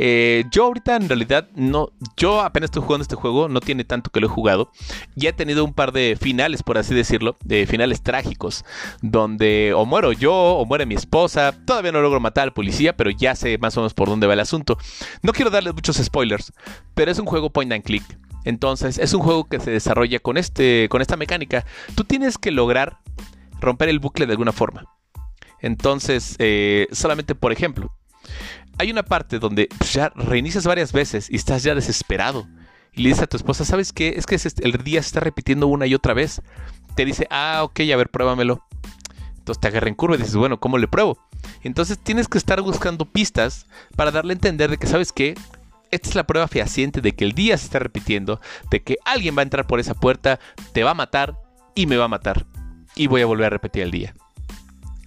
Eh, 0.02 0.46
yo 0.50 0.64
ahorita 0.66 0.96
en 0.96 1.10
realidad 1.10 1.50
no, 1.56 1.90
yo 2.16 2.40
apenas 2.40 2.68
estoy 2.68 2.84
jugando 2.84 3.02
este 3.02 3.16
juego, 3.16 3.50
no 3.50 3.60
tiene 3.60 3.84
tanto 3.84 4.10
que 4.10 4.22
lo 4.22 4.28
he 4.28 4.30
jugado. 4.30 4.72
Ya 5.16 5.32
he 5.32 5.34
tenido 5.34 5.66
un 5.66 5.74
par 5.74 5.92
de 5.92 6.18
finales, 6.20 6.64
por 6.64 6.78
así 6.78 6.96
decirlo, 6.96 7.36
de 7.44 7.68
finales 7.68 8.02
trágicos, 8.02 8.64
donde 9.02 9.74
o 9.76 9.86
muero 9.86 10.14
yo 10.14 10.34
o 10.34 10.66
muere 10.66 10.86
mi 10.86 10.96
esposa. 10.96 11.54
Todavía 11.66 11.92
no 11.92 12.02
logro 12.02 12.20
matar 12.20 12.46
al 12.46 12.54
policía, 12.54 12.96
pero 12.96 13.10
ya 13.10 13.36
sé 13.36 13.58
más 13.58 13.76
o 13.78 13.82
menos 13.82 13.94
por 13.94 14.08
dónde 14.08 14.28
va 14.28 14.34
el 14.34 14.40
asunto. 14.40 14.78
No 15.22 15.34
quiero 15.34 15.52
darles 15.52 15.74
muchos 15.74 15.98
spoilers, 15.98 16.54
pero 16.96 17.12
es 17.12 17.20
un 17.20 17.26
juego 17.26 17.50
point 17.50 17.72
and 17.74 17.84
click. 17.84 18.04
Entonces, 18.46 18.98
es 19.00 19.14
un 19.14 19.22
juego 19.22 19.50
que 19.50 19.60
se 19.60 19.70
desarrolla 19.70 20.20
con, 20.20 20.38
este, 20.38 20.88
con 20.90 21.02
esta 21.02 21.18
mecánica. 21.18 21.66
Tú 21.96 22.06
tienes 22.06 22.38
que 22.38 22.52
lograr 22.52 23.00
romper 23.60 23.90
el 23.90 24.00
bucle 24.00 24.26
de 24.26 24.32
alguna 24.32 24.54
forma. 24.54 24.86
Entonces, 25.62 26.36
eh, 26.39 26.88
solamente 26.91 27.36
por 27.36 27.52
ejemplo, 27.52 27.91
hay 28.78 28.91
una 28.91 29.04
parte 29.04 29.39
donde 29.39 29.67
pues, 29.78 29.93
ya 29.93 30.12
reinicias 30.15 30.65
varias 30.65 30.93
veces 30.93 31.30
y 31.30 31.36
estás 31.36 31.63
ya 31.63 31.76
desesperado. 31.76 32.48
Y 32.93 33.04
le 33.04 33.10
dices 33.10 33.24
a 33.24 33.28
tu 33.28 33.38
esposa, 33.38 33.65
¿sabes 33.65 33.93
qué? 33.93 34.15
Es 34.17 34.26
que 34.26 34.38
el 34.62 34.84
día 34.84 35.02
se 35.02 35.08
está 35.08 35.19
repitiendo 35.19 35.67
una 35.67 35.86
y 35.86 35.93
otra 35.93 36.13
vez. 36.13 36.41
Te 36.95 37.06
dice, 37.06 37.28
ah, 37.30 37.62
ok, 37.63 37.82
a 37.93 37.98
ver, 37.98 38.10
pruébamelo. 38.10 38.65
Entonces 39.38 39.62
te 39.62 39.67
agarra 39.67 39.89
en 39.89 39.95
curva 39.95 40.15
y 40.15 40.19
dices, 40.19 40.36
bueno, 40.36 40.60
¿cómo 40.60 40.78
le 40.78 40.88
pruebo? 40.88 41.17
Entonces 41.63 42.00
tienes 42.00 42.28
que 42.28 42.38
estar 42.38 42.62
buscando 42.62 43.06
pistas 43.06 43.67
para 43.95 44.12
darle 44.12 44.34
a 44.34 44.36
entender 44.36 44.69
de 44.69 44.78
que, 44.78 44.88
¿sabes 44.88 45.12
qué? 45.12 45.36
Esta 45.91 46.10
es 46.10 46.15
la 46.15 46.28
prueba 46.28 46.48
fehaciente 46.48 47.02
de 47.02 47.13
que 47.13 47.26
el 47.26 47.34
día 47.34 47.58
se 47.58 47.65
está 47.65 47.80
repitiendo, 47.80 48.39
de 48.69 48.84
que 48.84 48.98
alguien 49.06 49.36
va 49.36 49.41
a 49.41 49.43
entrar 49.43 49.65
por 49.65 49.80
esa 49.80 49.93
puerta, 49.93 50.39
te 50.72 50.84
va 50.84 50.91
a 50.91 50.95
matar 50.95 51.36
y 51.76 51.88
me 51.88 51.98
va 51.98 52.06
a 52.06 52.10
matar. 52.10 52.45
Y 52.95 53.08
voy 53.08 53.22
a 53.22 53.26
volver 53.26 53.48
a 53.48 53.50
repetir 53.50 53.84
el 53.84 53.91
día. 53.91 54.13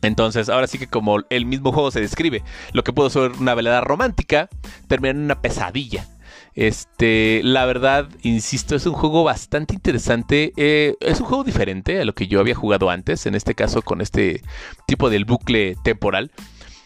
Entonces, 0.03 0.49
ahora 0.49 0.67
sí 0.67 0.79
que 0.79 0.88
como 0.88 1.21
el 1.31 1.47
mismo 1.47 1.73
juego 1.73 1.91
se 1.91 2.01
describe, 2.01 2.43
lo 2.73 2.83
que 2.85 2.93
pudo 2.93 3.09
ser 3.09 3.33
una 3.38 3.55
velada 3.55 3.81
romántica 3.81 4.49
termina 4.88 5.11
en 5.11 5.25
una 5.25 5.41
pesadilla. 5.41 6.09
Este, 6.55 7.41
la 7.45 7.65
verdad, 7.65 8.09
insisto, 8.23 8.75
es 8.75 8.85
un 8.85 8.95
juego 8.95 9.25
bastante 9.25 9.75
interesante. 9.75 10.53
Eh, 10.57 10.97
es 11.01 11.21
un 11.21 11.27
juego 11.27 11.45
diferente 11.45 12.01
a 12.01 12.05
lo 12.05 12.15
que 12.15 12.27
yo 12.27 12.41
había 12.41 12.55
jugado 12.55 12.91
antes, 12.91 13.27
en 13.27 13.35
este 13.35 13.55
caso 13.55 13.83
con 13.83 14.01
este 14.01 14.43
tipo 14.87 15.09
del 15.09 15.25
bucle 15.25 15.77
temporal. 15.85 16.33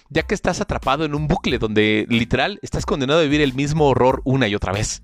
Ya 0.08 0.22
que 0.22 0.36
estás 0.36 0.60
atrapado 0.60 1.04
en 1.04 1.16
un 1.16 1.26
bucle 1.26 1.58
donde 1.58 2.06
literal 2.08 2.60
estás 2.62 2.86
condenado 2.86 3.20
a 3.20 3.24
vivir 3.24 3.40
el 3.40 3.54
mismo 3.54 3.88
horror 3.88 4.22
una 4.24 4.46
y 4.46 4.54
otra 4.54 4.72
vez 4.72 5.02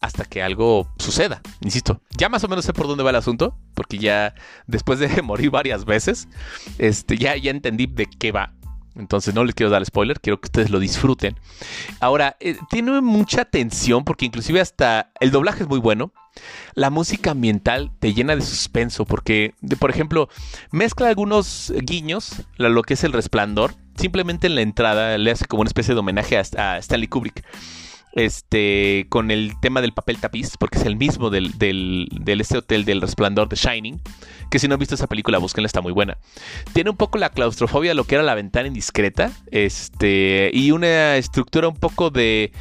hasta 0.00 0.24
que 0.24 0.42
algo 0.42 0.88
suceda. 0.98 1.40
Insisto, 1.60 2.00
ya 2.16 2.28
más 2.28 2.44
o 2.44 2.48
menos 2.48 2.64
sé 2.64 2.72
por 2.72 2.86
dónde 2.86 3.04
va 3.04 3.10
el 3.10 3.16
asunto, 3.16 3.56
porque 3.74 3.98
ya 3.98 4.34
después 4.66 4.98
de 4.98 5.08
morir 5.22 5.50
varias 5.50 5.84
veces, 5.84 6.28
este, 6.78 7.16
ya, 7.16 7.36
ya 7.36 7.50
entendí 7.50 7.86
de 7.86 8.06
qué 8.06 8.32
va. 8.32 8.52
Entonces 8.96 9.34
no 9.34 9.44
les 9.44 9.54
quiero 9.54 9.70
dar 9.70 9.84
spoiler, 9.84 10.20
quiero 10.20 10.40
que 10.40 10.46
ustedes 10.46 10.70
lo 10.70 10.78
disfruten. 10.78 11.36
Ahora, 12.00 12.36
eh, 12.40 12.56
tiene 12.70 13.00
mucha 13.02 13.44
tensión 13.44 14.04
porque 14.04 14.24
inclusive 14.24 14.60
hasta 14.60 15.10
el 15.20 15.30
doblaje 15.30 15.64
es 15.64 15.68
muy 15.68 15.80
bueno. 15.80 16.12
La 16.74 16.90
música 16.90 17.32
ambiental 17.32 17.90
te 17.98 18.14
llena 18.14 18.36
de 18.36 18.42
suspenso 18.42 19.04
porque, 19.04 19.54
por 19.78 19.90
ejemplo, 19.90 20.28
mezcla 20.70 21.08
algunos 21.08 21.72
guiños, 21.82 22.42
lo 22.56 22.82
que 22.82 22.94
es 22.94 23.04
el 23.04 23.12
resplandor. 23.12 23.74
Simplemente 23.96 24.46
en 24.46 24.54
la 24.54 24.62
entrada 24.62 25.16
le 25.18 25.30
hace 25.30 25.46
como 25.46 25.62
una 25.62 25.68
especie 25.68 25.94
de 25.94 26.00
homenaje 26.00 26.38
a, 26.38 26.40
a 26.40 26.78
Stanley 26.78 27.08
Kubrick 27.08 27.44
este, 28.16 29.06
con 29.10 29.30
el 29.30 29.52
tema 29.60 29.82
del 29.82 29.92
papel 29.92 30.18
tapiz, 30.18 30.56
porque 30.58 30.78
es 30.78 30.86
el 30.86 30.96
mismo 30.96 31.30
del, 31.30 31.56
del, 31.58 32.08
del, 32.10 32.40
este 32.40 32.58
hotel 32.58 32.84
del 32.84 33.02
resplandor 33.02 33.48
de 33.48 33.56
Shining, 33.56 34.00
que 34.50 34.58
si 34.58 34.66
no 34.66 34.74
han 34.74 34.80
visto 34.80 34.94
esa 34.94 35.06
película, 35.06 35.38
búsquenla, 35.38 35.66
está 35.66 35.82
muy 35.82 35.92
buena. 35.92 36.16
Tiene 36.72 36.90
un 36.90 36.96
poco 36.96 37.18
la 37.18 37.28
claustrofobia 37.28 37.94
lo 37.94 38.04
que 38.04 38.14
era 38.14 38.24
la 38.24 38.34
ventana 38.34 38.68
indiscreta, 38.68 39.30
este, 39.50 40.50
y 40.52 40.72
una 40.72 41.16
estructura 41.16 41.68
un 41.68 41.76
poco 41.76 42.10
de... 42.10 42.52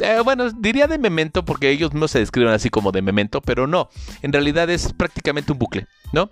Eh, 0.00 0.20
bueno, 0.24 0.50
diría 0.50 0.88
de 0.88 0.98
memento 0.98 1.44
porque 1.44 1.70
ellos 1.70 1.94
no 1.94 2.08
se 2.08 2.18
describen 2.18 2.52
así 2.52 2.68
como 2.68 2.90
de 2.90 3.00
memento, 3.00 3.40
pero 3.40 3.68
no, 3.68 3.90
en 4.22 4.32
realidad 4.32 4.68
es 4.68 4.92
prácticamente 4.92 5.52
un 5.52 5.58
bucle, 5.60 5.86
¿no? 6.12 6.30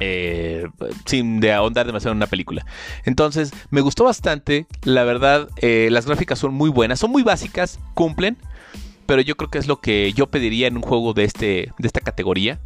Eh, 0.00 0.66
sin 1.06 1.40
de 1.40 1.52
ahondar 1.52 1.86
demasiado 1.86 2.12
en 2.12 2.18
una 2.18 2.26
película. 2.26 2.64
Entonces, 3.04 3.52
me 3.70 3.80
gustó 3.80 4.04
bastante. 4.04 4.66
La 4.82 5.04
verdad, 5.04 5.48
eh, 5.56 5.88
las 5.90 6.06
gráficas 6.06 6.38
son 6.38 6.54
muy 6.54 6.70
buenas, 6.70 6.98
son 7.00 7.10
muy 7.10 7.22
básicas, 7.22 7.78
cumplen 7.94 8.36
pero 9.06 9.22
yo 9.22 9.36
creo 9.36 9.50
que 9.50 9.58
es 9.58 9.66
lo 9.66 9.80
que 9.80 10.12
yo 10.12 10.26
pediría 10.26 10.66
en 10.66 10.76
un 10.76 10.82
juego 10.82 11.12
de 11.14 11.24
este 11.24 11.72
de 11.78 11.86
esta 11.86 12.00
categoría 12.00 12.60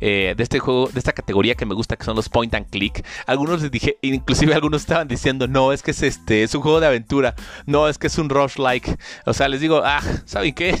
eh, 0.00 0.34
de 0.36 0.42
este 0.42 0.58
juego 0.58 0.88
de 0.92 0.98
esta 0.98 1.12
categoría 1.12 1.54
que 1.54 1.66
me 1.66 1.74
gusta 1.74 1.96
que 1.96 2.04
son 2.04 2.16
los 2.16 2.28
point 2.28 2.54
and 2.54 2.68
click. 2.70 3.04
Algunos 3.26 3.62
les 3.62 3.70
dije 3.70 3.98
inclusive 4.02 4.54
algunos 4.54 4.82
estaban 4.82 5.08
diciendo 5.08 5.48
no 5.48 5.72
es 5.72 5.82
que 5.82 5.92
es 5.92 6.02
este 6.02 6.42
es 6.42 6.54
un 6.54 6.62
juego 6.62 6.80
de 6.80 6.86
aventura. 6.86 7.34
No 7.66 7.88
es 7.88 7.98
que 7.98 8.08
es 8.08 8.18
un 8.18 8.28
rush 8.28 8.58
like. 8.58 8.96
O 9.24 9.32
sea 9.32 9.48
les 9.48 9.60
digo 9.60 9.82
ah 9.84 10.02
saben 10.24 10.54
qué 10.54 10.76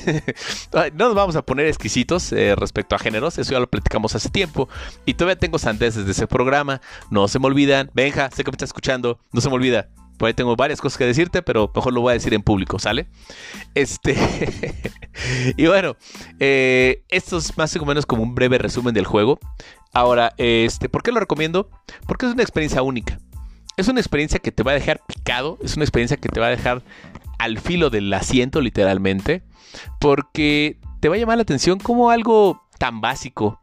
no 0.94 1.06
nos 1.06 1.14
vamos 1.14 1.36
a 1.36 1.42
poner 1.42 1.66
exquisitos 1.66 2.32
eh, 2.32 2.54
respecto 2.56 2.94
a 2.94 2.98
géneros. 2.98 3.38
Eso 3.38 3.52
ya 3.52 3.60
lo 3.60 3.70
platicamos 3.70 4.14
hace 4.14 4.28
tiempo. 4.28 4.68
Y 5.04 5.14
todavía 5.14 5.38
tengo 5.38 5.58
sandeces 5.58 6.04
de 6.04 6.12
ese 6.12 6.26
programa. 6.26 6.80
No 7.10 7.28
se 7.28 7.38
me 7.38 7.46
olvidan. 7.46 7.90
Benja 7.94 8.30
sé 8.30 8.44
que 8.44 8.50
me 8.50 8.56
estás 8.56 8.68
escuchando. 8.68 9.18
No 9.32 9.40
se 9.40 9.48
me 9.48 9.54
olvida 9.54 9.88
por 10.18 10.28
ahí 10.28 10.34
tengo 10.34 10.56
varias 10.56 10.80
cosas 10.80 10.98
que 10.98 11.04
decirte, 11.04 11.42
pero 11.42 11.70
mejor 11.74 11.92
lo 11.92 12.00
voy 12.00 12.10
a 12.10 12.14
decir 12.14 12.34
en 12.34 12.42
público, 12.42 12.78
¿sale? 12.78 13.06
Este. 13.74 14.16
y 15.56 15.66
bueno, 15.66 15.96
eh, 16.40 17.04
esto 17.08 17.38
es 17.38 17.56
más 17.56 17.74
o 17.76 17.84
menos 17.84 18.06
como 18.06 18.22
un 18.22 18.34
breve 18.34 18.58
resumen 18.58 18.94
del 18.94 19.04
juego. 19.04 19.38
Ahora, 19.92 20.34
este, 20.36 20.88
¿por 20.88 21.02
qué 21.02 21.12
lo 21.12 21.20
recomiendo? 21.20 21.70
Porque 22.06 22.26
es 22.26 22.32
una 22.32 22.42
experiencia 22.42 22.82
única. 22.82 23.18
Es 23.76 23.88
una 23.88 24.00
experiencia 24.00 24.38
que 24.38 24.52
te 24.52 24.62
va 24.62 24.72
a 24.72 24.74
dejar 24.74 25.00
picado, 25.06 25.58
es 25.62 25.76
una 25.76 25.84
experiencia 25.84 26.16
que 26.16 26.28
te 26.28 26.40
va 26.40 26.46
a 26.46 26.50
dejar 26.50 26.82
al 27.38 27.58
filo 27.58 27.90
del 27.90 28.12
asiento, 28.12 28.60
literalmente. 28.60 29.42
Porque 30.00 30.78
te 31.00 31.08
va 31.08 31.16
a 31.16 31.18
llamar 31.18 31.36
la 31.36 31.42
atención 31.42 31.78
como 31.78 32.10
algo 32.10 32.62
tan 32.78 33.00
básico 33.00 33.60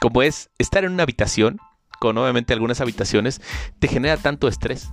como 0.00 0.22
es 0.22 0.50
estar 0.58 0.84
en 0.84 0.92
una 0.92 1.02
habitación, 1.02 1.58
con 1.98 2.16
obviamente 2.16 2.52
algunas 2.52 2.80
habitaciones, 2.80 3.40
te 3.78 3.88
genera 3.88 4.16
tanto 4.16 4.48
estrés 4.48 4.90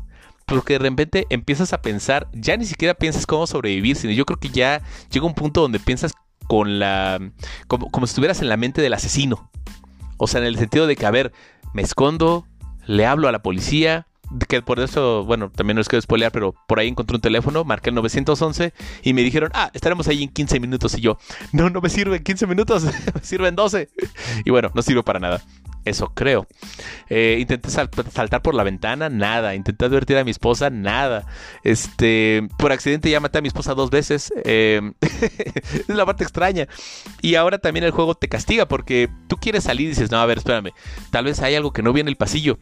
porque 0.48 0.74
de 0.74 0.80
repente 0.80 1.28
empiezas 1.30 1.74
a 1.74 1.82
pensar, 1.82 2.28
ya 2.34 2.58
ni 2.58 2.66
siquiera 2.66 2.93
piensas 2.93 3.26
cómo 3.26 3.45
sobrevivir, 3.45 3.95
sino 3.98 4.14
yo 4.14 4.26
creo 4.26 4.39
que 4.39 4.50
ya 4.50 4.82
llega 5.12 5.26
un 5.26 5.36
punto 5.36 5.62
donde 5.62 5.80
piensas 5.80 6.14
con 6.48 6.80
la. 6.80 7.20
como, 7.68 7.91
como 7.91 8.08
si 8.08 8.12
estuvieras 8.12 8.41
en 8.41 8.50
la 8.50 8.58
mente 8.58 8.82
del 8.82 8.93
asesino. 8.93 9.52
O 10.18 10.28
sea, 10.28 10.41
en 10.41 10.48
el 10.48 10.58
sentido 10.58 10.88
de 10.88 10.95
que, 10.95 11.06
a 11.06 11.12
ver, 11.12 11.34
me 11.74 11.82
escondo, 11.82 12.48
le 12.86 13.06
hablo 13.06 13.28
a 13.28 13.32
la 13.32 13.43
policía, 13.43 14.08
que 14.48 14.62
por 14.62 14.80
eso, 14.80 15.26
bueno, 15.26 15.52
también 15.52 15.76
no 15.76 15.80
les 15.80 15.89
quiero 15.89 16.02
spoilear, 16.02 16.32
pero 16.32 16.56
por 16.68 16.80
ahí 16.80 16.88
encontré 16.88 17.16
un 17.16 17.22
teléfono, 17.22 17.64
marqué 17.64 17.89
el 17.89 17.95
911 17.95 18.74
y 19.04 19.14
me 19.14 19.22
dijeron, 19.24 19.52
ah, 19.54 19.70
estaremos 19.74 20.08
ahí 20.08 20.24
en 20.24 20.30
15 20.30 20.60
minutos. 20.60 20.98
Y 20.98 21.02
yo, 21.02 21.18
no, 21.52 21.70
no 21.70 21.82
me 21.82 21.89
sirve 21.89 22.18
en 22.18 22.24
15 22.24 22.48
minutos, 22.48 22.84
me 23.14 23.22
sirve 23.22 23.50
en 23.50 23.56
12. 23.56 23.89
Y 24.45 24.50
bueno, 24.50 24.72
no 24.74 24.82
sirve 24.82 25.04
para 25.04 25.20
nada. 25.20 25.41
Eso 25.88 26.11
creo. 26.13 26.47
Eh, 27.09 27.38
intenté 27.39 27.69
saltar 27.69 28.41
por 28.41 28.53
la 28.53 28.63
ventana, 28.63 29.09
nada. 29.09 29.55
Intenté 29.55 29.85
advertir 29.85 30.17
a 30.17 30.25
mi 30.25 30.31
esposa, 30.31 30.69
nada. 30.69 31.25
Este, 31.63 32.47
por 32.57 32.73
accidente 32.73 33.09
ya 33.09 33.21
maté 33.21 33.38
a 33.38 33.41
mi 33.41 33.47
esposa 33.47 33.73
dos 33.73 33.89
veces. 33.89 34.33
Eh, 34.43 34.81
es 35.01 35.88
la 35.88 36.05
parte 36.05 36.23
extraña. 36.23 36.67
Y 37.21 37.35
ahora 37.35 37.57
también 37.57 37.85
el 37.85 37.91
juego 37.91 38.15
te 38.15 38.27
castiga 38.27 38.67
porque 38.67 39.09
tú 39.27 39.38
quieres 39.38 39.63
salir 39.63 39.85
y 39.85 39.89
dices, 39.89 40.11
no, 40.11 40.17
a 40.17 40.25
ver, 40.25 40.39
espérame. 40.39 40.71
Tal 41.09 41.23
vez 41.23 41.41
hay 41.41 41.55
algo 41.55 41.71
que 41.71 41.83
no 41.83 41.93
vi 41.93 42.01
en 42.01 42.09
el 42.09 42.17
pasillo. 42.17 42.59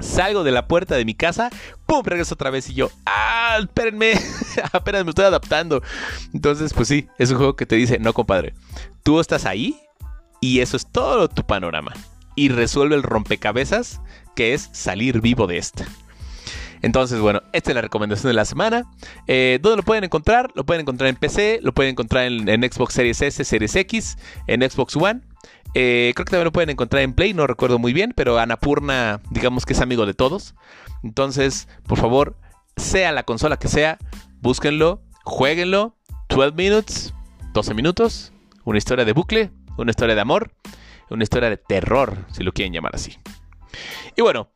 Salgo 0.00 0.44
de 0.44 0.50
la 0.50 0.66
puerta 0.66 0.96
de 0.96 1.04
mi 1.04 1.14
casa, 1.14 1.50
¡pum! 1.84 2.02
Regreso 2.02 2.34
otra 2.34 2.48
vez 2.48 2.70
y 2.70 2.74
yo, 2.74 2.90
¡ah! 3.04 3.58
Espérenme, 3.60 4.14
apenas 4.72 5.04
me 5.04 5.10
estoy 5.10 5.26
adaptando. 5.26 5.82
Entonces, 6.32 6.72
pues 6.72 6.88
sí, 6.88 7.06
es 7.18 7.30
un 7.30 7.36
juego 7.36 7.54
que 7.54 7.66
te 7.66 7.76
dice, 7.76 7.98
no, 7.98 8.14
compadre, 8.14 8.54
tú 9.02 9.20
estás 9.20 9.44
ahí 9.44 9.78
y 10.40 10.60
eso 10.60 10.78
es 10.78 10.90
todo 10.90 11.28
tu 11.28 11.44
panorama 11.44 11.92
y 12.40 12.48
resuelve 12.48 12.96
el 12.96 13.02
rompecabezas 13.02 14.00
que 14.34 14.54
es 14.54 14.70
salir 14.72 15.20
vivo 15.20 15.46
de 15.46 15.58
esta. 15.58 15.86
Entonces, 16.80 17.20
bueno, 17.20 17.42
esta 17.52 17.70
es 17.70 17.74
la 17.74 17.82
recomendación 17.82 18.30
de 18.30 18.34
la 18.34 18.46
semana. 18.46 18.90
Eh, 19.26 19.58
¿Dónde 19.60 19.76
lo 19.76 19.82
pueden 19.82 20.04
encontrar? 20.04 20.50
Lo 20.54 20.64
pueden 20.64 20.80
encontrar 20.80 21.10
en 21.10 21.16
PC, 21.16 21.60
lo 21.62 21.74
pueden 21.74 21.90
encontrar 21.90 22.24
en, 22.24 22.62
Xbox 22.62 22.94
Series 22.94 23.20
S, 23.20 23.44
Series 23.44 23.76
X, 23.76 24.16
en 24.46 24.62
Xbox 24.62 24.96
One. 24.96 25.20
Eh, 25.74 26.12
creo 26.14 26.24
que 26.24 26.30
también 26.30 26.46
lo 26.46 26.52
pueden 26.52 26.70
encontrar 26.70 27.02
en 27.02 27.12
Play, 27.12 27.34
no 27.34 27.46
recuerdo 27.46 27.78
muy 27.78 27.92
bien, 27.92 28.14
pero 28.16 28.38
Anapurna, 28.38 29.20
digamos 29.28 29.66
que 29.66 29.74
es 29.74 29.80
amigo 29.82 30.06
de 30.06 30.14
todos. 30.14 30.54
Entonces, 31.02 31.68
por 31.86 31.98
favor, 31.98 32.38
sea 32.78 33.12
la 33.12 33.24
consola 33.24 33.58
que 33.58 33.68
sea, 33.68 33.98
búsquenlo, 34.40 35.02
jueguenlo. 35.24 35.94
12 36.30 36.52
minutes, 36.52 37.12
12 37.52 37.74
minutos, 37.74 38.32
una 38.64 38.78
historia 38.78 39.04
de 39.04 39.12
bucle, 39.12 39.50
una 39.76 39.90
historia 39.90 40.14
de 40.14 40.20
amor 40.22 40.52
una 41.10 41.24
historia 41.24 41.50
de 41.50 41.56
terror, 41.56 42.26
si 42.32 42.42
lo 42.42 42.52
quieren 42.52 42.72
llamar 42.72 42.94
así. 42.94 43.18
Y 44.16 44.22
bueno, 44.22 44.50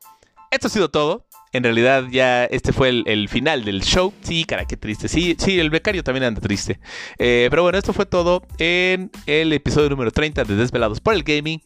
esto 0.51 0.67
ha 0.67 0.69
sido 0.69 0.89
todo. 0.89 1.25
En 1.51 1.63
realidad 1.63 2.05
ya 2.11 2.43
este 2.45 2.73
fue 2.73 2.89
el, 2.89 3.29
final 3.29 3.63
del 3.63 3.81
show. 3.81 4.13
Sí, 4.21 4.43
cara, 4.43 4.65
qué 4.65 4.75
triste. 4.75 5.07
Sí, 5.07 5.37
sí, 5.39 5.57
el 5.57 5.69
becario 5.69 6.03
también 6.03 6.25
anda 6.25 6.41
triste. 6.41 6.81
Eh, 7.17 7.47
pero 7.49 7.63
bueno, 7.63 7.77
esto 7.77 7.93
fue 7.93 8.05
todo 8.05 8.41
en 8.57 9.09
el 9.25 9.53
episodio 9.53 9.89
número 9.89 10.11
30 10.11 10.43
de 10.43 10.55
Desvelados 10.57 10.99
por 10.99 11.13
el 11.13 11.23
Gaming. 11.23 11.61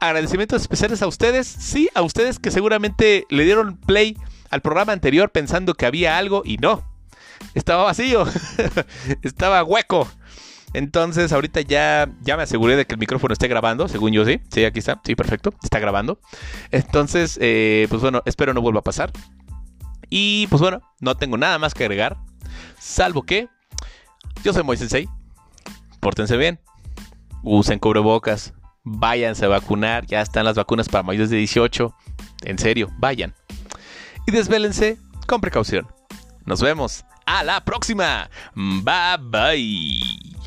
Agradecimientos 0.00 0.62
especiales 0.62 1.02
a 1.02 1.06
ustedes. 1.06 1.46
Sí, 1.46 1.88
a 1.94 2.02
ustedes 2.02 2.40
que 2.40 2.50
seguramente 2.50 3.26
le 3.30 3.44
dieron 3.44 3.76
play 3.76 4.16
al 4.50 4.60
programa 4.60 4.92
anterior 4.92 5.30
pensando 5.30 5.74
que 5.74 5.86
había 5.86 6.18
algo 6.18 6.42
y 6.44 6.56
no. 6.56 6.82
Estaba 7.54 7.84
vacío. 7.84 8.26
Estaba 9.22 9.62
hueco. 9.62 10.08
Entonces, 10.74 11.32
ahorita 11.32 11.62
ya, 11.62 12.08
ya 12.22 12.36
me 12.36 12.42
aseguré 12.42 12.76
de 12.76 12.86
que 12.86 12.94
el 12.94 13.00
micrófono 13.00 13.32
esté 13.32 13.48
grabando, 13.48 13.88
según 13.88 14.12
yo 14.12 14.24
sí. 14.24 14.40
Sí, 14.50 14.64
aquí 14.64 14.78
está. 14.78 15.00
Sí, 15.04 15.14
perfecto. 15.14 15.54
Está 15.62 15.78
grabando. 15.78 16.20
Entonces, 16.70 17.38
eh, 17.40 17.86
pues 17.88 18.02
bueno, 18.02 18.22
espero 18.26 18.54
no 18.54 18.60
vuelva 18.60 18.80
a 18.80 18.84
pasar. 18.84 19.10
Y 20.10 20.46
pues 20.48 20.60
bueno, 20.60 20.80
no 21.00 21.16
tengo 21.16 21.36
nada 21.36 21.58
más 21.58 21.74
que 21.74 21.84
agregar. 21.84 22.16
Salvo 22.78 23.22
que 23.22 23.48
yo 24.42 24.52
soy 24.52 24.62
Moisensei. 24.62 25.08
Pórtense 26.00 26.36
bien. 26.36 26.60
Usen 27.42 27.78
cubrebocas. 27.78 28.54
Váyanse 28.84 29.44
a 29.44 29.48
vacunar. 29.48 30.06
Ya 30.06 30.22
están 30.22 30.44
las 30.44 30.56
vacunas 30.56 30.88
para 30.88 31.02
mayores 31.02 31.30
de 31.30 31.36
18. 31.38 31.94
En 32.44 32.58
serio, 32.58 32.90
vayan. 32.98 33.34
Y 34.26 34.32
desvélense 34.32 34.98
con 35.26 35.40
precaución. 35.40 35.86
Nos 36.44 36.62
vemos. 36.62 37.04
A 37.26 37.44
la 37.44 37.64
próxima. 37.64 38.30
Bye 38.54 39.18
bye. 39.20 40.37